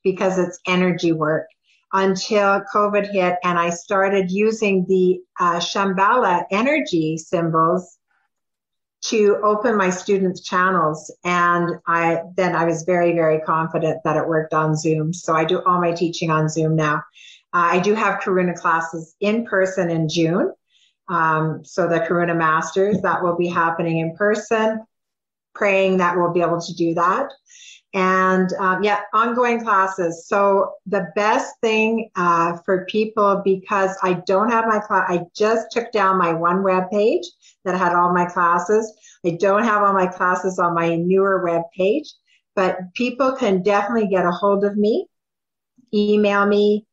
because 0.02 0.38
it's 0.38 0.60
energy 0.66 1.12
work 1.12 1.46
until 1.92 2.62
COVID 2.74 3.10
hit 3.10 3.36
and 3.44 3.58
I 3.58 3.70
started 3.70 4.30
using 4.30 4.84
the 4.88 5.20
uh, 5.38 5.58
Shambhala 5.58 6.44
energy 6.50 7.16
symbols 7.16 7.98
to 9.02 9.38
open 9.44 9.76
my 9.76 9.90
students' 9.90 10.40
channels. 10.40 11.14
And 11.24 11.76
I 11.86 12.22
then 12.36 12.56
I 12.56 12.64
was 12.64 12.82
very, 12.82 13.12
very 13.12 13.40
confident 13.40 14.02
that 14.04 14.16
it 14.16 14.26
worked 14.26 14.52
on 14.52 14.76
Zoom. 14.76 15.12
So 15.12 15.34
I 15.34 15.44
do 15.44 15.62
all 15.64 15.80
my 15.80 15.92
teaching 15.92 16.30
on 16.30 16.48
Zoom 16.48 16.74
now. 16.74 16.96
Uh, 17.52 17.68
I 17.72 17.78
do 17.78 17.94
have 17.94 18.20
Karuna 18.20 18.54
classes 18.56 19.14
in 19.20 19.46
person 19.46 19.90
in 19.90 20.08
June. 20.08 20.52
Um, 21.08 21.64
so 21.64 21.88
the 21.88 22.00
Karuna 22.00 22.36
Masters, 22.36 23.00
that 23.02 23.22
will 23.22 23.36
be 23.36 23.48
happening 23.48 23.98
in 23.98 24.16
person, 24.16 24.84
praying 25.54 25.98
that 25.98 26.16
we'll 26.16 26.32
be 26.32 26.40
able 26.40 26.60
to 26.60 26.74
do 26.74 26.94
that. 26.94 27.30
And 27.94 28.52
um, 28.54 28.82
yeah, 28.82 29.00
ongoing 29.14 29.62
classes. 29.62 30.26
So 30.26 30.72
the 30.86 31.06
best 31.14 31.54
thing 31.62 32.10
uh, 32.16 32.58
for 32.64 32.84
people, 32.86 33.40
because 33.44 33.96
I 34.02 34.14
don't 34.26 34.50
have 34.50 34.66
my 34.66 34.80
class, 34.80 35.06
I 35.08 35.22
just 35.34 35.70
took 35.70 35.92
down 35.92 36.18
my 36.18 36.32
one 36.32 36.62
web 36.62 36.90
page 36.90 37.24
that 37.64 37.78
had 37.78 37.94
all 37.94 38.12
my 38.12 38.26
classes. 38.26 38.92
I 39.24 39.30
don't 39.40 39.64
have 39.64 39.82
all 39.82 39.94
my 39.94 40.06
classes 40.06 40.58
on 40.58 40.74
my 40.74 40.96
newer 40.96 41.42
web 41.42 41.62
page, 41.74 42.12
but 42.54 42.78
people 42.94 43.32
can 43.32 43.62
definitely 43.62 44.08
get 44.08 44.26
a 44.26 44.30
hold 44.30 44.64
of 44.64 44.76
me, 44.76 45.06
email 45.94 46.44
me, 46.44 46.84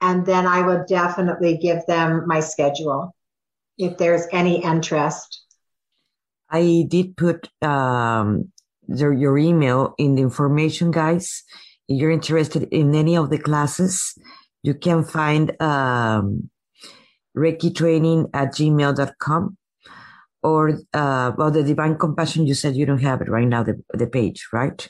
and 0.00 0.26
then 0.26 0.46
I 0.46 0.62
will 0.62 0.84
definitely 0.88 1.58
give 1.58 1.86
them 1.86 2.26
my 2.26 2.40
schedule 2.40 3.14
if 3.78 3.96
there's 3.98 4.26
any 4.32 4.62
interest. 4.62 5.44
I 6.50 6.84
did 6.88 7.16
put 7.16 7.48
um, 7.62 8.52
the, 8.86 9.10
your 9.10 9.38
email 9.38 9.94
in 9.98 10.16
the 10.16 10.22
information, 10.22 10.90
guys. 10.90 11.44
If 11.88 12.00
you're 12.00 12.10
interested 12.10 12.64
in 12.64 12.94
any 12.94 13.16
of 13.16 13.30
the 13.30 13.38
classes, 13.38 14.14
you 14.62 14.74
can 14.74 15.04
find 15.04 15.60
um, 15.62 16.50
Reiki 17.36 17.74
training 17.74 18.28
at 18.34 18.54
gmail.com 18.54 19.56
or 20.42 20.80
uh, 20.94 21.32
well, 21.36 21.50
the 21.50 21.62
Divine 21.62 21.96
Compassion. 21.96 22.46
You 22.46 22.54
said 22.54 22.76
you 22.76 22.86
don't 22.86 23.02
have 23.02 23.20
it 23.20 23.28
right 23.28 23.46
now, 23.46 23.62
the, 23.62 23.82
the 23.94 24.06
page, 24.06 24.48
right? 24.52 24.88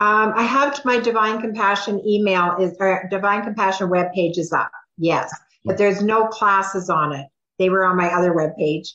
Um, 0.00 0.32
I 0.34 0.42
have 0.42 0.82
my 0.84 0.98
Divine 0.98 1.40
Compassion 1.40 2.00
email 2.06 2.56
is 2.58 2.74
or 2.80 3.06
Divine 3.10 3.42
Compassion 3.42 3.90
web 3.90 4.12
page 4.14 4.38
is 4.38 4.52
up. 4.52 4.70
Yes, 4.96 5.32
but 5.64 5.76
there's 5.76 6.02
no 6.02 6.26
classes 6.26 6.88
on 6.88 7.12
it. 7.12 7.26
They 7.60 7.68
were 7.68 7.84
on 7.84 7.96
my 7.96 8.08
other 8.08 8.32
webpage. 8.32 8.88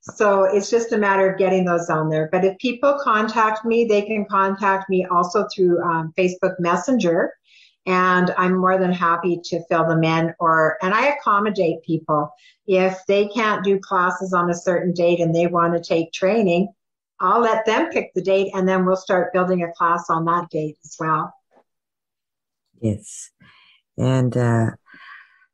So 0.00 0.44
it's 0.44 0.70
just 0.70 0.92
a 0.92 0.98
matter 0.98 1.30
of 1.30 1.38
getting 1.38 1.64
those 1.64 1.90
on 1.90 2.08
there. 2.08 2.28
But 2.32 2.44
if 2.44 2.56
people 2.58 2.98
contact 3.02 3.64
me, 3.64 3.84
they 3.84 4.02
can 4.02 4.24
contact 4.24 4.88
me 4.88 5.04
also 5.10 5.46
through 5.54 5.82
um, 5.82 6.14
Facebook 6.16 6.54
Messenger. 6.58 7.34
And 7.84 8.32
I'm 8.38 8.56
more 8.56 8.78
than 8.78 8.92
happy 8.92 9.40
to 9.44 9.64
fill 9.68 9.86
them 9.88 10.04
in 10.04 10.32
or, 10.38 10.78
and 10.82 10.94
I 10.94 11.08
accommodate 11.08 11.82
people. 11.82 12.30
If 12.66 12.96
they 13.08 13.26
can't 13.26 13.64
do 13.64 13.80
classes 13.80 14.32
on 14.32 14.48
a 14.50 14.54
certain 14.54 14.92
date 14.92 15.18
and 15.18 15.34
they 15.34 15.48
want 15.48 15.74
to 15.74 15.82
take 15.82 16.12
training, 16.12 16.68
I'll 17.18 17.40
let 17.40 17.66
them 17.66 17.90
pick 17.90 18.14
the 18.14 18.22
date 18.22 18.52
and 18.54 18.68
then 18.68 18.86
we'll 18.86 18.96
start 18.96 19.32
building 19.32 19.64
a 19.64 19.72
class 19.72 20.10
on 20.10 20.24
that 20.26 20.48
date 20.50 20.78
as 20.84 20.96
well. 20.98 21.34
Yes. 22.80 23.30
And 23.98 24.36
uh, 24.36 24.70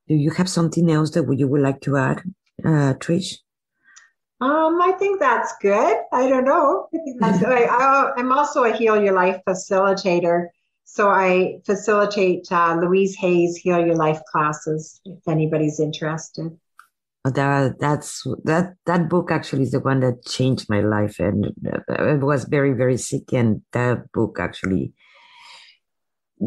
do 0.06 0.14
you 0.14 0.30
have 0.30 0.48
something 0.48 0.90
else 0.90 1.10
that 1.12 1.26
you 1.36 1.46
would 1.48 1.60
like 1.60 1.80
to 1.82 1.96
add, 1.96 2.22
uh, 2.64 2.94
Trish? 2.94 3.38
Um, 4.40 4.80
I 4.80 4.92
think 4.98 5.18
that's 5.18 5.52
good. 5.60 5.96
I 6.12 6.28
don't 6.28 6.44
know. 6.44 6.88
I 6.94 6.98
think 6.98 7.20
that's 7.20 7.38
good. 7.40 7.68
I, 7.68 8.12
am 8.16 8.30
also 8.30 8.64
a 8.64 8.72
Heal 8.72 9.02
Your 9.02 9.14
Life 9.14 9.40
facilitator. 9.46 10.48
So 10.84 11.10
I 11.10 11.58
facilitate 11.66 12.50
uh, 12.50 12.78
Louise 12.80 13.16
Hay's 13.16 13.56
Heal 13.56 13.84
Your 13.84 13.96
Life 13.96 14.20
classes 14.30 15.00
if 15.04 15.26
anybody's 15.26 15.80
interested. 15.80 16.56
That 17.24 17.78
that's 17.80 18.24
that 18.44 18.74
that 18.86 19.08
book 19.08 19.30
actually 19.30 19.64
is 19.64 19.72
the 19.72 19.80
one 19.80 20.00
that 20.00 20.24
changed 20.24 20.70
my 20.70 20.80
life, 20.80 21.18
and 21.18 21.52
I 21.90 22.14
was 22.14 22.44
very 22.44 22.72
very 22.72 22.96
sick, 22.96 23.32
and 23.32 23.60
that 23.72 24.10
book 24.12 24.38
actually 24.40 24.94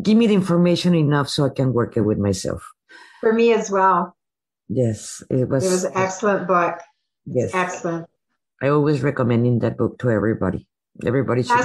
give 0.01 0.17
me 0.17 0.27
the 0.27 0.33
information 0.33 0.95
enough 0.95 1.27
so 1.27 1.45
I 1.45 1.49
can 1.49 1.73
work 1.73 1.97
it 1.97 2.01
with 2.01 2.17
myself. 2.17 2.63
For 3.19 3.33
me 3.33 3.53
as 3.53 3.69
well. 3.69 4.15
Yes, 4.73 5.21
it 5.29 5.49
was. 5.49 5.65
It 5.65 5.69
was 5.69 5.83
an 5.83 5.91
excellent 5.95 6.47
book. 6.47 6.79
Yes. 7.25 7.51
Excellent. 7.53 8.07
I 8.61 8.69
always 8.69 9.03
recommending 9.03 9.59
that 9.59 9.77
book 9.77 9.99
to 9.99 10.09
everybody. 10.09 10.65
Everybody 11.05 11.43
should 11.43 11.59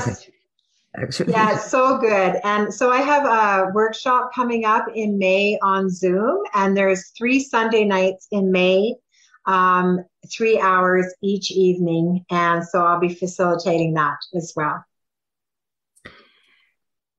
actually. 0.97 1.33
Yeah, 1.33 1.55
it's 1.55 1.71
so 1.71 1.99
good. 1.99 2.41
And 2.43 2.75
so 2.75 2.91
I 2.91 3.03
have 3.03 3.25
a 3.25 3.71
workshop 3.73 4.31
coming 4.35 4.65
up 4.65 4.87
in 4.93 5.19
May 5.19 5.57
on 5.63 5.89
Zoom, 5.89 6.43
and 6.53 6.77
there's 6.77 7.11
three 7.17 7.39
Sunday 7.39 7.85
nights 7.85 8.27
in 8.33 8.51
May, 8.51 8.97
um, 9.45 10.01
three 10.35 10.59
hours 10.59 11.07
each 11.23 11.53
evening. 11.53 12.25
And 12.31 12.67
so 12.67 12.85
I'll 12.85 12.99
be 12.99 13.15
facilitating 13.15 13.95
that 13.95 14.17
as 14.35 14.53
well. 14.57 14.85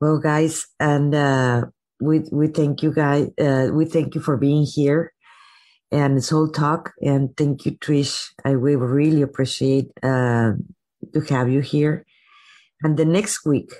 Well, 0.01 0.17
guys, 0.19 0.67
and 0.81 1.15
uh, 1.15 1.65
we 2.01 2.23
we 2.31 2.47
thank 2.47 2.83
you 2.83 2.91
guys. 2.91 3.29
Uh, 3.39 3.69
we 3.71 3.85
thank 3.85 4.15
you 4.15 4.21
for 4.21 4.35
being 4.35 4.65
here 4.65 5.13
and 5.91 6.23
Soul 6.23 6.49
Talk. 6.49 6.93
And 7.01 7.35
thank 7.37 7.65
you, 7.65 7.73
Trish. 7.73 8.29
I 8.43 8.55
will 8.55 8.79
really 8.79 9.21
appreciate 9.21 9.91
uh, 10.03 10.53
to 11.13 11.21
have 11.29 11.49
you 11.49 11.61
here. 11.61 12.05
And 12.83 12.97
the 12.97 13.05
next 13.05 13.45
week, 13.45 13.71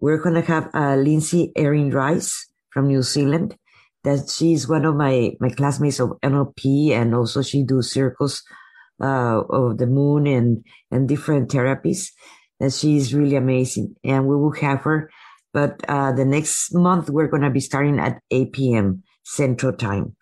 we're 0.00 0.18
going 0.18 0.34
to 0.34 0.42
have 0.42 0.70
uh, 0.74 0.96
Lindsay 0.96 1.52
Erin 1.56 1.90
Rice 1.90 2.48
from 2.70 2.88
New 2.88 3.02
Zealand. 3.02 3.56
That 4.02 4.30
she's 4.30 4.66
one 4.66 4.86
of 4.86 4.96
my, 4.96 5.32
my 5.40 5.50
classmates 5.50 6.00
of 6.00 6.18
NLP, 6.22 6.92
and 6.92 7.14
also 7.14 7.42
she 7.42 7.62
do 7.62 7.82
circles 7.82 8.42
uh, 8.98 9.42
of 9.42 9.76
the 9.76 9.86
moon 9.86 10.26
and 10.26 10.64
and 10.90 11.06
different 11.06 11.50
therapies. 11.50 12.10
And 12.58 12.72
she's 12.72 13.14
really 13.14 13.36
amazing, 13.36 13.96
and 14.02 14.26
we 14.26 14.36
will 14.36 14.52
have 14.52 14.80
her. 14.82 15.10
But 15.52 15.84
uh, 15.86 16.12
the 16.12 16.24
next 16.24 16.72
month, 16.72 17.10
we're 17.10 17.28
going 17.28 17.42
to 17.42 17.50
be 17.50 17.60
starting 17.60 17.98
at 17.98 18.22
8 18.30 18.52
p.m. 18.52 19.02
Central 19.22 19.72
Time. 19.72 20.16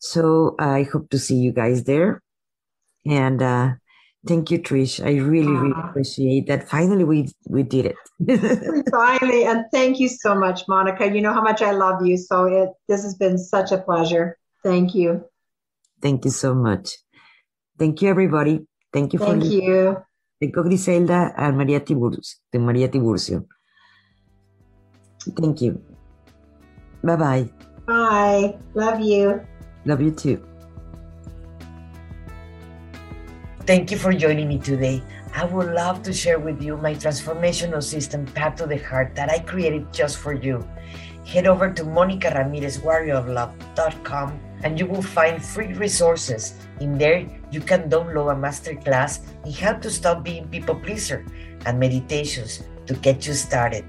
So 0.00 0.56
I 0.58 0.82
hope 0.82 1.10
to 1.10 1.18
see 1.18 1.36
you 1.36 1.52
guys 1.52 1.84
there. 1.84 2.22
And 3.06 3.40
uh, 3.42 3.74
thank 4.26 4.50
you, 4.50 4.58
Trish. 4.58 5.04
I 5.04 5.20
really, 5.20 5.52
really 5.52 5.76
appreciate 5.76 6.46
that. 6.48 6.68
Finally, 6.68 7.04
we 7.04 7.28
we 7.48 7.62
did 7.62 7.92
it. 7.92 7.96
Finally, 8.90 9.44
and 9.44 9.64
thank 9.72 10.00
you 10.00 10.08
so 10.08 10.34
much, 10.34 10.66
Monica. 10.68 11.06
You 11.06 11.20
know 11.20 11.32
how 11.32 11.42
much 11.42 11.62
I 11.62 11.72
love 11.72 12.04
you. 12.04 12.16
So 12.16 12.46
it 12.46 12.70
this 12.88 13.02
has 13.04 13.14
been 13.14 13.38
such 13.38 13.72
a 13.72 13.78
pleasure. 13.78 14.36
Thank 14.64 14.94
you. 14.94 15.24
Thank 16.00 16.24
you 16.24 16.30
so 16.30 16.54
much. 16.54 16.96
Thank 17.78 18.00
you, 18.02 18.08
everybody. 18.08 18.66
Thank 18.92 19.12
you 19.12 19.18
for 19.18 19.36
Thank 19.36 19.44
you. 19.44 19.96
Thank 20.40 20.56
you, 20.56 20.62
Griselda 20.62 21.32
and 21.36 21.56
Maria 21.56 21.80
Tiburcio. 21.80 22.40
Maria 22.54 22.88
Tiburcio. 22.88 23.44
Thank 25.36 25.60
you. 25.60 25.80
Bye-bye. 27.04 27.50
Bye. 27.86 28.58
Love 28.74 29.00
you. 29.00 29.44
Love 29.84 30.00
you 30.00 30.10
too. 30.10 30.44
Thank 33.66 33.90
you 33.90 33.98
for 33.98 34.12
joining 34.12 34.48
me 34.48 34.58
today. 34.58 35.02
I 35.34 35.44
would 35.44 35.70
love 35.72 36.02
to 36.02 36.12
share 36.12 36.40
with 36.40 36.60
you 36.60 36.76
my 36.76 36.94
transformational 36.94 37.82
system, 37.82 38.26
Path 38.26 38.56
to 38.56 38.66
the 38.66 38.78
Heart, 38.78 39.14
that 39.14 39.30
I 39.30 39.38
created 39.38 39.92
just 39.92 40.18
for 40.18 40.32
you. 40.32 40.66
Head 41.24 41.46
over 41.46 41.70
to 41.70 41.84
Monica 41.84 42.32
Ramirez, 42.34 42.78
warrioroflove.com, 42.78 44.40
and 44.64 44.78
you 44.78 44.86
will 44.86 45.02
find 45.02 45.38
free 45.38 45.72
resources. 45.74 46.54
In 46.80 46.98
there, 46.98 47.28
you 47.52 47.60
can 47.60 47.88
download 47.88 48.32
a 48.32 48.34
masterclass 48.34 49.20
in 49.46 49.52
how 49.52 49.74
to 49.74 49.88
stop 49.88 50.24
being 50.24 50.48
people 50.48 50.74
pleaser 50.74 51.24
and 51.64 51.78
meditations 51.78 52.64
to 52.86 52.94
get 52.94 53.26
you 53.26 53.34
started. 53.34 53.84